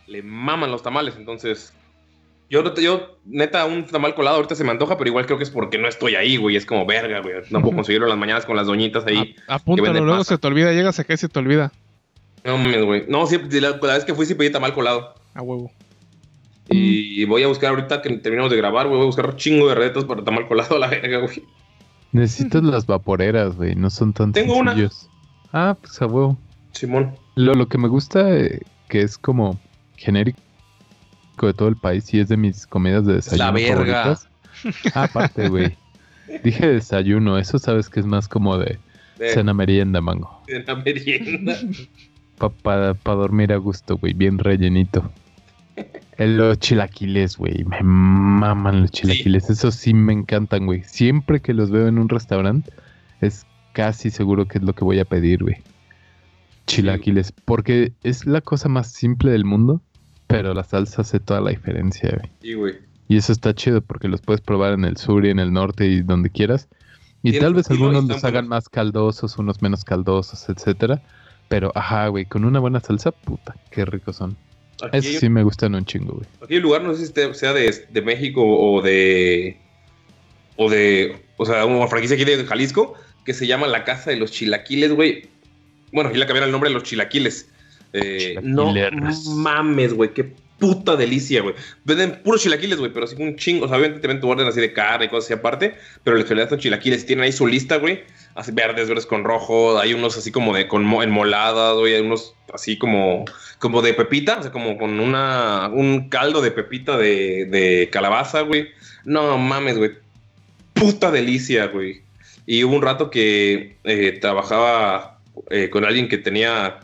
[0.07, 1.73] Le maman los tamales, entonces...
[2.49, 5.51] Yo, yo, neta, un tamal colado ahorita se me antoja, pero igual creo que es
[5.51, 6.55] porque no estoy ahí, güey.
[6.55, 7.35] Es como verga, güey.
[7.51, 9.35] No puedo conseguirlo las mañanas con las doñitas ahí.
[9.49, 10.35] A- apúntalo, luego masa.
[10.35, 11.73] se te olvida, llegas acá y se te olvida.
[12.45, 13.05] No mames, güey.
[13.09, 15.15] No, sí, la, la vez que fui sí pedí tamal colado.
[15.35, 15.73] A huevo.
[16.69, 18.97] Y voy a buscar ahorita que terminamos de grabar, güey.
[18.97, 21.43] Voy a buscar un chingo de retos para tamal colado a la verga, güey.
[22.13, 23.75] Necesitas las vaporeras, güey.
[23.75, 24.71] No son tan Tengo una.
[24.71, 25.09] sencillos.
[25.53, 26.39] Ah, pues a huevo.
[26.71, 27.17] Simón.
[27.35, 29.59] Lo, lo que me gusta, eh, que es como
[29.97, 30.39] genérico
[31.43, 33.45] de todo el país y es de mis comidas de desayuno.
[33.45, 34.19] La verga.
[34.95, 35.77] Ah, aparte, güey.
[36.45, 38.79] Dije desayuno, eso sabes que es más como de
[39.19, 40.43] De, cena merienda, mango.
[40.47, 41.57] de la merienda.
[42.63, 45.11] Para dormir a gusto, güey, bien rellenito.
[46.19, 49.51] El- Los chilaquiles, güey, me maman los chilaquiles.
[49.51, 50.83] Esos sí me encantan, güey.
[50.85, 52.73] Siempre que los veo en un restaurante,
[53.21, 55.57] es casi seguro que es lo que voy a pedir, güey.
[56.67, 59.81] Chilaquiles, porque es la cosa más simple del mundo,
[60.27, 62.31] pero la salsa hace toda la diferencia, güey.
[62.43, 62.75] Sí, güey.
[63.09, 65.87] Y eso está chido porque los puedes probar en el sur y en el norte
[65.87, 66.69] y donde quieras.
[67.23, 71.03] Y tal vez algunos los hagan más caldosos, unos menos caldosos, etcétera.
[71.49, 74.37] Pero, ajá, güey, con una buena salsa, puta, qué ricos son.
[74.83, 76.27] Aquí, Eso sí me gustan un chingo, güey.
[76.43, 79.59] aquí un lugar, no sé si sea de, de México o de.
[80.57, 81.25] O de.
[81.37, 82.95] O sea, una franquicia aquí de Jalisco
[83.25, 85.29] que se llama La Casa de los Chilaquiles, güey.
[85.93, 87.49] Bueno, aquí le cambiaron el nombre a los Chilaquiles.
[87.93, 88.73] Eh, no
[89.37, 91.55] mames, güey, qué puta delicia, güey.
[91.85, 93.67] Venden puros chilaquiles, güey, pero así un chingo.
[93.67, 96.17] O sea, obviamente te venden tu orden así de carne y cosas así aparte, pero
[96.17, 97.05] les realidad son chilaquiles.
[97.05, 98.05] Tienen ahí su lista, güey.
[98.35, 99.79] Así verdes, verdes con rojo.
[99.79, 101.95] Hay unos así como de con mo- enmoladas, güey.
[101.95, 103.25] Hay unos así como,
[103.59, 108.41] como de pepita, o sea, como con una, un caldo de pepita de, de calabaza,
[108.43, 108.69] güey.
[109.05, 109.93] No mames, güey.
[110.73, 112.03] Puta delicia, güey.
[112.47, 115.19] Y hubo un rato que eh, trabajaba
[115.51, 116.81] eh, con alguien que tenía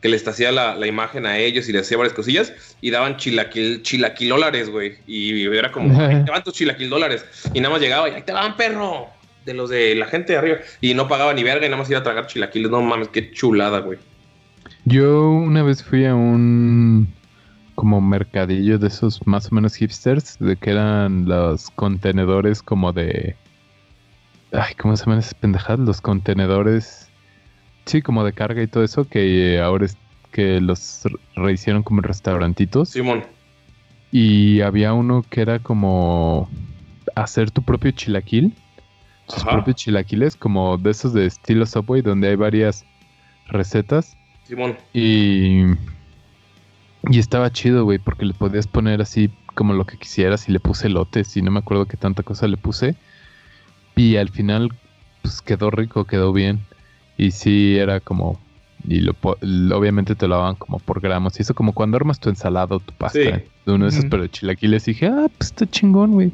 [0.00, 3.16] que les hacía la, la imagen a ellos y les hacía varias cosillas y daban
[3.16, 4.96] chilaquil, chilaquilólares, güey.
[5.06, 7.24] Y era como, ahí te van tus chilaquildólares.
[7.52, 9.08] Y nada más llegaba y ahí te van, perro.
[9.44, 10.58] de los de la gente de arriba.
[10.80, 12.70] Y no pagaba ni verga y nada más iba a tragar chilaquiles.
[12.70, 13.98] No mames, qué chulada, güey.
[14.86, 17.12] Yo una vez fui a un
[17.74, 23.36] como mercadillo de esos más o menos hipsters, de que eran los contenedores como de...
[24.52, 25.80] Ay, ¿cómo se llaman esas pendejadas?
[25.80, 27.09] Los contenedores...
[27.90, 29.96] Sí, como de carga y todo eso, que ahora es
[30.30, 32.90] que los re- rehicieron como restaurantitos.
[32.90, 33.24] Simón.
[34.12, 36.48] Y había uno que era como
[37.16, 38.54] hacer tu propio chilaquil.
[39.26, 39.50] Tus Ajá.
[39.50, 42.84] propios chilaquiles, como de esos de estilo Subway, donde hay varias
[43.48, 44.16] recetas.
[44.44, 44.76] Simón.
[44.94, 45.62] Y,
[47.10, 50.60] y estaba chido, güey, porque le podías poner así como lo que quisieras y le
[50.60, 52.94] puse lotes y no me acuerdo qué tanta cosa le puse.
[53.96, 54.68] Y al final,
[55.22, 56.60] pues quedó rico, quedó bien.
[57.20, 58.40] Y sí, era como...
[58.88, 61.38] Y lo, obviamente te lo daban como por gramos.
[61.38, 63.18] Y eso como cuando armas tu ensalada o tu pasta.
[63.18, 63.30] Sí.
[63.66, 64.88] De uno de esos, pero de chilaquiles.
[64.88, 66.32] Y dije, ah, pues está chingón, güey.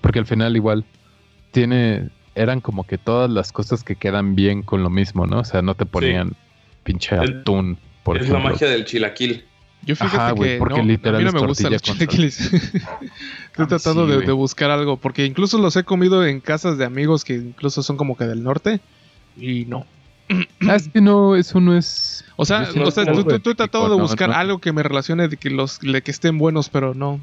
[0.00, 0.84] Porque al final igual
[1.50, 2.08] tiene...
[2.34, 5.40] Eran como que todas las cosas que quedan bien con lo mismo, ¿no?
[5.40, 6.32] O sea, no te ponían
[6.84, 8.42] pinche El- atún, por es ejemplo.
[8.44, 9.44] la magia del chilaquil.
[9.82, 12.40] Yo fíjate Ajá, güey, que porque no, literal a mí no me gustan los chilaquiles.
[12.54, 14.26] Estoy tratando sí, de, güey.
[14.26, 17.98] de buscar algo, porque incluso los he comido en casas de amigos que incluso son
[17.98, 18.80] como que del norte
[19.36, 19.86] y no.
[20.66, 22.24] Ah, es que no, eso no es.
[22.36, 24.34] O sea, o sea, tú, tú- tú he tratado de buscar no.
[24.36, 27.20] algo que me relacione de que los de que estén buenos, pero no.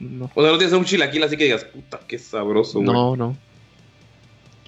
[0.00, 0.30] No.
[0.34, 2.92] O sea, no tienes un chilaquil así que digas, puta, qué sabroso, güey.
[2.92, 3.36] No, no.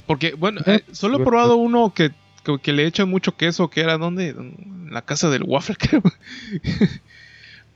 [0.06, 2.12] Porque, bueno, Eh, eh, solo he probado uno que,
[2.44, 4.28] que, que le echan mucho queso, que era donde?
[4.28, 6.02] En la casa del waffle, creo.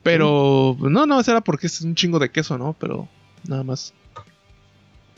[0.03, 2.75] Pero, no, no, ese era porque es un chingo de queso, ¿no?
[2.79, 3.09] Pero
[3.47, 3.93] nada más.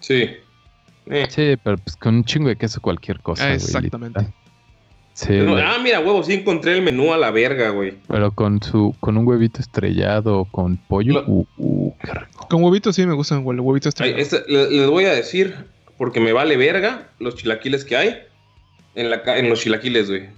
[0.01, 0.31] Sí.
[1.07, 1.27] Eh.
[1.29, 3.45] Sí, pero pues con un chingo de queso cualquier cosa.
[3.45, 4.33] Ah, exactamente.
[5.27, 7.95] Sí, No, güey, ah, mira, huevo, sí encontré el menú a la verga, güey.
[8.09, 11.13] pero con su, con un huevito estrellado o con pollo.
[11.15, 12.47] Lo- Uh, uh, qué rico.
[12.49, 14.33] Con huevitos sí me gustan, güey, huevitos Ay, estrellados.
[14.33, 15.55] este- le- les voy a decir,
[15.99, 18.19] porque me vale verga los chilaquiles que hay
[18.95, 20.29] en, la, en los chilaquiles, güey.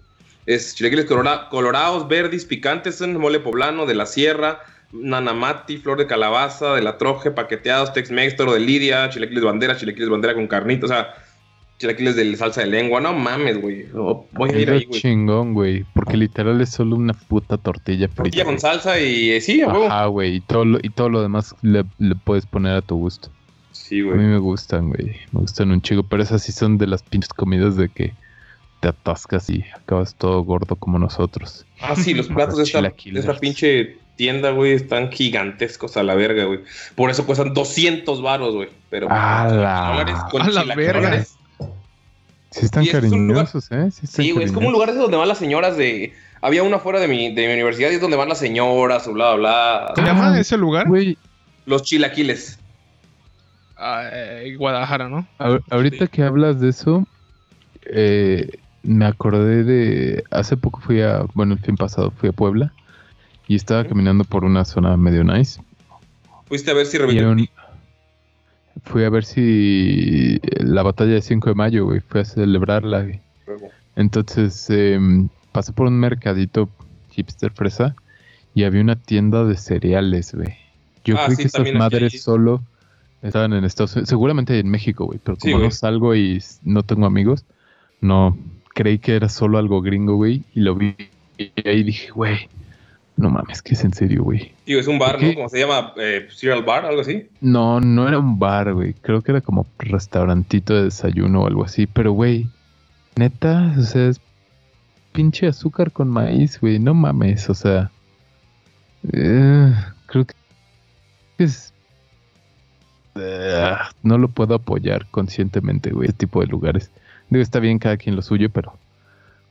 [0.47, 4.59] Es chilaquiles colora- colorados, verdes, picantes, en mole poblano, de la sierra,
[4.93, 10.09] nanamati, flor de calabaza, de la troje, paqueteados, tex-mex, toro de lidia, chilaquiles bandera, chilaquiles
[10.09, 11.15] bandera con carnita, o sea,
[11.83, 13.01] chilaquiles de salsa de lengua.
[13.01, 13.87] No mames, güey.
[13.93, 15.01] No, voy a ir ahí, güey.
[15.01, 15.85] chingón, güey.
[15.93, 18.23] Porque literal es solo una puta tortilla frita.
[18.23, 18.61] Tortilla con güey.
[18.61, 19.87] salsa y eh, sí, a huevo.
[19.87, 20.37] Ajá, güey.
[20.37, 23.29] Y todo, lo, y todo lo demás le, le puedes poner a tu gusto.
[23.73, 24.19] Sí, A mí güey.
[24.27, 25.17] me gustan, güey.
[25.33, 28.15] Me gustan un chico, pero esas sí son de las pinches comidas de que
[28.81, 31.67] te atascas y acabas todo gordo como nosotros.
[31.81, 33.25] Ah, sí, los platos de esta, de Chilaquiles.
[33.27, 36.61] esta pinche tienda, güey, están gigantescos a la verga, güey.
[36.95, 38.69] Por eso cuestan 200 varos, güey.
[38.91, 41.25] Pero A la- dólares con a la verga.
[42.53, 43.91] Sí están Sí, es un lugar- cariñosos, ¿eh?
[43.91, 46.13] Sí, están Sí, güey, es como un lugar ese donde van las señoras de...
[46.41, 49.13] Había uno afuera de mi, de mi universidad y es donde van las señoras o
[49.13, 50.87] bla, bla, ¿Se llama ese lugar?
[50.89, 51.17] Güey,
[51.67, 52.59] Los chilaquiles.
[53.77, 55.27] Ah, eh, Guadalajara, ¿no?
[55.39, 56.11] a- ahorita Sí.
[56.13, 57.07] que hablas de eso,
[57.87, 58.49] eh,
[58.83, 60.25] me acordé de...
[60.31, 61.23] Hace poco fui a...
[61.35, 62.73] Bueno, el fin pasado fui a Puebla
[63.49, 65.61] y estaba caminando por una zona medio nice.
[66.47, 67.35] Fuiste a ver si reventó.
[68.85, 73.21] Fui a ver si la batalla de 5 de mayo, güey, fui a celebrarla, güey.
[73.97, 76.69] Entonces em, pasé por un mercadito
[77.11, 77.95] hipster fresa
[78.55, 80.55] y había una tienda de cereales, güey.
[81.05, 82.19] Yo Ah, creí sí, que estas madres hay.
[82.19, 82.63] solo
[83.23, 85.71] estaban en Estados Unidos, seguramente en México, güey, pero Sí, como no güey.
[85.73, 87.45] salgo y no tengo amigos,
[88.01, 88.37] no
[88.75, 90.97] creí que era solo algo gringo, güey, y lo vi
[91.39, 92.49] y ahí dije, güey,
[93.17, 94.53] no mames, que es en serio, güey.
[94.65, 95.21] Tío, es un bar.
[95.23, 95.35] ¿no?
[95.35, 97.29] Como se llama, eh, Cereal Bar, algo así.
[97.41, 98.95] No, no era un bar, güey.
[98.95, 101.87] Creo que era como restaurantito de desayuno o algo así.
[101.87, 102.49] Pero, güey,
[103.17, 104.21] neta, o sea, es
[105.13, 106.79] pinche azúcar con maíz, güey.
[106.79, 107.91] No mames, o sea.
[109.13, 109.75] eh,
[110.07, 110.35] creo que
[111.39, 111.73] es.
[113.15, 116.91] eh, no lo puedo apoyar conscientemente, güey, este tipo de lugares.
[117.29, 118.75] Digo, está bien cada quien lo suyo, pero,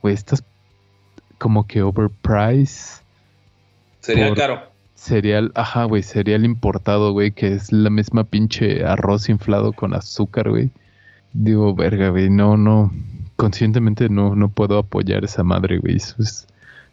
[0.02, 0.44] güey, estás
[1.38, 3.01] como que overpriced
[4.02, 4.62] Sería Por- caro.
[4.94, 10.50] cereal, ajá, güey, cereal importado, güey, que es la misma pinche arroz inflado con azúcar,
[10.50, 10.70] güey.
[11.32, 12.92] Digo, verga, güey, no, no,
[13.36, 15.96] conscientemente no, no puedo apoyar esa madre, güey.
[15.96, 16.46] Es,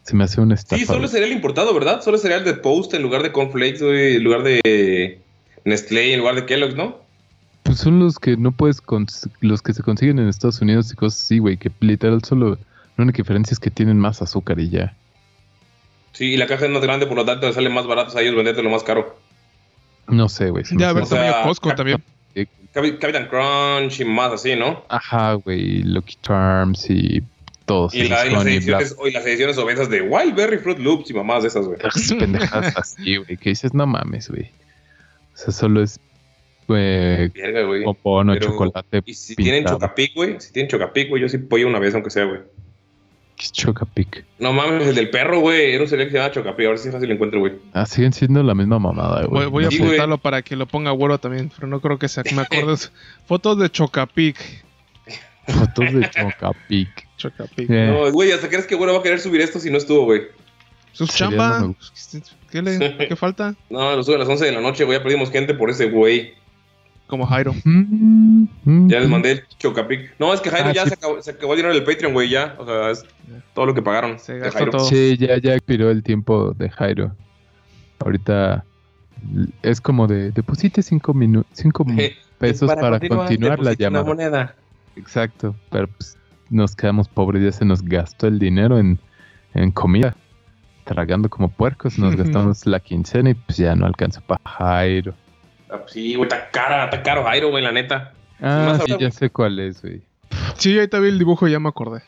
[0.03, 0.79] se me hace una estafa.
[0.79, 1.09] Sí, solo güey.
[1.09, 2.01] cereal importado, ¿verdad?
[2.01, 5.19] Solo cereal de Post en lugar de Cornflakes, güey, en lugar de
[5.65, 6.97] Nestlé, en lugar de Kellogg's, ¿no?
[7.63, 10.95] Pues son los que no puedes, cons- los que se consiguen en Estados Unidos y
[10.95, 12.57] cosas así, güey, que literal solo,
[12.97, 14.95] la única diferencia es que tienen más azúcar y ya.
[16.11, 18.21] Sí, y la caja es más grande, por lo tanto, les sale más barato a
[18.21, 19.17] ellos venderte lo más caro.
[20.07, 20.63] No sé, güey.
[20.71, 22.03] Ya, a ver, hace- o sea, tamaño Costco también.
[22.73, 24.85] Captain Crunch y más así, ¿no?
[24.89, 27.23] Ajá, güey, Lucky Charms y
[27.65, 30.79] todos Y, la- y esos las ediciones, y las ediciones obesas de Wild Berry Fruit
[30.79, 31.77] Loops y mamás de esas, güey.
[31.79, 34.51] Black, pendejadas así, güey, que dices, no mames, güey.
[35.33, 35.99] O sea, solo es
[36.71, 37.83] eh, Verga, güey.
[37.85, 37.95] o
[38.39, 40.39] chocolate Y si tienen chocapic, güey.
[40.39, 42.41] Si tienen chocapic, güey, yo sí pollo una vez, aunque sea, güey.
[43.39, 44.25] ¿Qué es Chocapic?
[44.37, 45.71] No mames, el del perro, güey.
[45.73, 46.65] Era un cereal que se llama chocapic.
[46.65, 47.53] Ahora sí fácil lo encuentro, güey.
[47.71, 49.47] Ah, siguen siendo la misma mamada, güey.
[49.47, 49.91] voy a Sí, güey.
[49.91, 52.91] apuntarlo para que lo ponga güero también, pero no creo que se me acuerdes.
[53.27, 54.35] Fotos de Chocapic.
[55.47, 57.07] Fotos de Chocapic.
[57.17, 57.69] Chocapic.
[57.69, 60.03] Eh, No, güey, ¿hasta crees que güero va a querer subir esto si no estuvo,
[60.03, 60.23] güey?
[60.91, 61.59] Sus chamba.
[61.61, 61.75] no
[62.51, 63.55] ¿Qué, le, ¿Qué falta?
[63.69, 64.97] No, lo sube a las 11 de la noche, güey.
[64.97, 66.33] Ya perdimos gente por ese güey.
[67.09, 67.53] Como Jairo.
[67.65, 69.11] mm, mm, Ya les mm.
[69.11, 70.13] mandé el chocapic.
[70.19, 70.89] No, es que Jairo Ah, ya sí.
[70.89, 72.55] se, acabó, se acabó el dinero del Patreon, güey, ya.
[72.59, 73.03] O sea, es
[73.55, 74.19] todo lo que pagaron.
[74.19, 74.71] Se de gastó Jairo.
[74.71, 74.85] todo.
[74.85, 77.15] Sí, ya, ya expiró el tiempo de Jairo.
[77.99, 78.63] Ahorita
[79.63, 81.85] es como de deposite cinco minutos, cinco
[82.37, 84.05] pesos para, continuar, la una llamada.
[84.05, 84.55] moneda.
[84.95, 86.17] Exacto, pero pues
[86.49, 88.99] nos quedamos pobres, ya se nos gastó el dinero en,
[89.55, 90.15] en comida.
[90.85, 95.13] Tragando como puercos, nos gastamos la quincena y pues ya no alcanza para Jairo.
[95.69, 98.13] Ah, pues Sí, güey, está cara, está caro Jairo, güey, la neta.
[98.41, 100.01] Ah, más sí, ya sé cuál es, güey.
[100.57, 102.01] Sí, ahí te vi el dibujo ya me acordé.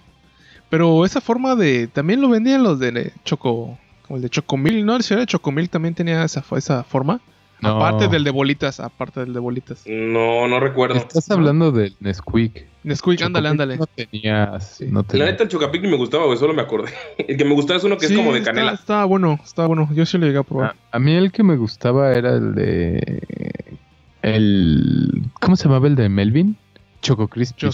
[0.69, 1.87] Pero esa forma de.
[1.87, 3.77] También lo vendían los de Choco.
[4.07, 4.95] Como el de Chocomil, ¿no?
[4.95, 7.19] El cereal de Chocomil también tenía esa, esa forma.
[7.61, 7.77] No.
[7.77, 9.83] Aparte del de bolitas, aparte del de bolitas.
[9.87, 10.95] No, no recuerdo.
[10.97, 12.65] Estás hablando del Nesquik.
[12.83, 13.77] Nesquik, ándale, Chocopic ándale.
[13.77, 15.29] No tenías, no La tenías.
[15.29, 16.91] neta, el chocapic ni me gustaba, güey, solo me acordé.
[17.27, 18.71] El que me gustaba es uno que Sí, es como de está- canela.
[18.73, 19.87] Estaba bueno, estaba bueno.
[19.93, 20.75] Yo sí lo llegué a probar.
[20.91, 23.77] A, a mí el que me gustaba era el de.
[24.23, 25.23] El.
[25.39, 26.57] ¿Cómo se llamaba el de Melvin?
[27.01, 27.67] Choco Crispy,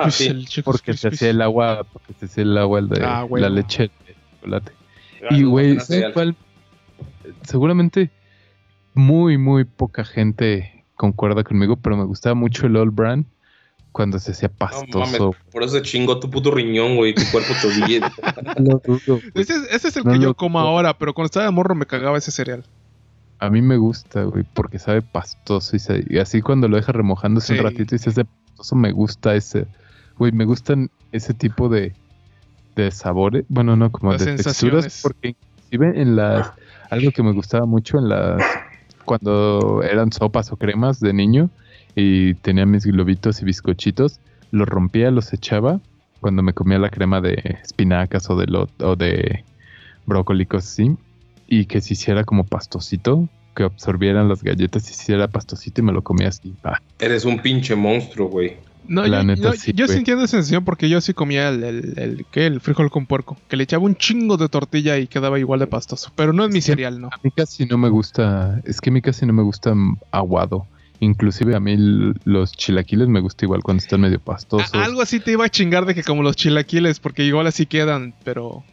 [0.00, 2.88] Ah, sí, el Choco Porque se hacía el agua, porque se hacía el agua el
[2.88, 3.90] de Ah, la leche de
[4.40, 4.72] chocolate.
[5.22, 6.36] Ah, y no, güey, ¿sabes cuál?
[7.42, 8.10] Seguramente
[8.98, 13.24] muy, muy poca gente concuerda conmigo, pero me gustaba mucho el All Brand
[13.92, 15.34] cuando se hacía No mames, pastoso.
[15.52, 18.10] por eso se chingó tu puto riñón, güey, tu cuerpo te.
[18.58, 18.80] No.
[19.34, 21.74] Ese, es- ese es el No que yo como ahora, pero cuando estaba de morro
[21.74, 22.64] me cagaba ese cereal.
[23.40, 26.94] A mí me gusta, güey, porque sabe pastoso y, se- y así cuando lo dejas
[26.94, 27.58] remojándose Sí.
[27.58, 29.66] un ratito y se hace pastoso, me gusta ese.
[30.16, 31.94] Güey, me gustan ese tipo de,
[32.74, 33.44] de sabores.
[33.48, 35.28] Bueno, no, como Las de texturas, porque
[35.70, 36.52] inclusive en las.
[36.90, 38.42] Algo que me gustaba mucho en las.
[39.08, 41.48] Cuando eran sopas o cremas de niño
[41.94, 44.20] y tenía mis globitos y bizcochitos,
[44.50, 45.80] los rompía, los echaba
[46.20, 49.44] cuando me comía la crema de espinacas o de, lo, o de
[50.58, 50.94] así,
[51.46, 53.26] y que se hiciera como pastosito,
[53.56, 56.54] que absorbieran las galletas y se hiciera pastosito y me lo comía así.
[56.98, 58.58] Eres un pinche monstruo, güey.
[58.88, 61.62] No, La yo, neta, sí, yo sí entiendo esa sensación porque yo sí comía el,
[61.62, 62.46] el, el- ¿qué?
[62.46, 65.66] el frijol con puerco, que le echaba un chingo de tortilla y quedaba igual de
[65.66, 66.10] pastoso.
[66.16, 67.08] Pero no es mi cereal, ¿no?
[67.08, 69.98] A mí casi no me gusta, es que a mí casi no me gusta mm,
[70.10, 70.66] aguado.
[71.00, 71.76] Inclusive a mí
[72.24, 74.74] los chilaquiles me gusta igual cuando están medio pastosos.
[74.74, 77.66] A- algo así te iba a chingar de que como los chilaquiles, porque igual así
[77.66, 78.64] quedan, pero...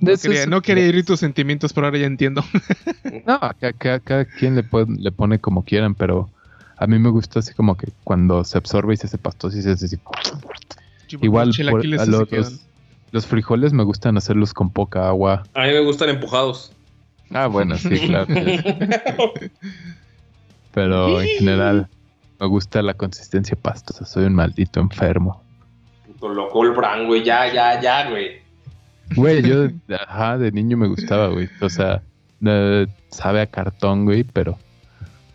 [0.00, 2.44] No quería, no quería herir tus sentimientos, pero ahora ya entiendo.
[3.26, 6.28] No, acá- cada quien le, pone, le pone como quieran, pero
[6.78, 9.62] a mí me gusta así como que cuando se absorbe y se hace pastoso y
[9.62, 9.98] se hace así.
[11.20, 12.60] Igual los por- a los, los-
[13.10, 15.42] los frijoles me gustan hacerlos con poca agua.
[15.54, 16.72] A mí me gustan empujados.
[17.30, 18.26] Ah, bueno, sí, claro.
[20.72, 21.88] Pero en general
[22.40, 24.04] me gusta la consistencia pastosa.
[24.04, 25.42] Soy un maldito enfermo.
[26.06, 27.24] Puto loco el Bran, güey.
[27.24, 28.42] Ya, ya, ya, güey.
[29.16, 29.68] Güey, yo,
[30.06, 31.48] ajá, de niño me gustaba, güey.
[31.60, 32.02] O sea,
[33.10, 34.58] sabe a cartón, güey, pero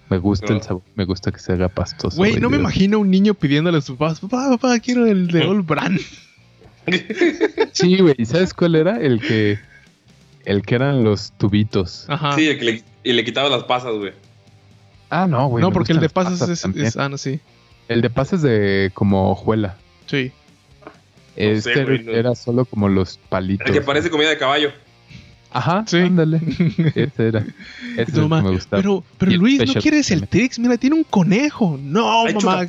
[0.10, 2.18] me gusta Pero- el sabor, me gusta que se haga pastoso.
[2.18, 5.42] Güey, no me imagino un niño pidiéndole a sus papás, papá, papá, quiero el de
[5.44, 6.00] All Brand.
[7.72, 8.98] Sí, güey, ¿y sabes cuál era?
[9.00, 9.58] El que,
[10.46, 12.06] el que eran los tubitos.
[12.10, 12.34] Ajá.
[12.34, 14.12] Sí, el que le, y le quitaba las pasas, güey.
[15.10, 15.62] Ah, no, güey.
[15.62, 17.40] no, porque el de pasas es, Ah, no, sí.
[17.88, 19.78] El de pasas de como hojuela.
[20.08, 20.32] Sí.
[21.36, 22.12] Este sé, güey, no.
[22.12, 23.66] era solo como los palitos.
[23.68, 24.72] El que parece comida de caballo.
[25.54, 25.98] Ajá, Sí.
[25.98, 26.42] ándale.
[26.96, 27.46] Ese era.
[27.98, 28.82] Ese me gustaba.
[28.82, 30.28] Pero, pero Luis, ¿no quieres el.
[30.28, 30.60] Trix?
[30.60, 31.80] Mira, tiene un conejo.
[31.82, 32.66] No, ¿Hay mamá.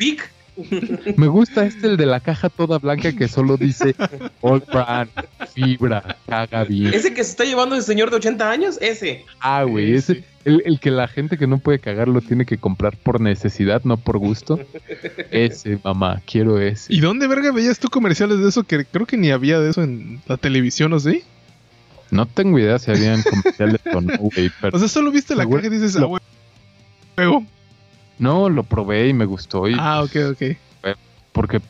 [1.16, 3.94] Me gusta este, el de la caja toda blanca que solo dice
[4.40, 5.11] All Brand,
[5.52, 6.94] fibra, caga bien.
[6.94, 9.24] Ese que se está llevando el señor de 80 años, ese.
[9.40, 12.59] Ah, güey, ese, el, el que la gente que no puede cagar lo tiene que
[12.59, 14.61] comprar por necesidad, no por gusto.
[15.31, 16.93] Ese, mamá, quiero ese.
[16.94, 18.62] ¿Y dónde verga veías tú comerciales de eso?
[18.62, 21.24] Que creo que ni había de eso en la televisión, ¿o sí?
[22.10, 25.47] No tengo idea si habían comerciales o no, güey, pero O sea, solo viste la
[25.48, 26.22] caja y dices, lo- ah, güey.
[27.16, 27.44] Juego.
[28.18, 29.68] no, lo probé y me gustó.
[29.68, 30.43] Y Ah, ok, ok.
[31.32, 31.60] Porque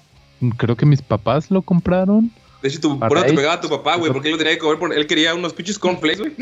[0.58, 2.30] creo que mis papás lo compraron.
[2.62, 4.52] De hecho, tu, eso te ahí- pegaba a tu papá, güey, porque él lo tenía
[4.54, 4.78] que comer.
[4.78, 6.32] por- él quería unos pinches cornflakes, güey.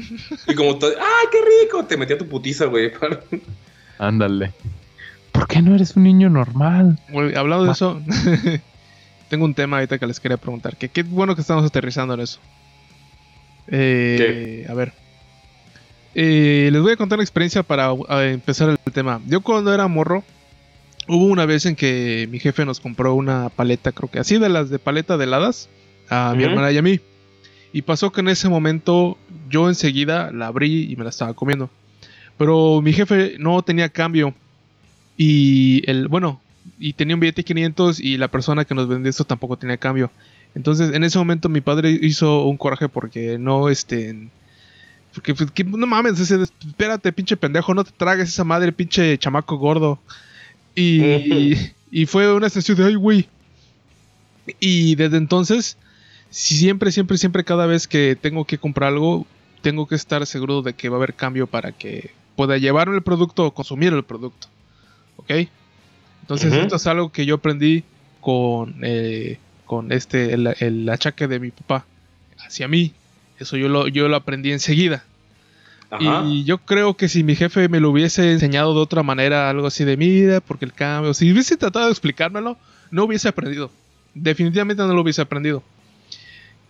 [0.49, 1.85] Y como todo, ¡ay, qué rico!
[1.85, 2.93] Te metía tu putiza, güey.
[3.99, 4.53] Ándale.
[5.33, 6.99] ¿Por qué no eres un niño normal?
[7.11, 8.01] Bueno, hablando de eso,
[9.31, 10.77] tengo un tema ahorita que les quería preguntar.
[10.77, 12.39] Que qué bueno que estamos aterrizando en eso.
[13.69, 14.93] Eh, A ver.
[16.15, 17.95] Eh, les voy a contar una experiencia para
[18.29, 19.21] empezar el tema.
[19.27, 20.23] Yo cuando era morro,
[21.09, 24.49] Hubo una vez en que mi jefe nos compró una paleta, creo que así de
[24.49, 25.69] las de paleta de heladas,
[26.09, 27.01] a mi hermana y a mí.
[27.73, 29.19] Y pasó que en ese momento
[29.49, 31.71] yo enseguida la abrí y me la estaba comiendo.
[32.39, 34.35] Pero mi jefe no tenía cambio.
[35.17, 36.41] Y el, bueno,
[36.79, 39.79] y tenía un billete de 500 y la persona que nos vendió esto tampoco tenía
[39.79, 40.11] cambio.
[40.55, 44.29] Entonces en ese momento mi padre hizo un coraje porque no, este...
[45.15, 49.19] Porque, pues, que- no mames, ese- espérate, pinche pendejo, no te tragues esa madre, pinche
[49.19, 49.99] chamaco gordo.
[50.75, 51.03] Y,
[51.91, 53.29] y fue una sensación de, ay, güey.
[54.59, 55.77] Y desde entonces,
[56.31, 59.27] siempre, siempre, siempre, cada vez que tengo que comprar algo,
[59.61, 63.03] tengo que estar seguro de que va a haber cambio para que pueda llevarme el
[63.03, 64.49] producto o consumir el producto.
[65.19, 65.31] ¿Ok?
[66.23, 67.85] Entonces, esto es algo que yo aprendí
[68.23, 69.39] con, eh,
[69.73, 71.87] con este, el, el achaque de mi papá
[72.45, 72.93] hacia mí.
[73.39, 75.03] Eso yo lo, yo lo aprendí enseguida.
[75.91, 76.25] Ajá.
[76.27, 79.67] Y yo creo que si mi jefe me lo hubiese enseñado de otra manera, algo
[79.67, 82.59] así de mira, porque el cambio, si hubiese tratado de explicármelo,
[82.91, 83.71] no hubiese aprendido.
[84.13, 85.63] Definitivamente no lo hubiese aprendido.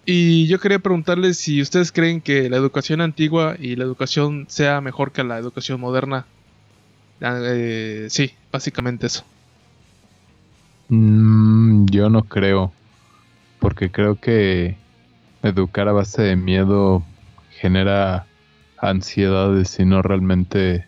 [0.07, 4.81] Y yo quería preguntarles si ustedes creen que la educación antigua y la educación sea
[4.81, 6.25] mejor que la educación moderna.
[7.21, 9.25] Ah, eh, sí, básicamente eso.
[10.89, 12.73] Mm, yo no creo.
[13.63, 14.77] Porque creo que
[15.45, 17.05] educar a base de miedo
[17.49, 18.27] genera
[18.77, 20.85] ansiedades y no realmente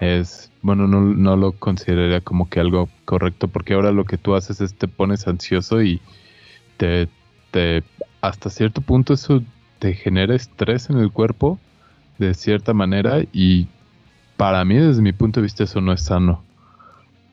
[0.00, 0.50] es.
[0.62, 3.48] Bueno, no, no lo consideraría como que algo correcto.
[3.48, 6.00] Porque ahora lo que tú haces es te pones ansioso y
[6.78, 7.10] te.
[7.50, 7.84] te
[8.22, 9.42] hasta cierto punto eso
[9.78, 11.60] te genera estrés en el cuerpo.
[12.16, 13.20] De cierta manera.
[13.34, 13.68] Y
[14.38, 16.42] para mí, desde mi punto de vista, eso no es sano.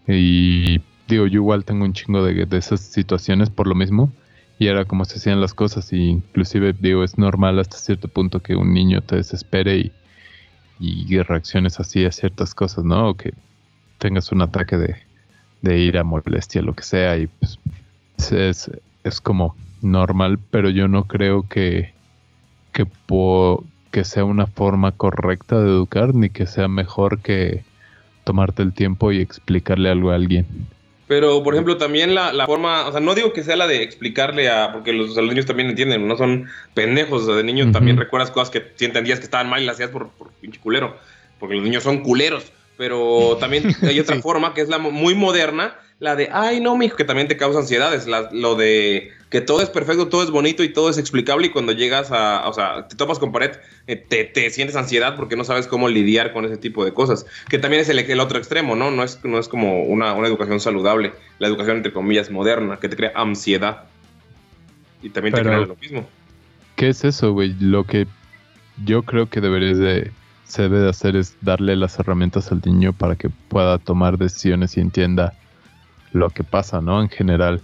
[0.06, 4.12] Y digo, yo igual tengo un chingo de, de esas situaciones por lo mismo.
[4.60, 5.92] Y era como se hacían las cosas.
[5.94, 9.94] Y inclusive, digo, es normal hasta cierto punto que un niño te desespere y,
[10.80, 13.10] y reacciones así a ciertas cosas, ¿no?
[13.10, 13.34] O que
[14.00, 14.98] tengas un ataque de,
[15.62, 17.18] de ira, molestia, lo que sea.
[17.18, 17.60] Y pues
[18.32, 18.72] es,
[19.04, 21.96] es como normal, pero yo no creo que,
[22.74, 27.68] que, po- que sea una forma correcta de educar, ni que sea mejor que
[28.26, 30.48] tomarte el tiempo y explicarle algo a alguien.
[31.10, 33.82] Pero, por ejemplo, también la, la forma, o sea, no digo que sea la de
[33.82, 37.64] explicarle a, porque los, los niños también entienden, no son pendejos, o sea, de niño
[37.64, 37.74] Ujú.
[37.74, 40.98] también recuerdas cosas que entendías que estaban mal y las hacías por, por pinche culero,
[41.40, 44.22] porque los niños son culeros, pero también hay otra Sí.
[44.22, 47.60] forma que es la muy moderna, la de, ay, no, mijo, que también te causa
[47.60, 51.48] ansiedades, la- lo de que todo es perfecto, todo es bonito y todo es explicable
[51.48, 53.52] y cuando llegas a, o sea, te topas con pared,
[53.86, 57.26] eh, te, te sientes ansiedad porque no sabes cómo lidiar con ese tipo de cosas,
[57.50, 58.92] que también es el, el otro extremo, ¿no?
[58.92, 62.88] No es, no es como una, una educación saludable, la educación entre comillas moderna, que
[62.90, 63.84] te crea ansiedad
[65.04, 66.08] y también te crea lo mismo.
[66.76, 67.56] ¿Qué es eso, güey?
[67.60, 68.08] Lo que
[68.86, 70.12] yo creo que deberías de,
[70.46, 74.78] se debe de hacer es darle las herramientas al niño para que pueda tomar decisiones
[74.78, 75.34] y entienda
[76.14, 77.02] lo que pasa, ¿no?
[77.02, 77.62] En general.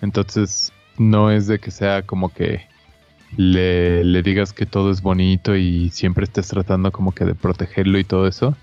[0.00, 2.66] Entonces, no es de que sea como que
[3.36, 7.98] le, le digas que todo es bonito y siempre estés tratando como que de protegerlo
[7.98, 8.56] y todo eso.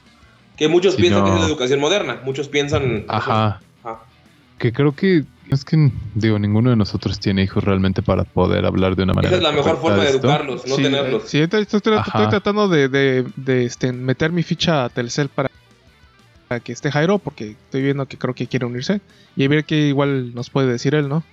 [0.58, 3.06] Que muchos Si piensan que es la educación moderna, muchos piensan...
[3.08, 3.60] Ajá.
[3.84, 4.00] Ajá.
[4.58, 8.96] Que creo que es que, digo, ninguno de nosotros tiene hijos realmente para poder hablar
[8.96, 9.36] de una manera.
[9.36, 10.20] Esa es la mejor forma de esto.
[10.20, 11.24] educarlos, no sí, tenerlos.
[11.26, 15.50] sí, estoy, estoy tratando de, de- de, este, meter mi ficha a Telcel para,
[16.60, 19.02] que esté Jairo, porque estoy viendo que creo que quiere unirse.
[19.36, 21.24] Y a ver qué igual nos puede decir él, ¿no?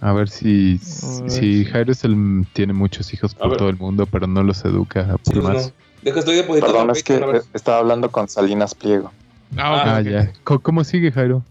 [0.00, 3.58] A ver si, A ver si Jairo es el- tiene muchos hijos A por ver.
[3.58, 5.66] todo el mundo, pero no los educa Sí, por pues más.
[5.68, 5.72] no.
[6.02, 9.10] Deja, estoy depositando Perdón, es que estaba hablando con Salinas Pliego.
[9.56, 10.06] Ah, ok, Ah, ok.
[10.06, 10.58] ya.
[10.60, 11.42] ¿Cómo sigue Jairo?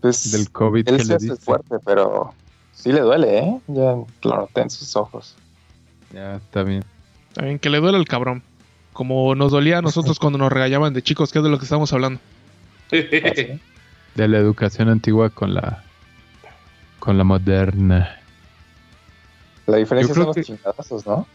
[0.00, 2.32] Pues, Del COVID él que se le hace fuerte, pero
[2.72, 3.60] sí le duele, ¿eh?
[3.66, 5.34] Ya lo noté en sus ojos.
[6.14, 6.84] Ya, está bien.
[7.28, 8.42] Está bien, que le duele el cabrón.
[8.92, 11.64] Como nos dolía a nosotros cuando nos regañaban de chicos, que es de lo que
[11.64, 12.20] estamos hablando.
[12.90, 13.60] De
[14.28, 15.84] la educación antigua con la
[16.98, 18.16] con la moderna.
[19.66, 21.26] La diferencia son los chingadazos, ¿no?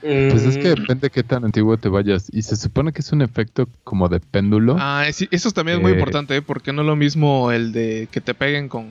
[0.00, 2.28] Pues es que Mm, depende qué tan antiguo te vayas.
[2.32, 4.76] Y se supone que es un efecto como de péndulo.
[4.78, 5.94] Ah, eso también es muy Eh.
[5.96, 6.42] importante, ¿eh?
[6.42, 8.90] porque no es lo mismo el de que te peguen con.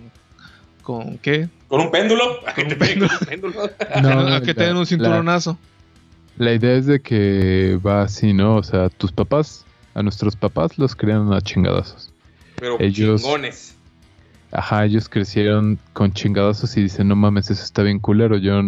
[0.84, 1.48] ¿Con qué?
[1.70, 2.24] ¿Con un péndulo?
[2.46, 3.70] ¿A que te peguen con un péndulo?
[4.02, 5.52] No, a que te den un cinturonazo.
[5.52, 5.58] La
[6.40, 8.56] idea es de que va así, ¿no?
[8.58, 12.14] O sea, tus papás, a nuestros papás los crean a chingadazos.
[12.58, 13.76] Pero Ellos- chingones.
[14.52, 18.38] Ajá, ellos crecieron con chingadazos y dicen, no mames, eso está bien culero.
[18.38, 18.62] Yo,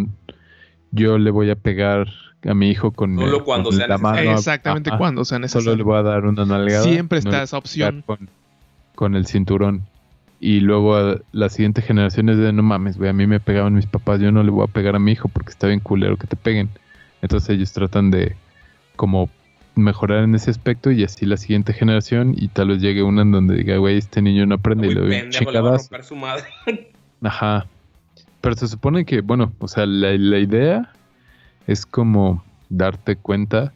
[0.90, 2.06] yo le voy a pegar
[2.46, 4.32] a mi hijo con, Solo el- cuando con sea la mano.
[4.32, 5.84] Exactamente Ajá, cuando sea Solo le necesario.
[5.84, 6.82] voy a dar una nalgada.
[6.82, 8.04] Siempre está esa opción.
[8.94, 9.84] con el cinturón.
[10.40, 13.74] Y luego a la siguiente generación es de, no mames, güey, a mí me pegaban
[13.74, 16.16] mis papás, yo no le voy a pegar a mi hijo porque está bien culero
[16.18, 16.68] que te peguen.
[17.22, 18.36] Entonces ellos tratan de
[18.96, 19.30] como
[19.74, 23.32] mejorar en ese aspecto y así la siguiente generación y tal vez llegue una en
[23.32, 25.30] donde diga, güey, este niño no aprende y le doy
[26.16, 26.44] madre.
[27.22, 27.66] Ajá.
[28.40, 30.92] Pero se supone que, bueno, o sea, la, la idea
[31.66, 33.72] es como darte cuenta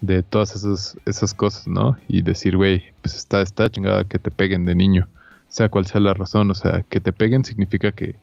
[0.00, 1.96] de todas esas, esas cosas, ¿no?
[2.08, 5.08] Y decir, güey, pues está, está chingada que te peguen de niño,
[5.48, 6.50] sea cual sea la razón.
[6.50, 8.16] O sea, que te peguen significa que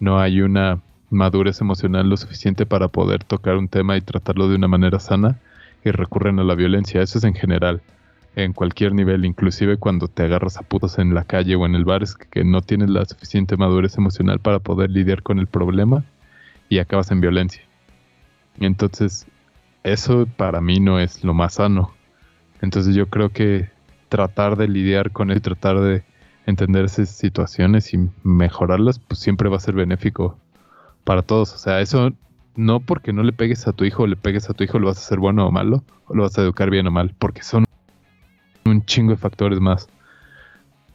[0.00, 0.80] no hay una
[1.10, 5.38] madurez emocional lo suficiente para poder tocar un tema y tratarlo de una manera sana
[5.84, 7.02] y recurren a la violencia.
[7.02, 7.82] Eso es en general,
[8.36, 11.84] en cualquier nivel, inclusive cuando te agarras a putos en la calle o en el
[11.84, 15.46] bar, es que, que no tienes la suficiente madurez emocional para poder lidiar con el
[15.46, 16.04] problema
[16.68, 17.62] y acabas en violencia.
[18.58, 19.26] Entonces,
[19.82, 21.92] eso para mí no es lo más sano.
[22.60, 23.68] Entonces yo creo que
[24.08, 26.02] tratar de lidiar con él, tratar de
[26.46, 30.38] entender esas situaciones y mejorarlas, pues siempre va a ser benéfico
[31.04, 31.54] para todos.
[31.54, 32.12] O sea, eso
[32.56, 34.88] no porque no le pegues a tu hijo o le pegues a tu hijo lo
[34.88, 37.42] vas a hacer bueno o malo, o lo vas a educar bien o mal, porque
[37.42, 37.64] son
[38.64, 39.88] un chingo de factores más.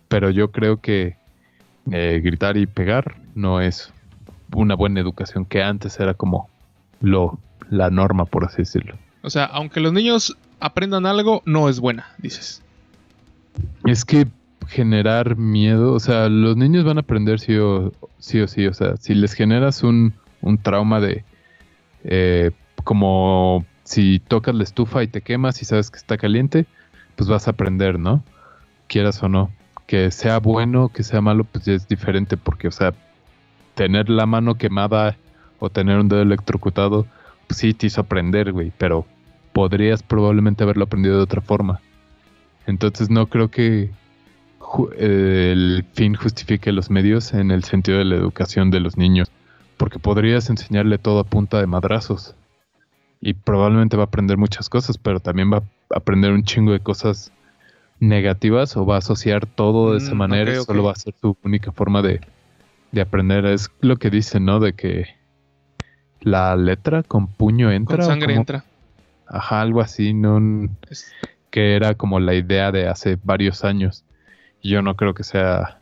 [0.07, 1.15] Pero yo creo que
[1.91, 3.93] eh, gritar y pegar no es
[4.53, 6.49] una buena educación que antes era como
[7.01, 8.95] lo la norma, por así decirlo.
[9.21, 12.63] O sea, aunque los niños aprendan algo, no es buena, dices.
[13.85, 14.27] Es que
[14.69, 18.73] generar miedo, o sea, los niños van a aprender sí o sí, o, sí o
[18.73, 21.23] sea, si les generas un, un trauma de
[22.03, 22.51] eh,
[22.83, 26.65] como si tocas la estufa y te quemas y sabes que está caliente,
[27.15, 28.23] pues vas a aprender, ¿no?
[28.87, 29.51] Quieras o no.
[29.87, 32.93] Que sea bueno, que sea malo, pues ya es diferente porque, o sea,
[33.73, 35.17] tener la mano quemada
[35.59, 37.07] o tener un dedo electrocutado,
[37.47, 39.05] pues sí te hizo aprender, güey, pero
[39.53, 41.81] podrías probablemente haberlo aprendido de otra forma.
[42.67, 43.89] Entonces no creo que
[44.97, 49.31] el fin justifique los medios en el sentido de la educación de los niños,
[49.77, 52.35] porque podrías enseñarle todo a punta de madrazos
[53.21, 56.79] y probablemente va a aprender muchas cosas, pero también va a aprender un chingo de
[56.79, 57.31] cosas
[57.99, 60.67] negativas o va a asociar todo de esa Mm, manera y ok, ok.
[60.67, 62.21] solo va a ser su única forma de,
[62.91, 63.45] de aprender.
[63.45, 64.59] Es lo que dicen, ¿no?
[64.59, 65.05] De que
[66.21, 67.97] la letra con puño entra.
[67.97, 68.65] Con ¿o sangre entra.
[69.27, 70.39] Ajá, algo así, no
[70.89, 71.13] Es-
[71.51, 74.03] que era como la idea de hace varios años.
[74.61, 75.79] Yo no creo que sea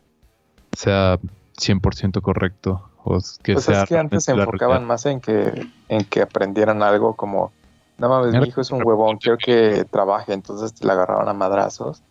[0.74, 1.20] sea
[1.60, 4.88] 100% correcto o que Pues sea es que antes se la enfocaban realidad.
[4.88, 7.52] más en que, en que aprendieran algo como,
[7.98, 12.04] no mames, mi hijo es un huevón, quiero que trabaje, entonces le agarraban a madrazos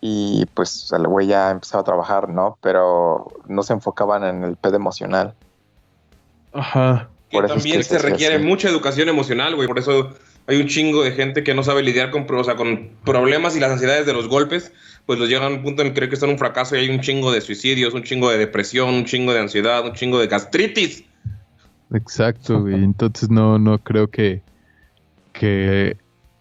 [0.00, 2.58] y pues el güey ya empezaba a trabajar, ¿no?
[2.60, 5.34] Pero no se enfocaban en el pedo emocional.
[6.52, 7.08] Ajá.
[7.30, 9.66] Que Por eso es también que se requiere mucha educación emocional, güey.
[9.66, 10.10] Por eso
[10.46, 13.60] hay un chingo de gente que no sabe lidiar con, o sea, con problemas y
[13.60, 14.72] las ansiedades de los golpes.
[15.06, 16.90] Pues los llegan a un punto en que creen que en un fracaso y hay
[16.90, 20.26] un chingo de suicidios, un chingo de depresión, un chingo de ansiedad, un chingo de
[20.26, 21.04] gastritis.
[21.92, 22.74] Exacto, güey.
[22.74, 24.42] Entonces no, no creo que,
[25.32, 25.96] que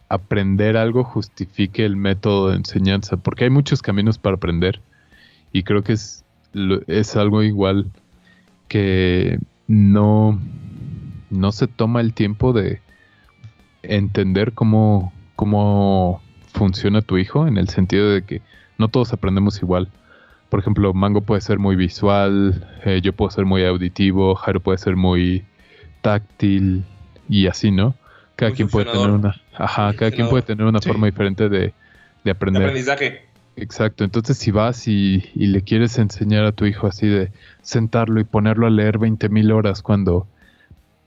[0.09, 4.81] aprender algo justifique el método de enseñanza, porque hay muchos caminos para aprender.
[5.51, 6.25] Y creo que es,
[6.87, 7.91] es algo igual
[8.67, 10.39] que no,
[11.29, 12.81] no se toma el tiempo de
[13.83, 16.21] entender cómo, cómo
[16.55, 18.41] funciona tu hijo, en el sentido de que
[18.77, 19.89] no todos aprendemos igual.
[20.49, 24.77] Por ejemplo, Mango puede ser muy visual, eh, yo puedo ser muy auditivo, Jairo puede
[24.77, 25.45] ser muy
[26.01, 26.85] táctil
[27.29, 27.95] y así, ¿no?
[28.35, 30.89] Cada Muy quien puede tener una, ajá, cada quien puede tener una Sí.
[30.89, 31.73] forma diferente de,
[32.23, 32.57] de De aprender.
[32.59, 33.21] aprendizaje.
[33.57, 38.19] Exacto, entonces si vas y, y le quieres enseñar a tu hijo así de sentarlo
[38.19, 40.27] y ponerlo a leer 20 mil horas cuando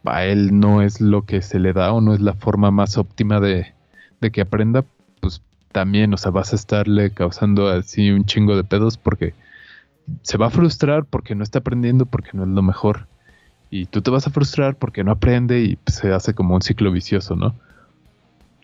[0.05, 2.97] a él no es lo que se le da o no es la forma más
[2.99, 3.75] óptima de,
[4.21, 4.85] de que aprenda,
[5.73, 9.35] también, o sea, vas a estarle causando así un chingo de pedos porque
[10.23, 13.07] se va a frustrar porque no está aprendiendo porque no es lo mejor.
[13.71, 16.91] Y tú te vas a frustrar porque no aprende y se hace como un ciclo
[16.91, 17.55] vicioso, ¿no?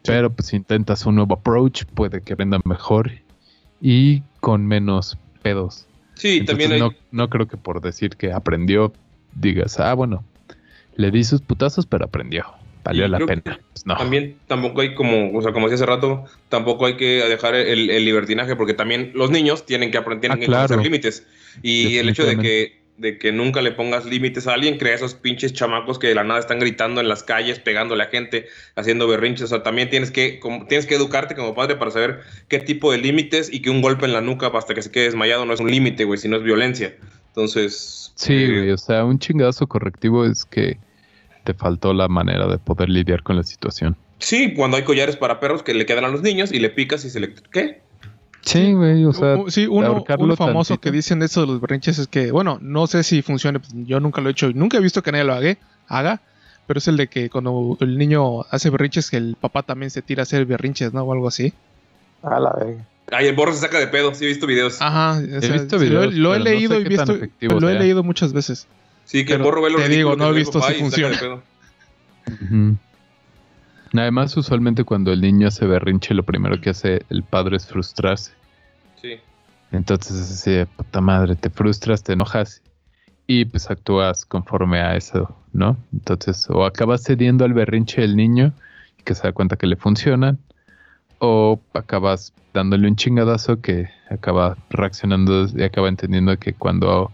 [0.03, 3.13] Pero pues si intentas un nuevo approach, puede que aprenda mejor
[3.81, 5.87] y con menos pedos.
[6.15, 8.93] Sí, Entonces, también hay, no, no creo que por decir que aprendió,
[9.35, 10.25] digas, ah, bueno,
[10.97, 12.45] le di sus putazos, pero aprendió.
[12.85, 13.61] Valió Y la pena.
[13.87, 13.97] no.
[13.97, 17.89] también tampoco hay como, o sea, como decía hace rato, tampoco hay que dejar el,
[17.91, 20.83] el libertinaje porque también los niños tienen que aprender, Ah, conocer claro.
[20.83, 21.27] límites.
[21.63, 25.15] Y el hecho de que, de que nunca le pongas límites a alguien crea esos
[25.15, 28.47] pinches chamacos que de la nada están gritando en las calles, pegándole a gente,
[28.77, 29.45] haciendo berrinches.
[29.45, 32.93] O sea, también tienes que, como- tienes que educarte como padre para saber qué tipo
[32.93, 35.55] de límites y que un golpe en la nuca hasta que se quede desmayado no
[35.55, 36.95] es un límite, güey, sino es violencia.
[37.29, 40.77] Entonces, Sí, eh, güey, o sea, un chingazo correctivo es que
[41.45, 43.97] te faltó la manera de poder lidiar con la situación.
[44.19, 47.05] sí, cuando hay collares para perros que le quedan a los niños y le picas
[47.05, 47.35] y se le...
[47.53, 47.83] ¿Qué?
[48.41, 50.81] Sí, güey, o sea, sí, uno, uno famoso tantito.
[50.81, 54.01] que dicen eso de los berrinches es que, bueno, no sé si funcione, pues, yo
[54.01, 55.57] nunca lo he hecho y nunca he visto que nadie lo haga,
[55.89, 56.21] haga
[56.67, 60.03] pero es el de que cuando el niño hace berrinches, que el papá también se
[60.03, 61.03] tira a hacer berrinches, ¿no?
[61.03, 61.53] O algo así.
[62.23, 62.85] A la verga.
[63.13, 64.81] Ay, el borro se saca de pedo, sí he visto videos.
[64.81, 67.79] Ajá, o He visto videos, lo, lo he no leído sé y visto, lo he
[67.79, 68.67] leído muchas veces.
[69.05, 71.19] Sí, que el pero borro ve lo te digo, no he visto si funciona.
[71.19, 71.43] pedo.
[72.29, 72.77] Ujú.
[73.93, 78.33] Además, usualmente cuando el niño hace berrinche, lo primero que hace el padre es frustrarse.
[79.01, 79.21] Sí.
[79.71, 82.63] Entonces es así de puta madre, te frustras, te enojas
[83.27, 85.77] y pues actúas conforme a eso, ¿no?
[85.93, 88.53] Entonces, o acabas cediendo al berrinche del niño
[88.99, 90.39] y que se da cuenta que le funcionan,
[91.19, 97.11] o acabas dándole un chingadazo que acaba reaccionando y acaba entendiendo que cuando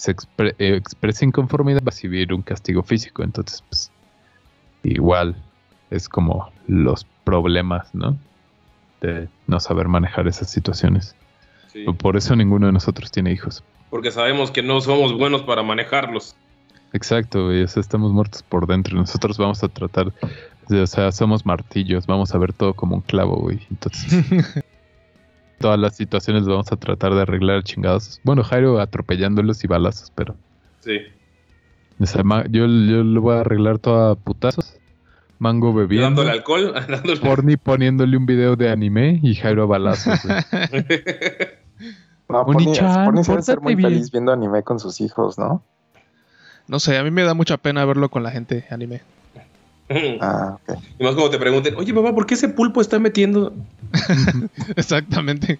[0.00, 3.22] se expre- eh, expresa inconformidad va a recibir un castigo físico.
[3.22, 3.90] Entonces, pues,
[4.82, 5.36] igual
[5.90, 8.16] es como los problemas, ¿no?
[9.02, 11.14] De no saber manejar esas situaciones.
[11.70, 11.84] sí.
[11.98, 13.62] Por eso ninguno de nosotros tiene hijos.
[13.90, 16.34] Porque sabemos que no somos buenos para manejarlos.
[16.94, 18.96] Exacto, güey, o sea, estamos muertos por dentro.
[18.96, 20.12] Nosotros vamos a tratar,
[20.70, 23.60] o sea, somos martillos, vamos a ver todo como un clavo, güey.
[23.70, 24.10] Entonces,
[25.60, 28.20] todas las situaciones las vamos a tratar de arreglar chingados.
[28.24, 30.34] Bueno, Jairo atropellándolos y balazos, pero
[30.80, 30.98] Sí.
[31.98, 34.76] yo, yo lo voy a arreglar todo a putazos.
[35.38, 37.20] Mango bebiendo, Dándole alcohol, dándole...
[37.20, 40.18] Porni poniéndole un video de anime y Jairo a balazos.
[42.28, 42.72] No, Pony
[43.24, 43.90] se debe ser muy bien.
[43.90, 45.64] feliz viendo anime con sus hijos, ¿no?
[46.68, 49.02] No sé, a mí me da mucha pena verlo con la gente anime.
[50.20, 50.78] Ah, ok.
[50.98, 53.52] Y más cuando te pregunten, oye papá, ¿por qué ese pulpo está metiendo?
[54.76, 55.58] Exactamente.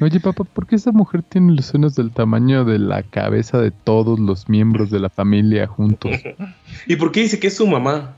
[0.00, 3.70] Oye, papá, ¿por qué esa mujer tiene los senos del tamaño de la cabeza de
[3.70, 6.10] todos los miembros de la familia juntos?
[6.88, 8.14] ¿Y por qué dice que es su mamá?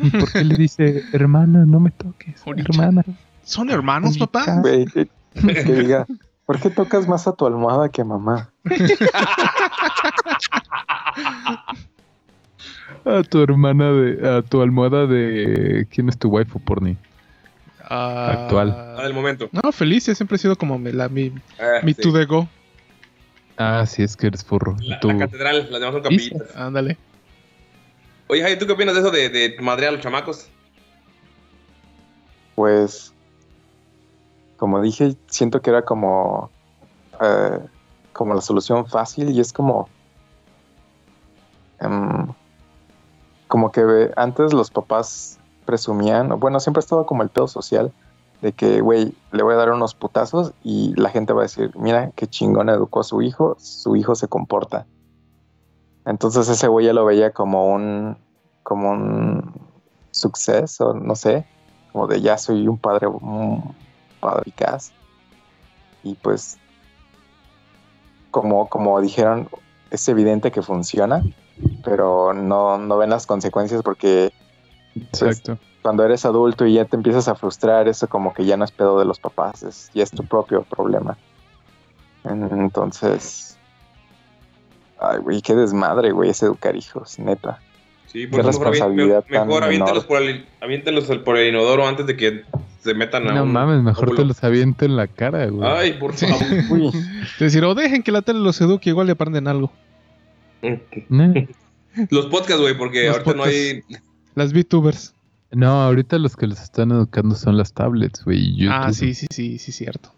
[0.00, 2.40] ¿Y por qué le dice, hermana, no me toques?
[2.46, 3.02] Hermana.
[3.42, 4.62] ¿Son hermanos, papá?
[4.62, 6.06] Que diga,
[6.46, 8.50] ¿por qué tocas más a tu almohada que a mamá?
[13.06, 14.28] A tu hermana de.
[14.38, 15.86] A tu almohada de.
[15.90, 16.98] ¿Quién es tu waifu, porni?
[17.88, 18.74] Ah, Actual.
[18.98, 19.48] Ah, del momento.
[19.52, 22.02] No, Felicia siempre ha sido como mi, la, mi, Ah, mi sí.
[22.02, 22.48] to the go.
[23.56, 24.76] Ah, sí, es que eres furro.
[24.80, 26.56] La, Tú- la catedral, las demás son capillitas.
[26.56, 26.98] Ándale.
[28.28, 30.50] Oye, Javi, ¿tú qué opinas de eso de, de madrear a los chamacos?
[32.56, 33.12] Pues,
[34.56, 36.50] como dije, siento que era como,
[37.20, 37.60] eh,
[38.12, 39.88] como la solución fácil y es como,
[41.78, 42.26] em,
[43.48, 47.92] como que ve- antes los papás presumían, bueno, siempre ha estado como el pedo social
[48.42, 51.70] de que, güey, le voy a dar unos putazos y la gente va a decir,
[51.76, 54.86] mira qué chingón educó a su hijo, su hijo se comporta.
[56.04, 58.16] Entonces ese güey ya lo veía como un,
[58.62, 59.52] como un
[60.10, 61.46] suceso, no sé,
[61.92, 63.74] como de ya soy un padre, un
[64.20, 64.92] padre eficaz.
[66.04, 66.58] Y pues,
[68.30, 69.48] como, como dijeron,
[69.90, 71.24] es evidente que funciona,
[71.84, 74.32] pero no, no ven las consecuencias porque
[74.94, 75.58] Exacto.
[75.82, 78.70] cuando eres adulto y ya te empiezas a frustrar, eso como que ya no es
[78.72, 81.16] pedo de los papás, es, ya es tu propio problema.
[82.24, 83.56] Entonces,
[85.00, 87.60] ay, güey, qué desmadre, güey, es educar hijos, neta.
[88.06, 90.06] Sí, Qué por mejor, avien- responsabilidad me- mejor aviéntalos menor.
[90.08, 92.44] por, el, aviéntalos por el inodoro antes de que
[92.80, 95.68] se metan a No un mames, mejor te los aviento en la cara, güey.
[95.68, 96.36] Ay, por favor.
[96.70, 96.86] Uy,
[97.34, 99.70] Es decir, o dejen que la tele los eduque, igual le aprenden algo.
[100.62, 101.48] Eh.
[102.10, 103.82] Los podcasts, güey, porque Los ahorita no hay...
[104.34, 105.14] Las VTubers.
[105.52, 108.66] No, ahorita los que los están educando son las tablets, güey.
[108.68, 110.12] Ah, sí, sí, sí, sí, cierto.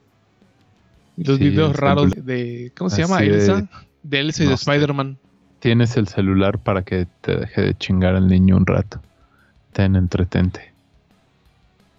[1.17, 2.73] Los Sí, videos raros de.
[2.77, 3.21] ¿Cómo se Así llama?
[3.21, 3.69] de- Elsa.
[4.03, 4.57] De Elsa y de no.
[4.57, 5.19] Spider-Man.
[5.61, 9.01] Tienes el celular para que te deje de chingar al niño un rato.
[9.73, 10.73] Ten, entretente.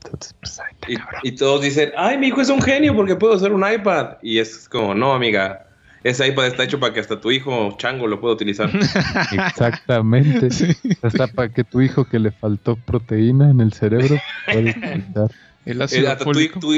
[0.03, 3.35] Entonces, pues ahí está, Y, todos dicen, ay, mi hijo es un genio porque puedo
[3.35, 4.17] hacer un iPad.
[4.21, 5.67] Y es como, no, amiga,
[6.03, 8.69] ese iPad está hecho para que hasta tu hijo chango lo pueda utilizar.
[9.31, 10.49] Exactamente.
[10.51, 10.67] Sí.
[11.01, 15.31] Hasta para que tu hijo que le faltó proteína en el cerebro pueda utilizar.
[15.65, 16.73] El Eh, ácido hasta tu, tu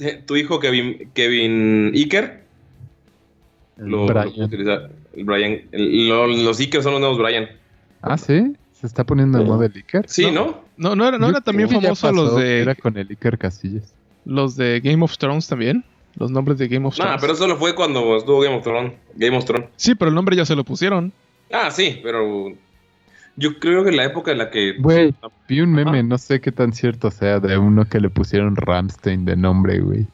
[0.00, 2.44] eh, tu hijo Kevin, Kevin Iker
[3.78, 4.42] lo, lo puede Brian.
[4.46, 4.90] utilizar.
[5.16, 7.48] El Brian, el- lo- los Iker son los nuevos Brian.
[8.02, 8.54] Ah, sí.
[8.72, 10.04] Se está poniendo de moda el Iker.
[10.08, 10.62] Sí, ¿no?
[10.76, 13.92] No, no era, no era también famoso los pasó, de Era con el Iker Casillas.
[14.24, 15.84] los de Game of Thrones también.
[16.18, 17.12] Los nombres de Game of Thrones.
[17.14, 18.92] Nah, pero eso solo fue cuando estuvo Game of Thrones.
[19.14, 19.68] Game of Thrones.
[19.76, 21.12] Sí, pero el nombre ya se lo pusieron.
[21.52, 22.48] Ah, sí, pero
[23.36, 24.74] yo creo que en la época en la que...
[24.78, 25.14] Güey,
[25.48, 26.02] vi un meme, Ajá.
[26.02, 30.06] no sé qué tan cierto sea, de uno que le pusieron Ramstein de nombre, güey.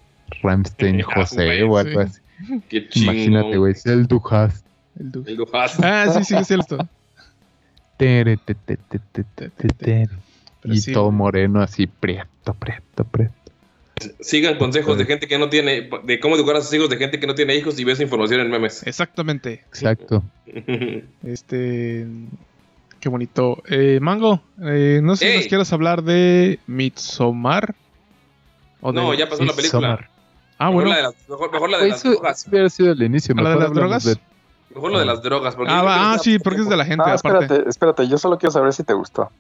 [0.42, 2.08] Ramstein Ya, José güey, o algo sí.
[2.08, 2.20] así.
[2.68, 3.14] Qué chingón.
[3.14, 4.62] Imagínate, güey, es el Dujas.
[5.00, 5.80] El du- El Dujas.
[5.82, 6.78] Ah, sí, sí, es cierto.
[7.96, 10.10] Tere, te, te, te, te, te, te, tere.
[10.60, 13.32] Pero Y sí, todo moreno así, prieto, prieto, prieto.
[14.20, 15.88] Sigan consejos de gente que no tiene...
[16.02, 18.40] De cómo educar a sus hijos de gente que no tiene hijos y ves información
[18.40, 18.84] en memes.
[18.86, 19.64] Exactamente.
[19.68, 20.22] Exacto.
[21.24, 22.06] Este.
[23.00, 23.62] Qué bonito.
[23.68, 25.36] Eh, Mango, eh, no sé si Ey.
[25.38, 27.74] nos quieras hablar de Midsommar.
[28.80, 30.08] o de- No, ya pasó la película.
[30.58, 30.90] Ah, mejor, bueno.
[30.90, 32.46] la de las, mejor, mejor la de las drogas.
[32.48, 33.34] hubiera sido el inicio.
[33.36, 34.18] ¿A la de mejor las drogas?
[34.74, 35.54] Mejor lo de las drogas.
[35.56, 37.44] Porque Ah, va- ah, sí, porque es de la gente No, aparte.
[37.44, 39.30] espérate, espérate, yo solo quiero saber si te gustó.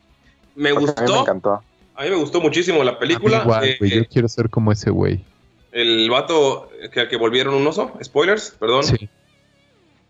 [0.54, 1.20] Me porque A mí me gustó.
[1.22, 1.62] encantó.
[1.96, 3.42] A mí me gustó muchísimo la película.
[3.42, 5.24] Igual, Eh, güey, yo quiero ser como ese güey.
[5.72, 7.92] el vato que al que volvieron un oso.
[8.02, 8.84] Spoilers, perdón.
[8.84, 9.08] Sí.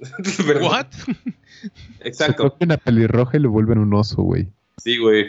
[0.47, 0.65] Perdón.
[0.71, 0.87] ¿What?
[0.91, 2.45] Se Exacto.
[2.51, 4.49] toca una pelirroja y lo vuelven un oso, güey.
[4.79, 5.27] Sí, güey.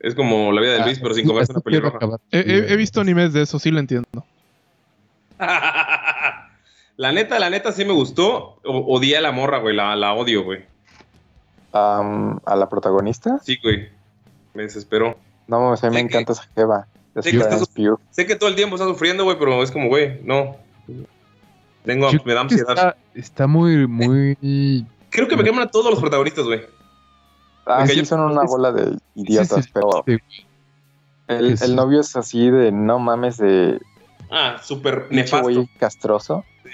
[0.00, 1.96] Es como la vida de Luis, pero sin Sí, comerse una pelirroja.
[1.96, 2.20] acabar.
[2.30, 4.06] He, he- he visto animes de eso, sí lo entiendo.
[5.38, 8.60] la neta, la neta sí me gustó.
[8.64, 9.74] O- odié a la morra, güey.
[9.74, 10.64] La, la odio, güey.
[11.72, 13.88] A la protagonista, Sí, güey.
[14.54, 15.18] Me desesperó.
[15.48, 16.86] No mames, a mí me que- encanta esa jeva.
[17.14, 17.68] Es sé que estás-.
[18.10, 20.56] Sé que todo el tiempo está sufriendo, güey, pero es como, güey, no.
[21.84, 22.70] Tengo, Yo me da ansiedad.
[22.70, 24.86] Está, está muy, muy.
[25.10, 26.60] Creo que me queman a todos los protagonistas, güey.
[27.66, 30.16] Ah, Porque sí, son una bola de idiotas, Sí, sí, pero sí,
[31.28, 31.64] el, sí.
[31.64, 33.80] el novio es así de no mames de
[34.30, 35.42] Ah, súper nefasto.
[35.42, 36.44] güey castroso.
[36.64, 36.70] Sí.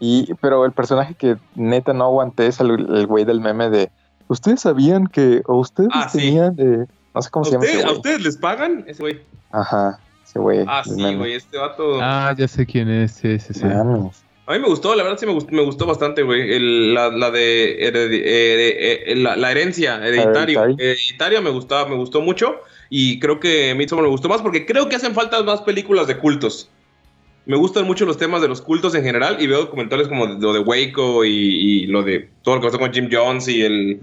[0.00, 3.90] Y, pero el personaje que neta no aguanté es el, el güey del meme de
[4.28, 6.18] ¿Ustedes sabían que, o ustedes Ah, sí.
[6.18, 6.86] tenían de,
[7.16, 8.84] no sé cómo ¿A, se llama ese ustedes- ¿A les pagan?
[8.86, 9.20] Ese güey.
[9.50, 10.64] Ajá, ese güey.
[10.68, 11.98] Ah, sí, güey, este vato.
[12.00, 13.12] Ah, ya sé quién es.
[13.12, 13.64] Sí, sí, sí.
[13.64, 16.92] A mí me gustó, la verdad sí me gustó, me gustó bastante, güey.
[16.94, 17.90] La, la de eh,
[19.10, 20.62] eh, la, la herencia, hereditario.
[20.62, 20.76] Hereditary.
[20.90, 22.60] Hereditario me gustaba, me gustó mucho.
[22.88, 26.18] Y creo que Midsommar me gustó más porque creo que hacen falta más películas de
[26.18, 26.70] cultos.
[27.46, 30.52] Me gustan mucho los temas de los cultos en general y veo documentales como lo
[30.52, 34.00] de Waco y, y lo de todo lo que pasó con Jim Jones y el,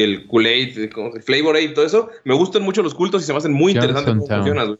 [0.00, 2.08] el Kool-Aid, ¿cómo se- Flavor Aid todo eso.
[2.24, 4.78] Me gustan mucho los cultos y se me hacen muy interesantes cómo funcionan, güey.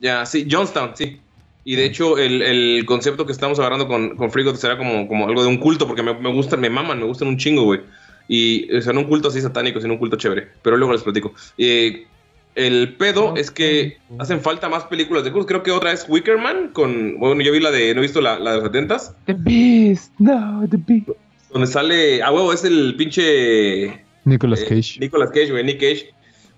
[0.00, 1.18] Ya, sí, Johnstown, sí.
[1.64, 5.26] Y de hecho, el, el concepto que estamos agarrando con, con Frigo será como, como
[5.26, 7.80] algo de un culto, porque me, me gustan, me maman, me gustan un chingo, güey.
[8.28, 10.48] Y, o sea, no un culto así satánico, sino un culto chévere.
[10.62, 11.34] Pero luego les platico.
[11.58, 12.06] Eh,
[12.54, 15.46] el pedo es que hacen falta más películas de cultos.
[15.48, 18.38] Creo que otra es Wickerman, con, bueno, yo vi la de, no he visto la,
[18.38, 21.08] la de los 70s, The Beast, no, The Beast.
[21.52, 25.00] donde sale, ah, huevo, es el pinche Nicolas eh, Cage.
[25.00, 26.12] Nicolas Cage, güey, Nick Cage,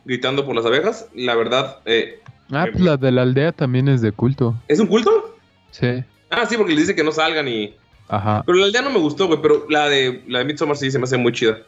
[0.05, 1.09] gritando por las abejas.
[1.15, 2.21] La verdad, eh,
[2.51, 4.55] Ah, pues la de la aldea también es de culto.
[4.69, 5.37] ¿es un culto?
[5.71, 6.03] Sí.
[6.31, 7.75] Ah, sí, porque les dice que no salgan y...
[8.09, 8.43] Ajá.
[8.47, 10.99] Pero la aldea no me gustó, güey, pero la de, la de Midsommar sí se
[10.99, 11.59] me hace muy chida.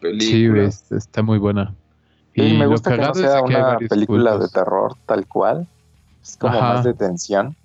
[0.00, 0.30] Película.
[0.30, 1.74] Sí, güey, es- está muy buena.
[2.34, 4.52] Y me gusta que no sea que una película cultos.
[4.52, 5.66] de terror tal cual.
[6.22, 6.74] Es como Ajá.
[6.74, 7.56] más de tensión.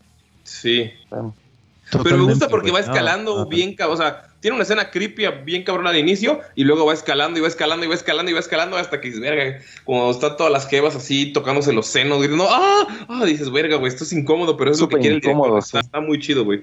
[0.43, 0.91] Sí.
[1.09, 3.45] Pero me gusta porque va escalando ajá.
[3.45, 3.75] bien.
[3.87, 7.41] O sea, tiene una escena creepy bien cabrón al inicio y luego va escalando y
[7.41, 10.51] va escalando y va escalando y va escalando hasta que dices, verga, como están todas
[10.51, 13.05] las jevas así tocándose los senos, gritando, ¡ah!
[13.07, 13.25] ¡ah!
[13.25, 15.31] Dices, verga, güey, esto es incómodo, pero es lo que quiere el director.
[15.45, 15.85] incómodo, Está, sí.
[15.85, 16.61] está muy chido, güey.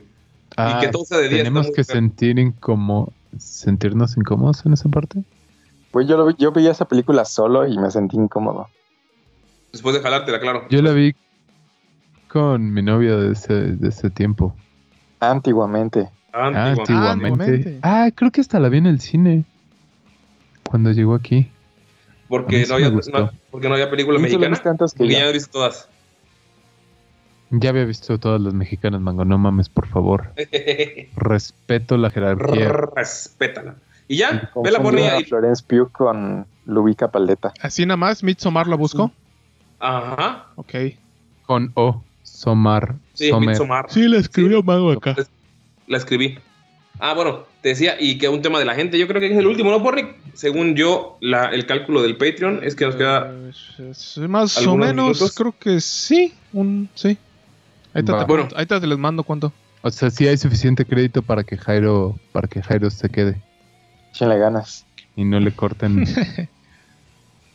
[0.57, 5.23] Ah, que todo sea de día Tenemos que sentir incómodo, sentirnos incómodos en esa parte.
[5.91, 8.69] Pues yo, lo vi- yo veía esa película solo y me sentí incómodo.
[9.73, 10.67] Después de jalártela, claro.
[10.69, 11.15] Yo la vi
[12.29, 14.55] con mi novia de ese, de ese tiempo.
[15.21, 16.11] Antiguamente.
[16.33, 16.71] Ah, Antigua.
[16.83, 17.29] antiguamente.
[17.45, 17.79] antiguamente.
[17.83, 19.45] Ah, creo que hasta la vi en el cine.
[20.65, 21.49] Cuando llegó aquí.
[22.29, 24.51] Porque no, sí había, no- porque no había película ¿Y tú la mexicana.
[24.51, 25.19] viste antes que Porque yo?
[25.19, 25.89] ya he visto todas.
[27.51, 29.25] Ya había visto todas las mexicanas, Mango.
[29.25, 30.33] No mames, por favor.
[31.17, 32.69] Respeto la jerarquía.
[32.95, 33.75] Respétala.
[34.07, 35.25] Y ya, ve la Confundí pornilla a y...
[35.25, 37.53] Florence Pugh con Lubica Paleta.
[37.61, 39.11] Así nada más, Midsommar lo busco.
[39.81, 40.47] Ajá.
[40.57, 40.75] Ok.
[41.47, 42.03] Con O.
[42.23, 42.95] Somar.
[43.15, 43.49] Sí, Somer.
[43.51, 43.87] Midsommar.
[43.89, 45.17] Sí, la escribió Mago acá.
[45.91, 46.39] La escribí.
[47.01, 49.37] Ah, bueno, te decía, y que un tema de la gente, yo creo que es
[49.37, 50.15] el último, ¿no, Pornic?
[50.35, 53.33] Según yo, la, el cálculo del Patreon es que nos queda...
[53.79, 55.35] Eh, más o ¿Algunos menos, minutos?
[55.35, 56.33] creo que sí.
[56.53, 57.19] Un, sí.
[57.93, 58.49] Ahí te, Bueno.
[58.55, 59.53] ahí te les mando cuánto.
[59.83, 63.41] O sea, sí hay suficiente crédito para que Jairo, para que Jairo se quede
[64.13, 64.85] Échenle ganas.
[65.17, 66.05] y no le corten.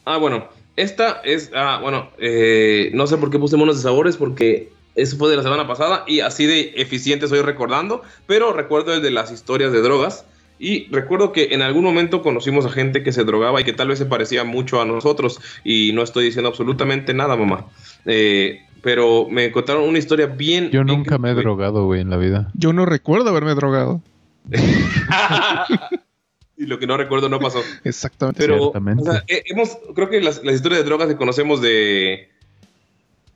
[0.08, 1.50] Ah, bueno, esta es...
[1.56, 5.38] Ah, bueno, eh, no sé por qué puse monos de sabores, porque eso fue de
[5.38, 9.72] la semana pasada y así de eficiente estoy recordando, pero recuerdo el de las historias
[9.72, 10.26] de drogas.
[10.58, 13.90] Y recuerdo que en algún momento conocimos a gente que se drogaba y que tal
[13.90, 15.42] vez se parecía mucho a nosotros.
[15.66, 17.66] Y no estoy diciendo absolutamente nada, mamá.
[18.06, 20.72] Eh, pero me contaron una historia bien...
[20.72, 22.52] Yo bien nunca me he drogado, güey, en la vida.
[22.54, 24.02] Yo no recuerdo haberme drogado.
[26.58, 27.62] y lo que no recuerdo no pasó.
[27.84, 28.40] Exactamente.
[28.40, 29.02] Pero, Ciertamente.
[29.02, 32.30] o sea, eh, hemos, creo que las, las historias de drogas que conocemos de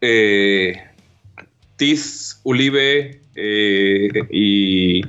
[0.01, 0.88] eh,
[1.79, 5.01] Tiz, Ulibe eh, y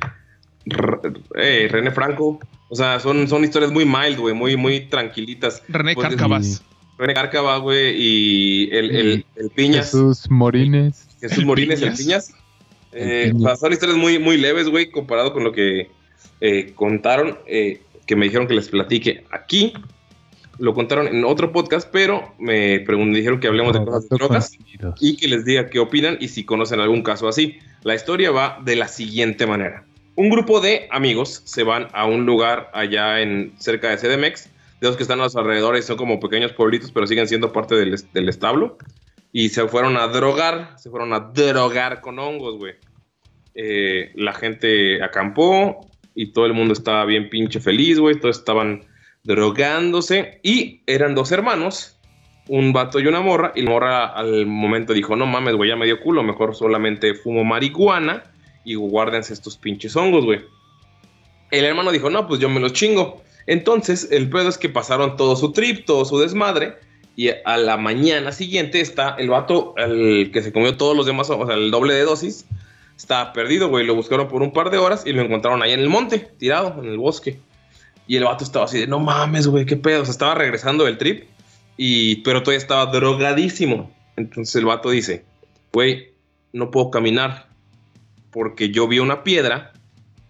[1.34, 5.62] eh, René Franco, o sea, son, son historias muy mild, güey, muy, muy tranquilitas.
[5.68, 6.62] René Pues, Cárcavas.
[6.96, 11.08] René Cárcava, güey, y el, el, el Piñas, Jesús, Jesús Morines.
[11.44, 11.98] Morines, el Piñas.
[11.98, 12.34] Piñas.
[12.92, 13.42] El Eh, Piñas.
[13.42, 15.90] sea, son historias muy, muy leves, güey, comparado con lo que
[16.40, 17.38] eh, contaron.
[17.46, 19.72] eh, que me dijeron que les platique aquí.
[20.60, 24.52] Lo contaron en otro podcast, pero me pregun- dijeron que hablemos de cosas de drogas
[25.00, 27.58] y que les diga qué opinan y si conocen algún caso así.
[27.82, 29.84] La historia va de la siguiente manera.
[30.16, 34.50] Un grupo de amigos se van a un lugar allá en cerca de CDMX,
[34.80, 37.74] de los que están a los alrededores, son como pequeños pueblitos, pero siguen siendo parte
[37.74, 38.76] del, del establo.
[39.32, 42.74] Y se fueron a drogar, se fueron a drogar con hongos, güey.
[43.54, 48.18] Eh, la gente acampó y todo el mundo estaba bien pinche feliz, güey.
[48.18, 48.82] Todos estaban
[49.24, 52.00] drogándose y eran dos hermanos
[52.50, 55.76] un vato y una morra, y la morra al momento dijo, no mames, güey, ya
[55.76, 58.24] me dio culo, mejor solamente fumo marihuana
[58.64, 60.40] y guárdense estos pinches hongos, güey.
[61.52, 63.22] El hermano dijo, no, pues yo me los chingo.
[63.46, 66.74] Entonces, el pedo es que pasaron todo su trip, todo su desmadre,
[67.14, 71.30] y a la mañana siguiente está el vato, el que se comió todos los demás,
[71.30, 72.46] o sea, el doble de dosis,
[72.96, 75.80] estaba perdido, güey, lo buscaron por un par de horas y lo encontraron ahí en
[75.80, 77.38] el monte, tirado, en el bosque.
[78.10, 81.28] Y el vato estaba así de, no mames, güey, qué pedo, estaba regresando del trip
[81.76, 83.94] y, pero todavía estaba drogadísimo.
[84.16, 85.24] Entonces el vato dice,
[85.72, 86.10] güey,
[86.52, 87.46] no puedo caminar
[88.32, 89.74] porque yo vi una piedra,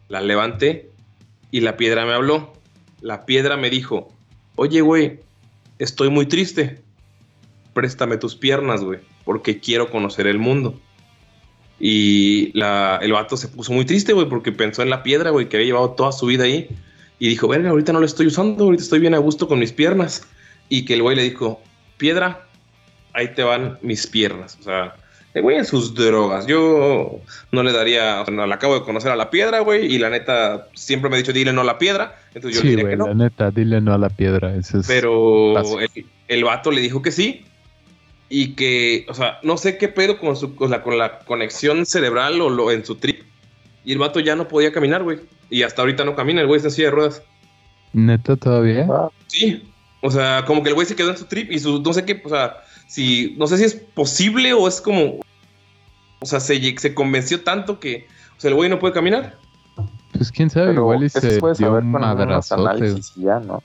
[0.09, 0.91] la levanté
[1.51, 2.53] y la piedra me habló.
[3.01, 4.13] La piedra me dijo,
[4.57, 5.21] oye, güey,
[5.79, 6.83] estoy muy triste.
[7.73, 10.79] Préstame tus piernas, güey, porque quiero conocer el mundo.
[11.79, 15.57] Y el vato se puso muy triste, güey, porque pensó en la piedra, güey, que
[15.57, 16.69] había llevado toda su vida ahí.
[17.21, 19.73] Y dijo, verga, ahorita no la estoy usando, ahorita estoy bien a gusto con mis
[19.73, 20.27] piernas.
[20.69, 21.61] Y que el güey le dijo,
[21.99, 22.47] piedra,
[23.13, 24.57] ahí te van mis piernas.
[24.59, 24.95] O sea,
[25.35, 26.47] el güey en sus drogas.
[26.47, 27.21] Yo
[27.53, 29.99] no le daría, o sea, no, le acabo de conocer a la piedra, güey, y
[29.99, 32.17] la neta siempre me ha dicho, dile no a la piedra.
[32.35, 33.07] Entonces yo le Sí, diré güey, que no.
[33.07, 34.57] la neta, dile no a la piedra.
[34.57, 37.45] Es Pero el, el vato le dijo que sí.
[38.29, 41.85] Y que, o sea, no sé qué pedo con, su, con, la, con la conexión
[41.85, 43.23] cerebral o lo, en su trip.
[43.85, 45.21] Y el vato ya no podía caminar, güey.
[45.49, 47.23] Y hasta ahorita no camina, el güey está en silla de ruedas.
[47.93, 48.87] ¿Neta todavía?
[49.27, 49.65] Sí.
[50.03, 52.05] O sea, como que el güey se quedó en su trip y su, no sé
[52.05, 52.57] qué, o sea,
[52.89, 55.21] si, no sé si es posible o es como,
[56.21, 59.37] o sea, se, se convenció tanto que, o sea, el güey no puede caminar.
[60.13, 62.61] Pues quién sabe, Pero igual y se dio saber un madrazote.
[62.63, 63.63] análisis y ya, ¿no?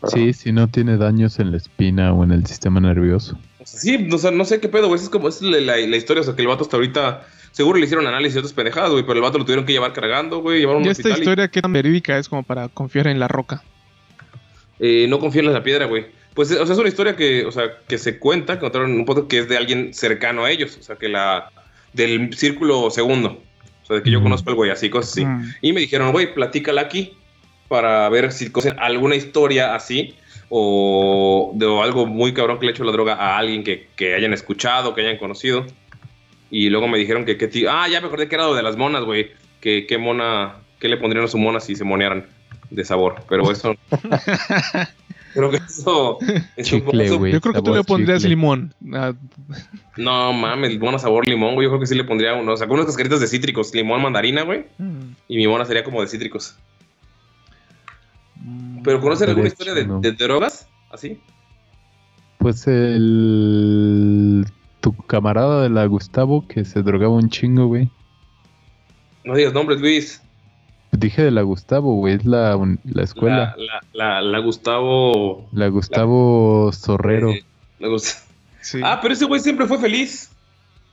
[0.00, 3.38] Pero- Sí, si no tiene daños en la espina o en el sistema nervioso.
[3.58, 5.76] O sea, sí, o sea, no sé qué pedo, güey, es como, es la, la-
[5.78, 7.26] la historia, o sea, que el vato hasta ahorita,
[7.56, 9.94] seguro le hicieron análisis y otras pendejadas, güey, pero el vato lo tuvieron que llevar
[9.94, 13.28] cargando, güey, llevaron Y esta historia que tan verídica es como para confiar en la
[13.28, 13.62] roca.
[14.78, 16.04] Eh, no confíen en la piedra, güey.
[16.34, 19.06] Pues, o sea, es una historia que, o sea, que se cuenta, que contaron un
[19.06, 21.50] poco que es de alguien cercano a ellos, o sea, que la,
[21.94, 23.40] del círculo segundo,
[23.84, 24.24] o sea, de que yo Mm.
[24.24, 25.24] conozco al güey, así, cosas así.
[25.24, 25.54] Mm.
[25.62, 27.14] Y me dijeron, güey, platícala aquí
[27.68, 30.14] para ver si conocen alguna historia así
[30.50, 33.88] o de o algo muy cabrón que le ha hecho la droga a alguien que,
[33.96, 35.64] que hayan escuchado, que hayan conocido.
[36.50, 37.70] Y luego me dijeron que qué tío.
[37.70, 39.30] Ah, ya me acordé que era lo de las monas, güey.
[39.60, 42.26] Que qué mona, qué le pondrían a su mona si se monearan
[42.70, 43.16] de sabor.
[43.28, 43.74] Pero eso.
[45.34, 46.18] Creo que eso.
[46.56, 46.96] es un poco-.
[47.26, 48.30] Yo creo que tú le pondrías chicle.
[48.30, 48.72] limón.
[48.94, 49.12] Ah,
[49.98, 51.66] No mames, mona sabor limón, güey.
[51.66, 54.64] Yo creo que sí le pondría unos, algunas cascaritas de cítricos, limón, mandarina, güey.
[54.78, 55.14] mm.
[55.28, 56.56] Y mi mona sería como de cítricos.
[58.82, 60.68] ¿Pero conocen alguna historia de drogas?
[60.90, 61.20] ¿Así?
[62.38, 64.46] Pues el.
[64.86, 67.90] Tu camarada de la Gustavo que se drogaba un chingo, güey.
[69.24, 70.22] No digas nombres, Luis.
[70.92, 73.56] Dije de la Gustavo, güey, es la, un- la escuela.
[73.58, 75.48] La, la, la, la Gustavo.
[75.52, 77.30] La, Gustavo Zorrero.
[77.32, 77.44] eh,
[77.80, 78.22] la Gus-
[78.60, 78.78] Sí.
[78.84, 80.30] Ah, pero ese güey siempre fue feliz.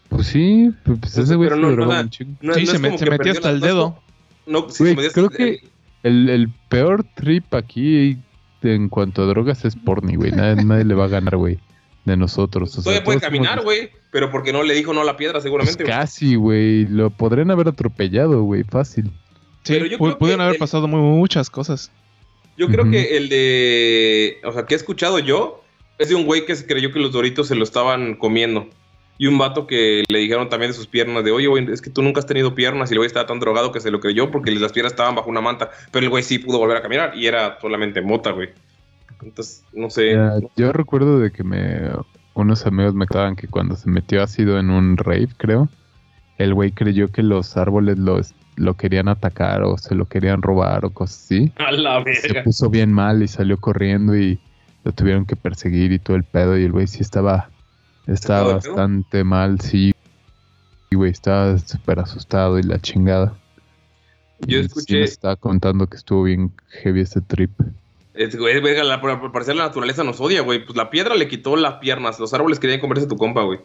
[0.10, 2.34] Pues sí, pues pues ese güey se no, drogaba no, un chingo.
[2.41, 3.99] No- sí, no se, me- se metió hasta el dedo.
[4.48, 5.64] No, sí, Güey, se metió creo hasta- que
[6.02, 8.18] el, el peor trip aquí
[8.64, 10.32] en cuanto a drogas es porni, güey.
[10.32, 11.60] Nadie, nadie le va a ganar, güey.
[12.05, 12.69] De nosotros.
[12.71, 13.89] O sea, Todavía puede caminar, somos- güey.
[14.11, 15.84] Pero porque no le dijo no a la piedra, Pues seguramente.
[15.84, 15.95] güey.
[15.95, 16.85] casi, güey.
[16.88, 18.63] Lo podrían haber atropellado, güey.
[18.63, 19.05] Fácil.
[19.63, 21.91] Sí, Pero yo creo pudieron que haber el- pasado muy, muchas cosas.
[22.57, 24.38] Yo creo que el de.
[24.43, 25.61] O sea, que he escuchado yo.
[25.97, 28.67] Es de un güey que se creyó que los doritos se lo estaban comiendo.
[29.17, 31.89] Y un vato que le dijeron también de sus piernas, de oye, güey, es que
[31.91, 32.89] tú nunca has tenido piernas.
[32.91, 35.30] Y el güey estaba tan drogado que se lo creyó porque las piernas estaban bajo
[35.30, 35.69] una manta.
[35.91, 38.49] Pero el güey sí pudo volver a caminar y era solamente mota, güey.
[39.23, 40.13] Entonces, no sé.
[40.13, 41.81] Ya, yo recuerdo de que me
[42.35, 45.69] unos amigos me contaban que cuando se metió ácido en un rave, creo,
[46.39, 48.19] el güey creyó que los árboles lo,
[48.55, 51.51] lo querían atacar o se lo querían robar o cosas así.
[51.57, 52.43] A la Se verga.
[52.43, 54.39] puso bien mal y salió corriendo y
[54.83, 57.49] lo tuvieron que perseguir y todo el pedo y el güey sí estaba
[58.07, 59.93] estaba bastante mal, sí.
[60.91, 63.33] Y güey, estaba súper asustado y la chingada.
[64.39, 66.51] Yo sí escuché- me estaba contando que estuvo bien
[66.81, 67.51] heavy ese trip.
[68.14, 70.64] Es, güey, verga, la, por, por parecer la naturaleza nos odia, güey.
[70.65, 72.19] Pues la piedra le quitó las piernas.
[72.19, 73.60] Los árboles querían comerse a tu compa, güey.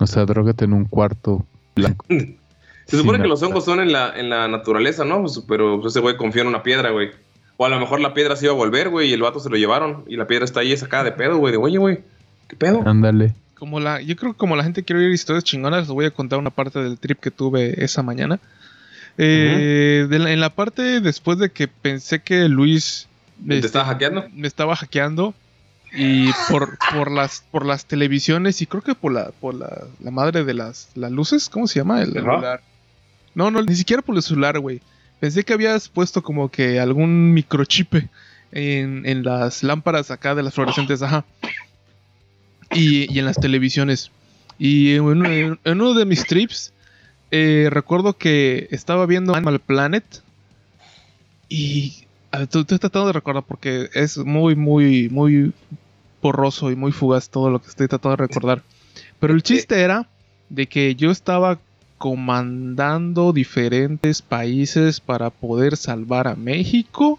[0.00, 1.44] O sea, drogate en un cuarto
[1.74, 2.04] blanco.
[2.86, 5.22] Se supone que los hongos son en la, en la naturaleza, ¿no?
[5.22, 7.10] Pues, pero pues, ese güey confió en una piedra, güey.
[7.56, 9.48] O a lo mejor la piedra se iba a volver, güey, y el vato se
[9.50, 10.04] lo llevaron.
[10.06, 11.50] Y la piedra está ahí sacada de pedo, güey.
[11.52, 12.00] De, oye, güey,
[12.48, 12.82] ¿qué pedo?
[12.86, 13.34] Ándale.
[13.54, 16.10] Como la, yo creo que como la gente quiere oír historias chingonas, les voy a
[16.10, 18.38] contar una parte del trip que tuve esa mañana.
[19.18, 23.08] Eh, de la- en la parte después de que pensé que Luis
[23.46, 24.24] ¿Te este, estaba hackeando?
[24.32, 25.34] me estaba hackeando
[25.92, 30.10] y por, por las por las televisiones y creo que por la por la, la
[30.10, 32.02] madre de las, las luces, ¿cómo se llama?
[32.02, 32.60] El celular.
[33.34, 34.80] No, no, ni siquiera por el celular, güey.
[35.20, 37.94] Pensé que habías puesto como que algún microchip
[38.52, 41.24] en, en las lámparas acá de las fluorescentes, ajá.
[42.72, 44.10] Y, y en las televisiones.
[44.58, 46.72] Y en, uno- en uno de mis trips,
[47.30, 50.04] eh, recuerdo que estaba viendo Animal Planet.
[51.48, 52.05] Y
[52.38, 55.52] ver, estoy estoy tratando de recordar porque es muy, muy, muy
[56.22, 58.62] borroso y muy fugaz todo lo que estoy tratando de recordar.
[59.20, 60.08] Pero el chiste era
[60.48, 61.58] de que yo estaba
[61.98, 67.18] comandando diferentes países para poder salvar a México.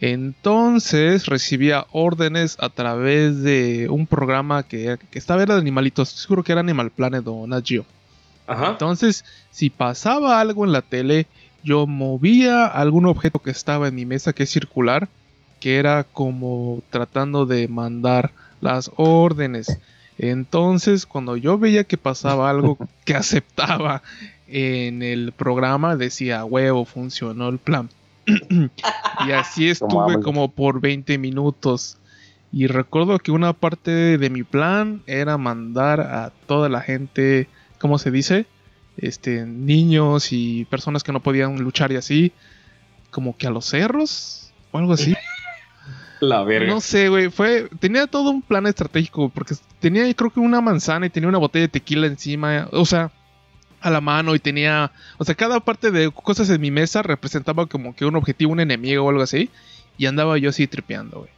[0.00, 6.10] Entonces recibía órdenes a través de un programa que, que estaba era de animalitos.
[6.10, 7.86] Seguro que era Animal Planet o Nat Geo.
[8.46, 8.70] Ajá.
[8.70, 11.26] Entonces, si pasaba algo en la tele,
[11.66, 15.08] yo movía algún objeto que estaba en mi mesa que es circular,
[15.58, 18.30] que era como tratando de mandar
[18.60, 19.80] las órdenes.
[20.16, 24.02] Entonces, cuando yo veía que pasaba algo que aceptaba
[24.46, 27.90] en el programa, decía, huevo, funcionó el plan.
[29.26, 31.98] y así estuve como por 20 minutos.
[32.52, 37.48] Y recuerdo que una parte de mi plan era mandar a toda la gente,
[37.80, 38.46] ¿cómo se dice?
[38.96, 42.32] Este, niños y personas que no podían luchar y así,
[43.10, 45.14] como que a los cerros o algo así.
[46.20, 46.72] La verga.
[46.72, 51.06] No sé, güey, fue tenía todo un plan estratégico porque tenía creo que una manzana
[51.06, 53.12] y tenía una botella de tequila encima, o sea,
[53.80, 57.66] a la mano y tenía, o sea, cada parte de cosas en mi mesa representaba
[57.66, 59.50] como que un objetivo, un enemigo o algo así
[59.98, 61.30] y andaba yo así tripeando, güey.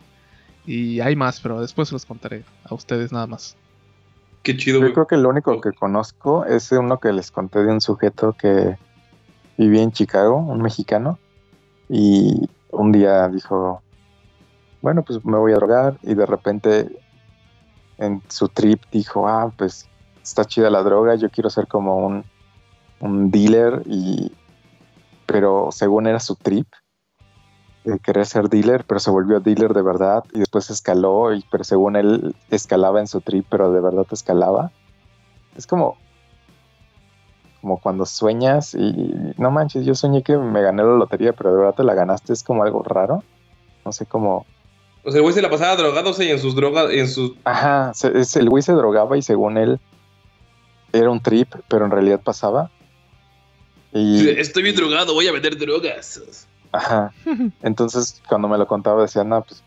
[0.67, 3.57] Y hay más, pero después se los contaré a ustedes nada más.
[4.43, 4.93] Qué chido, Yo güey.
[4.95, 8.79] creo que el único que conozco es uno que les conté de un sujeto que
[9.57, 11.19] vivía en Chicago, un mexicano,
[11.89, 13.83] y un día dijo,
[14.81, 16.89] bueno, pues me voy a drogar, y de repente
[17.99, 19.89] en su trip dijo, ah, pues
[20.23, 22.25] está chida la droga, yo quiero ser como un,
[23.01, 24.33] un dealer, y
[25.27, 26.67] pero según era su trip,
[27.93, 31.65] de querer ser dealer, pero se volvió dealer de verdad y después escaló, y, pero
[31.65, 34.71] según él escalaba en su trip, pero de verdad escalaba.
[35.57, 35.97] Es como,
[37.61, 38.95] como cuando sueñas y
[39.37, 42.33] no manches, yo soñé que me gané la lotería, pero de verdad te la ganaste,
[42.33, 43.23] es como algo raro.
[43.85, 44.47] No sé cómo.
[45.05, 47.33] O sea, el güey se la pasaba drogándose y en sus drogas, en sus...
[47.45, 49.81] Ajá, se- es- el güey se drogaba y según él
[50.93, 52.71] era un trip, pero en realidad pasaba.
[53.93, 56.47] Y, Estoy bien drogado, voy a vender drogas.
[56.73, 57.13] Ajá.
[57.63, 59.63] Entonces, cuando me lo contaba, decía, no, pues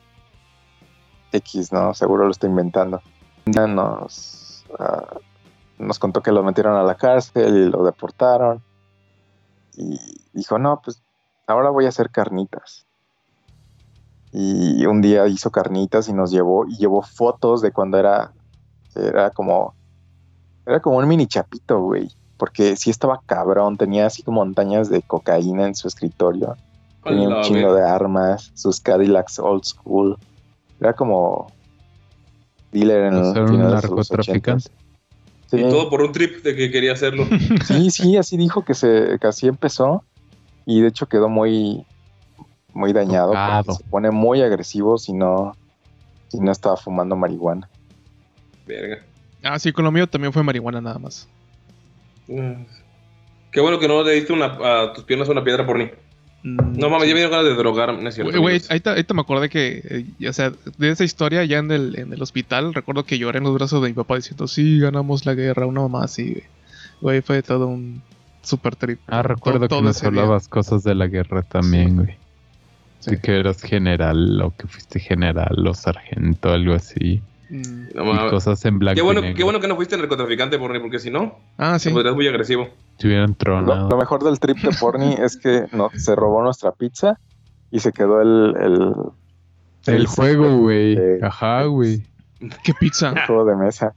[1.32, 1.94] X, ¿no?
[1.94, 3.02] Seguro lo estoy inventando.
[3.45, 5.18] Ya Nos, ah,
[5.78, 8.61] nos contó que lo metieron a la cárcel y lo deportaron.
[9.76, 9.99] Y
[10.34, 11.02] dijo, no, pues
[11.48, 12.86] ahora voy a hacer carnitas.
[14.34, 18.32] Y un día hizo carnitas y nos llevó, y llevó fotos de cuando era,
[18.95, 19.73] era como,
[20.65, 22.10] era como un mini chapito, güey.
[22.38, 26.56] Porque sí estaba cabrón, tenía así como montañas de cocaína en su escritorio.
[27.03, 27.86] Tenía un chingo verga.
[27.86, 30.18] de armas, sus Cadillacs old school.
[30.80, 31.52] Era como
[32.72, 34.69] dealer en sea, un narcotraficante.
[34.69, 34.72] 80s.
[35.48, 37.28] Sí, Y todo por un trip de que quería hacerlo.
[37.65, 40.03] sí, sí, así dijo que, se, que así empezó.
[40.65, 41.86] Y de hecho quedó muy,
[42.73, 43.34] muy dañado.
[43.73, 45.56] Se pone muy agresivo si no,
[46.30, 47.68] si no estaba fumando marihuana.
[48.65, 49.03] Verga.
[49.44, 51.28] Ah, sí, con lo mío también fue marihuana nada más.
[52.28, 52.64] Mm.
[53.52, 55.90] Qué bueno que no le diste una, a tus piernas una piedra por ni.
[56.43, 58.39] Mm, No mames, ya me dieron ganas de drogar, no es cierto.
[58.41, 61.97] Güey, ahorita, ahorita me acordé que, eh, o sea, de esa historia ya en el,
[61.99, 65.26] en el hospital, recuerdo que lloré en los brazos de mi papá diciendo, sí, ganamos
[65.26, 66.43] la guerra, una mamá así, güey.
[67.01, 68.01] Güey, fue todo un
[68.43, 68.99] super trip.
[69.07, 70.22] Ah, recuerdo todo que nos ese día.
[70.22, 72.15] hablabas cosas de la guerra también, güey.
[72.99, 73.11] Sí.
[73.11, 77.22] De que eras general o que fuiste general o sargento, algo así.
[77.52, 79.38] Mm, No y cosas en blanco Qué bueno, y negro.
[79.38, 81.90] qué bueno que no fuiste narcotraficante, Borni, porque si no, Ah, te sí.
[81.90, 82.69] podrías muy agresivo.
[82.98, 83.90] Te hubieran Lo, tronado.
[83.90, 87.19] lo mejor del trip de Porni es que no, se robó nuestra pizza
[87.69, 88.94] y se quedó el, el,
[89.94, 90.98] El juego, güey.
[91.22, 92.03] Ajá, güey.
[92.64, 93.14] ¿Qué pizza?
[93.28, 93.94] juego de mesa.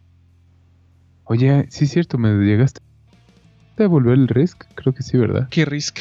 [1.25, 4.65] Oye, sí es cierto, me llegaste a devolver el Risk.
[4.75, 5.49] Creo que sí, ¿verdad?
[5.51, 6.01] ¿Qué risk?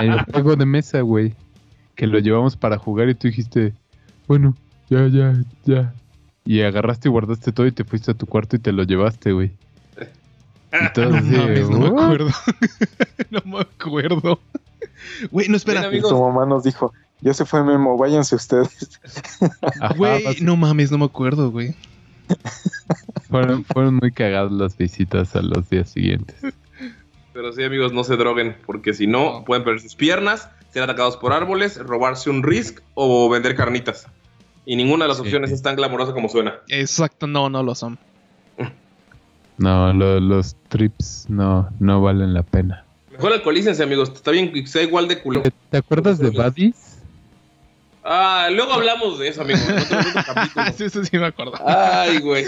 [0.00, 1.34] El juego de mesa, güey.
[1.96, 3.72] Que lo llevamos para jugar y tú dijiste,
[4.26, 4.54] bueno,
[4.88, 5.34] ya, ya,
[5.64, 5.94] ya.
[6.44, 9.32] Y agarraste y guardaste todo y te fuiste a tu cuarto y te lo llevaste,
[9.32, 9.52] güey.
[10.72, 12.30] Y todo No así, mames, no me acuerdo.
[13.30, 14.40] no me acuerdo.
[15.30, 15.88] Güey, no espera.
[15.88, 19.00] Bien, tu mamá nos dijo, ya se fue Memo, váyanse ustedes.
[19.96, 21.74] Güey, no mames, no me acuerdo, güey.
[23.28, 26.36] fueron, fueron muy cagadas las visitas a los días siguientes.
[27.32, 29.44] Pero sí, amigos, no se droguen, porque si No.
[29.44, 34.06] pueden perder sus piernas, ser atacados por árboles, robarse un risk o vender carnitas.
[34.66, 35.22] Y ninguna de las Sí.
[35.24, 36.54] opciones es tan glamorosa como suena.
[36.68, 37.98] Exacto, no, no lo son.
[39.58, 42.84] No, lo- los trips no, no valen la pena.
[43.12, 44.10] Mejor alcoholícense, amigos.
[44.12, 45.42] Está bien que sea igual de culo.
[45.70, 46.98] ¿Te acuerdas de Buddies?
[48.02, 49.62] Ah, luego hablamos de eso, amigos.
[50.76, 51.52] sí, sí, sí, me acuerdo.
[51.64, 52.44] Ay, güey.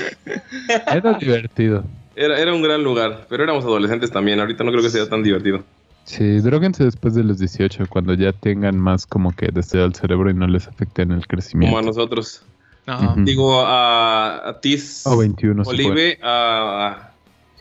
[0.92, 1.84] Era divertido.
[2.16, 4.40] Era, era un gran lugar, pero éramos adolescentes también.
[4.40, 5.62] Ahorita no creo que sea tan divertido.
[6.06, 10.30] Sí, droguense después de los 18, cuando ya tengan más como que deseo al cerebro
[10.30, 11.82] y no les afecte en el Como a crecimiento.
[11.82, 12.42] nosotros.
[12.86, 13.14] Ajá.
[13.18, 15.82] Digo, a, a Tis O 21, si puede.
[15.84, 17.10] Olive, a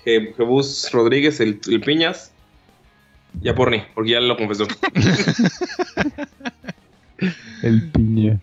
[0.05, 2.31] Je- Jebus Rodríguez, el, el Piñas.
[3.41, 4.65] Y a Porni, porque ya lo confesó.
[7.63, 8.39] El piña.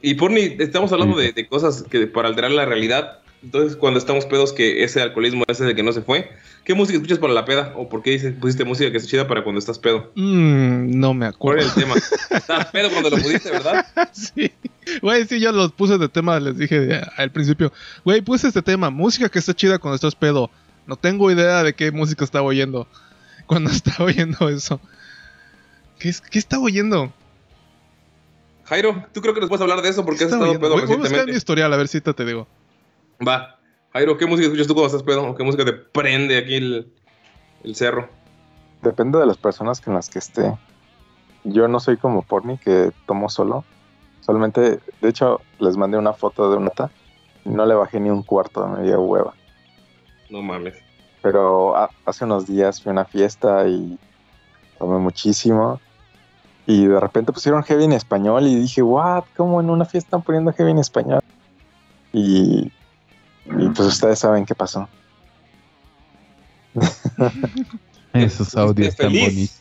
[0.00, 3.18] Y Porni, estamos hablando de, de cosas que para alterar la realidad.
[3.42, 6.28] Entonces, cuando estamos pedos, que ese alcoholismo ese de que no se fue,
[6.64, 7.72] ¿qué música escuchas para la peda?
[7.76, 10.10] ¿O por qué dices, pusiste música que es chida para cuando estás pedo?
[10.16, 11.60] Mm, no me ¿Cuál acuerdo.
[11.60, 11.94] era el tema?
[12.36, 13.86] Estabas pedo cuando lo pusiste, ¿verdad?
[14.12, 14.50] sí.
[15.02, 17.72] Güey, sí, yo los puse de tema, les dije de- al principio.
[18.04, 20.50] Güey, puse este tema, música que está chida cuando estás pedo.
[20.86, 22.88] No tengo idea de qué música estaba oyendo
[23.46, 24.80] cuando estaba oyendo eso.
[26.00, 27.12] ¿Qué, qué estaba oyendo?
[28.64, 30.60] Jairo, tú creo que nos puedes hablar de eso porque ¿Qué has estado oyendo?
[30.60, 31.38] pedo Voy, voy a buscar mi recientemente.
[31.38, 32.48] historial, a ver si te digo.
[33.26, 33.58] Va.
[33.92, 35.26] Jairo, ¿qué música escuchas tú cuando estás pedo?
[35.28, 36.92] ¿O qué música te prende aquí el,
[37.64, 38.08] el cerro?
[38.82, 40.54] Depende de las personas con las que esté.
[41.44, 43.64] Yo no soy como Porni que tomo solo.
[44.20, 46.90] Solamente, de hecho, les mandé una foto de una nota
[47.44, 49.34] y no le bajé ni un cuarto, me dio hueva.
[50.28, 50.74] No mames.
[51.22, 53.98] Pero ha- hace unos días fui a una fiesta y
[54.78, 55.80] tomé muchísimo.
[56.66, 60.22] Y de repente pusieron heavy en español y dije, what, ¿cómo en una fiesta están
[60.22, 61.20] poniendo heavy en español?
[62.12, 62.70] Y,
[63.56, 64.88] y pues ustedes saben qué pasó.
[68.12, 69.60] Esos audios tan bonitos.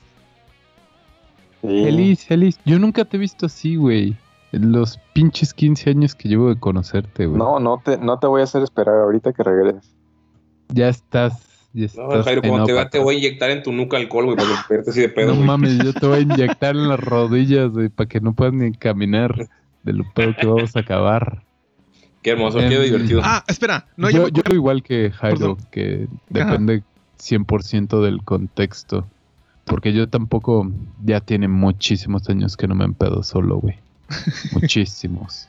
[1.62, 1.84] Sí.
[1.84, 2.60] Feliz, feliz.
[2.66, 4.16] Yo nunca te he visto así, güey.
[4.52, 7.38] En los pinches 15 años que llevo de conocerte, güey.
[7.38, 9.94] No, no te, no te voy a hacer esperar ahorita que regreses.
[10.70, 11.44] Ya estás.
[11.74, 14.26] Ya No, estás Jairo, cuando te vea te voy a inyectar en tu nuca alcohol,
[14.26, 16.88] güey, para que verte así de pedo, No mames, yo te voy a inyectar en
[16.88, 19.50] las rodillas, güey, para que no puedas ni caminar
[19.84, 21.44] de lo pedo que vamos a acabar.
[22.22, 23.22] Qué hermoso, Em, qué divertido.
[23.24, 23.86] Ah, espera.
[23.96, 24.56] No, yo, yo acordé.
[24.56, 25.58] igual que Jairo, Perdón.
[25.72, 26.84] que depende
[27.20, 29.08] 100% del contexto.
[29.66, 30.72] Porque yo tampoco,
[31.04, 33.76] ya tiene muchísimos años que no me empedo solo, güey.
[34.54, 35.48] Muchísimos.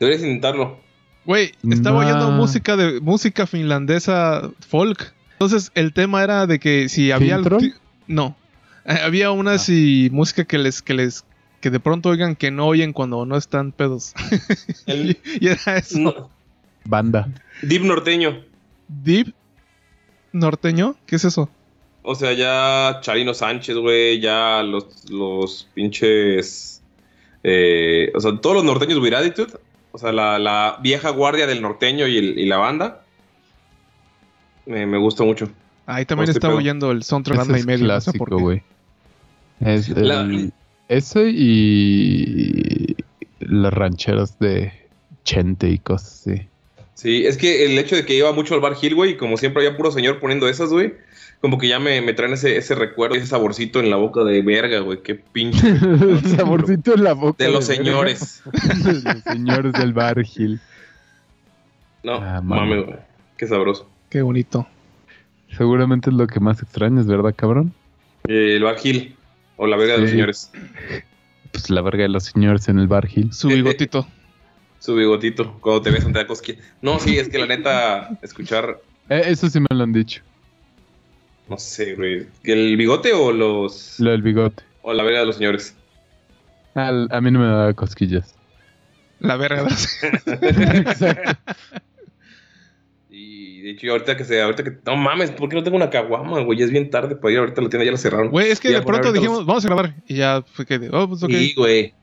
[0.00, 0.80] Deberías intentarlo.
[1.24, 2.08] Güey, estaba Nah.
[2.10, 5.14] oyendo música de música finlandesa folk.
[5.32, 7.72] Entonces el tema era de que si había ti-
[8.06, 8.36] no
[8.86, 9.72] Eh, había unas Ah.
[9.72, 11.24] y música que les que les
[11.64, 14.12] que de pronto oigan que no oyen cuando no están pedos.
[14.86, 15.98] El y era eso.
[15.98, 16.30] no,
[16.84, 17.26] Banda.
[17.62, 18.44] Deep norteño.
[18.88, 19.32] Deep
[20.32, 21.48] norteño, ¿qué es eso?
[22.02, 26.82] O sea, ya Charino Sánchez, güey, ya los, los pinches.
[27.42, 29.58] eh, o sea, todos los norteños with attitude.
[29.92, 33.04] O sea, la, la vieja guardia del norteño y, el- y la banda.
[34.66, 35.48] Me, me gusta mucho.
[35.86, 37.86] Ahí también estoy estaba oyendo el soundtrack banda y medio.
[37.86, 38.34] clásico, qué.
[38.34, 38.62] güey.
[39.60, 40.52] Es La- el-
[40.88, 42.96] Ese y
[43.40, 44.72] las rancheras de
[45.24, 46.42] Chente y cosas así.
[46.94, 49.36] Sí, es que el hecho de que iba mucho al Bar Hill, güey, y como
[49.36, 50.94] siempre había puro señor poniendo esas, güey,
[51.40, 54.40] como que ya me, me traen ese, ese recuerdo, ese saborcito en la boca de
[54.42, 55.68] verga, güey, qué pinche.
[55.82, 57.44] El saborcito en la boca.
[57.44, 58.42] De los señores.
[58.84, 60.60] De los señores del Bar Hill.
[62.02, 62.86] No, Ah, güey.
[63.36, 63.88] Qué sabroso.
[64.10, 64.66] Qué bonito.
[65.56, 67.72] Seguramente es lo que más extrañas, ¿verdad, cabrón?
[68.28, 69.14] Eh, el Bar Hill,
[69.56, 70.50] o la verga de los señores.
[71.52, 73.32] Pues la verga de los señores en el Bar Hill.
[73.32, 74.06] Su bigotito.
[74.80, 76.60] Su bigotito, cuando te ves ante la cosquilla.
[76.82, 80.20] No, sí, es que la neta, escuchar, Eh, eso sí me lo han dicho.
[81.48, 83.98] no sé, güey, ¿el bigote o los.
[84.00, 84.62] Lo del bigote.
[84.82, 85.74] o la verga de los señores?
[86.74, 88.34] Al- a mí no me da cosquillas.
[89.20, 89.66] La verga.
[90.26, 91.38] Exacto.
[93.64, 94.72] Y de hecho, ahorita que se, ahorita que.
[94.84, 96.58] No mames, ¿por qué no tengo una caguama, güey?
[96.58, 98.28] Ya es bien tarde para ir ahorita la tienda, ya la cerraron.
[98.28, 99.94] Güey, es que de pronto dijimos, los- vamos a grabar.
[100.06, 101.30] Y ya fue que, oh, pues ok.
[101.30, 101.94] Sí, güey.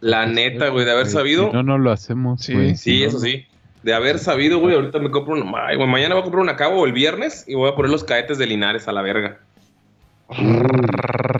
[0.00, 1.46] La neta, güey, de haber sabido.
[1.50, 2.40] Si no, no lo hacemos.
[2.40, 2.54] Sí.
[2.54, 2.70] güey.
[2.74, 3.46] Sí, Si no, eso sí.
[3.84, 5.66] De haber sabido, güey, ahorita me compro una.
[5.68, 8.02] Ay, güey, mañana voy a comprar una cabo el viernes y voy a poner los
[8.02, 9.38] caetes de Linares a la verga.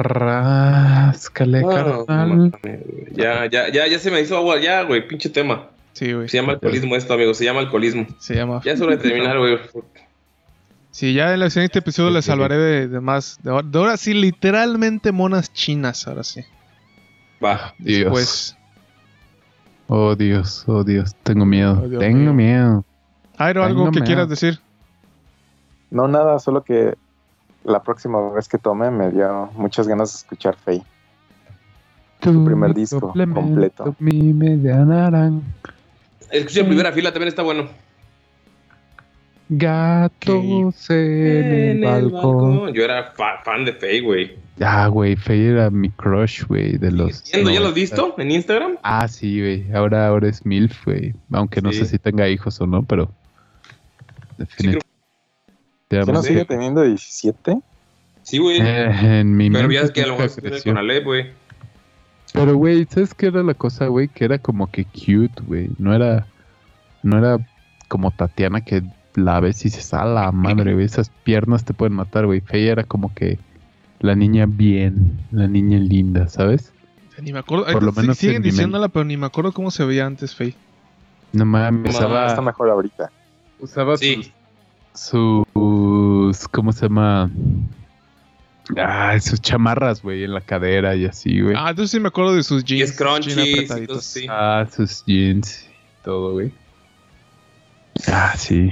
[0.07, 1.69] Ráscale, no
[2.07, 2.53] carnal.
[3.13, 5.71] ya, ya, ya, ya se me hizo agua, ya, güey, pinche tema.
[5.95, 6.29] Sí, güey.
[6.29, 8.07] Se llama alcoholismo esto, amigo, se llama alcoholismo.
[8.19, 8.61] Se llama.
[8.65, 9.59] Ya es hora de terminar, güey.
[10.91, 13.39] Sí, ya en el siguiente episodio Sí, les sí, hablaré de, de más.
[13.43, 16.43] De, ahora- de ahora sí, literalmente monas chinas, ahora sí.
[17.45, 17.75] Va.
[17.79, 18.11] Dios.
[18.11, 18.57] Pues,
[19.87, 21.79] Oh Dios, oh Dios, tengo miedo.
[21.85, 22.33] Oh, Dios tengo mío.
[22.33, 22.85] miedo.
[23.37, 24.07] Airo, ¿algo Tengo que miedo.
[24.07, 24.59] quieras decir?
[25.91, 26.95] No, nada, solo que
[27.65, 30.83] la próxima vez que tome me dio muchas ganas de escuchar Faye.
[32.21, 33.95] Tu primer disco completo.
[33.99, 35.43] Mi media naranja.
[36.35, 37.69] Escucha en primera fila, también está bueno.
[39.49, 42.73] Gatos en, el, balcón.
[42.73, 44.37] Yo era fa- fan de Faye, güey.
[44.61, 47.17] Ah, güey, Faye era mi crush, güey, de los...
[47.19, 47.81] ¿Siendo ya lo has 90.
[47.81, 48.79] visto en Instagram?
[48.83, 49.73] Ah, sí, güey.
[49.75, 51.15] Ahora, ahora es MILF, güey.
[51.33, 51.81] Aunque no Sí.
[51.81, 53.11] sé si tenga hijos o no, pero...
[54.57, 54.81] creo-
[55.91, 56.29] ¿Ya no Definitivamente.
[56.29, 57.59] sigue teniendo 17?
[58.23, 58.59] Sí, güey.
[58.61, 60.73] Eh, en mi Pero mente ya es que a lo mejor tiene creció.
[60.73, 61.27] con Alep, güey.
[62.35, 64.09] Pero, güey, ¿sabes qué era la cosa, güey?
[64.09, 65.71] Que era como que cute, güey.
[65.79, 66.27] No era...
[67.05, 67.39] No era
[67.87, 68.83] como Tatiana que
[69.15, 70.85] la ves y dices, a la madre, güey.
[70.85, 72.41] Esas piernas te pueden matar, güey.
[72.41, 73.39] Faye era como que
[74.01, 76.73] la niña bien, la niña linda, ¿sabes?
[77.23, 77.67] Ni me acuerdo.
[77.71, 80.57] Por lo sí, menos siguen diciéndola, pero ni me acuerdo cómo se veía antes, Faye.
[81.33, 83.11] No mames, No, usaba, Está mejor ahorita.
[83.61, 84.33] usaba Sí.
[84.93, 87.31] sus, sus- ¿Cómo se llama?
[88.79, 91.55] Ah, sus chamarras, güey, en la cadera y así, güey.
[91.57, 92.91] Ah, entonces sí me acuerdo de sus Y jeans.
[92.91, 93.31] es crunchy.
[93.35, 93.87] jeans y apretaditos.
[93.97, 94.27] todo, sí.
[94.31, 96.53] Ah, sus jeans y todo, güey.
[98.09, 98.71] Ah, sí.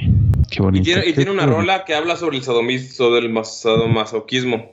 [0.50, 0.84] Qué Y bonito.
[0.84, 4.72] tiene, y tiene una rola que habla sobre el sadomis- sobre el mas- sadomasoquismo.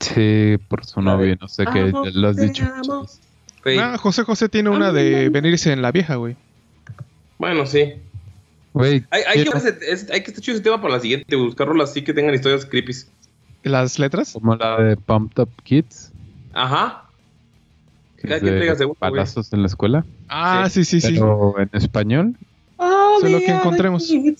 [0.00, 2.64] Sí, por su novio, no sé qué, lo has dicho.
[3.80, 6.36] Ah, José José tiene una de venirse en la vieja, güey.
[7.38, 7.94] Bueno, sí.
[8.72, 9.50] Güey, Hay, hay, que,
[9.88, 11.34] es- hay que estar chido ese tema para la siguiente.
[11.36, 12.92] Buscar rolas así que tengan historias creepy.
[13.68, 14.32] ¿Las letras?
[14.32, 16.12] como la de Pumped Up Kids,
[16.52, 17.04] Ajá.
[18.16, 18.96] que Cada es de güey.
[19.00, 21.14] balazos en la escuela, Ah, sí, sí, sí.
[21.14, 22.36] pero en español.
[23.20, 24.08] Sé lo que encontremos.
[24.10, 24.36] Voy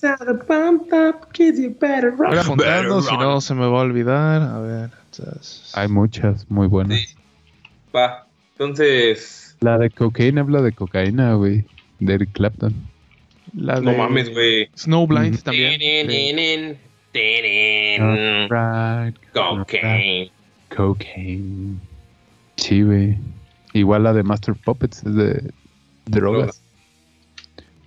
[2.37, 4.43] a apuntando, si no se me va a olvidar.
[4.43, 4.91] A ver.
[5.11, 6.99] entonces- Hay muchas muy buenas.
[7.01, 7.15] Sí.
[7.95, 8.27] Va.
[8.53, 9.57] Entonces.
[9.61, 11.65] La de cocaína habla de cocaína, güey.
[12.01, 12.75] De Eric Clapton.
[13.55, 14.69] La No de mames, güey.
[14.77, 15.43] Snowblind Mm.
[15.43, 15.81] también.
[15.81, 16.77] Sí.
[19.33, 20.31] Cocaine.
[20.75, 21.79] Cocaine.
[22.57, 23.19] Sí, güey.
[23.73, 25.51] Igual la de Master Puppets es de
[26.07, 26.63] drogas.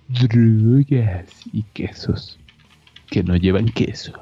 [0.08, 2.38] Drogas y quesos.
[3.10, 4.12] Que no llevan queso.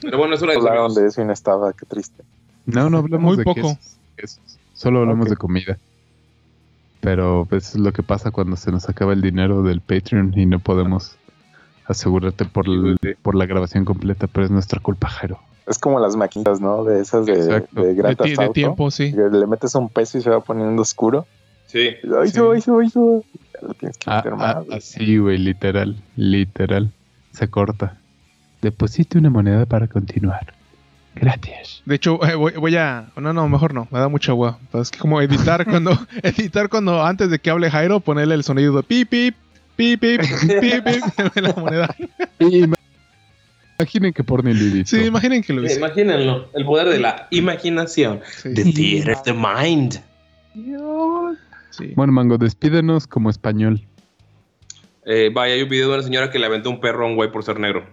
[0.00, 0.94] Pero bueno, es hora de Hablaron amigos.
[0.96, 2.24] de eso y no estaba, qué triste.
[2.66, 3.76] No, no hablamos Muy de poco.
[3.76, 4.58] quesos, quesos.
[4.74, 5.78] Solo hablamos de comida.
[7.00, 10.44] Pero pues, es lo que pasa cuando se nos acaba el dinero del Patreon y
[10.46, 11.16] no podemos
[11.88, 12.96] asegurarte por, el-
[13.34, 15.38] la grabación completa, pero es nuestra culpa, Jero.
[15.66, 16.84] Es como las maquinitas, ¿no?
[16.84, 17.80] De esas de, Exacto.
[17.82, 19.12] de De, Grand de Auto, tiempo, sí.
[19.12, 21.26] que Le metes un peso y se va poniendo oscuro.
[21.66, 21.88] Sí.
[22.20, 22.34] Ahí Sí.
[22.34, 23.20] se va, ahí se va, ahí se va.
[23.60, 24.64] Ya lo tienes que Ah, meter ah, más.
[24.66, 24.78] güey.
[24.78, 26.90] así, güey, literal, literal.
[27.32, 27.96] Se corta.
[28.62, 30.54] Deposite una moneda para continuar.
[31.14, 31.82] Gracias.
[31.86, 33.08] De hecho, eh, voy, voy a.
[33.16, 33.88] No, no, mejor no.
[33.90, 34.58] Me da mucha agua.
[34.74, 35.90] Es que como editar cuando.
[36.22, 39.34] editar cuando antes de que hable Jairo, ponerle el sonido de pip, pip,
[39.76, 41.94] pip, pip, pip, pip, la moneda.
[43.78, 44.88] Imaginen que por Lilito.
[44.88, 45.76] Sí, imaginen que lo hice.
[45.76, 46.48] Imagínenlo.
[46.54, 48.20] El poder de la imaginación.
[48.42, 48.54] Sí.
[48.54, 50.00] The theater of the mind.
[51.70, 51.92] sí.
[51.94, 53.82] Bueno, Mango, despídenos como español.
[55.04, 57.16] Eh, vaya, hay un video de una señora que le aventó un perro a un
[57.16, 57.86] güey por ser negro.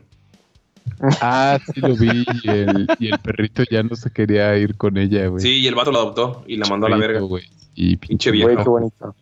[1.22, 2.26] Ah, sí lo vi.
[2.44, 5.42] Y el, y el perrito ya no se quería ir con ella, güey.
[5.42, 7.20] Sí, y el vato lo adoptó y la mandó a la verga.
[7.20, 7.44] güey.
[7.76, 8.52] Y Pinche pinche viejo.
[8.54, 9.16] Güey, qué bonito.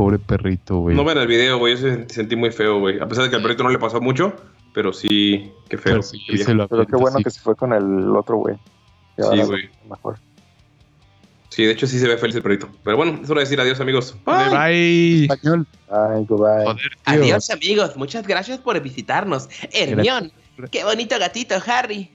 [0.00, 0.96] Pobre perrito, güey.
[0.96, 1.74] No ven el video, güey.
[1.76, 2.98] Yo se- sentí muy feo, güey.
[3.00, 4.32] A pesar de que al perrito no le pasó mucho,
[4.72, 5.92] pero sí, qué feo.
[5.92, 6.46] Pero sí, qué viejo.
[6.48, 8.56] se lo Pero qué bueno que se fue con el otro güey.
[9.18, 9.68] Sí, güey.
[9.90, 10.16] Mejor.
[11.50, 12.70] Sí, de hecho sí se ve feliz el perrito.
[12.82, 14.16] Pero bueno, es hora de decir adiós, amigos.
[14.24, 14.48] Bye.
[14.48, 15.22] bye.
[15.24, 15.66] Español.
[16.26, 16.64] Goodbye.
[16.64, 17.36] Joder, tío.
[17.52, 17.96] amigos.
[17.98, 19.50] Muchas gracias por visitarnos.
[19.70, 20.32] Hermión,
[20.70, 22.10] qué bonito gatito, Harry.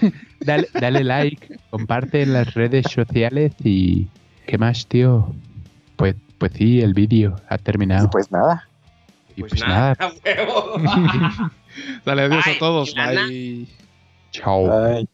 [0.40, 4.06] Dale, dale like, comparte en las redes sociales y...
[4.46, 5.34] ¿Qué más, tío?
[5.96, 8.06] Pues, pues sí, el vídeo ha terminado.
[8.06, 8.68] Y pues nada.
[9.36, 10.78] Y pues, nada, huevo.
[12.04, 12.94] Dale adiós Bye, a todos.
[12.94, 13.68] Bye.
[14.32, 14.84] chao.
[14.84, 15.08] Ay.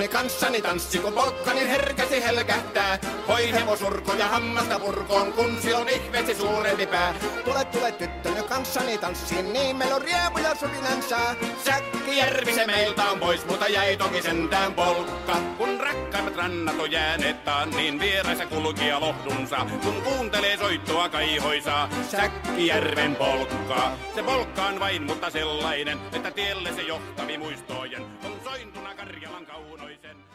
[0.00, 2.98] ne kanssani tanssi, kun polkkani herkäsi helkähtää.
[3.28, 7.14] Hoi hevosurkoja hammasta purkoon, kun se on ihmeesi suurempi pää.
[7.44, 11.34] Tule, tule tyttö, ne kanssani tanssi, niin meillä on riemuja surinänsää.
[11.64, 15.36] Säkki Säkki järvi se meiltä on pois, mutta jäi toki sentään polkka.
[15.58, 19.66] Kun rakkaimmat rannat on jääneet taan, niin vieraissa kulkija lohdunsa.
[19.82, 23.92] Kun kuuntelee soittoa kaihoisaa, Säkkijärven polkka.
[24.14, 30.29] Se polkka on vain, mutta sellainen, että tielle se johtavi muistojen on sointuna Karjalan kaunoisen.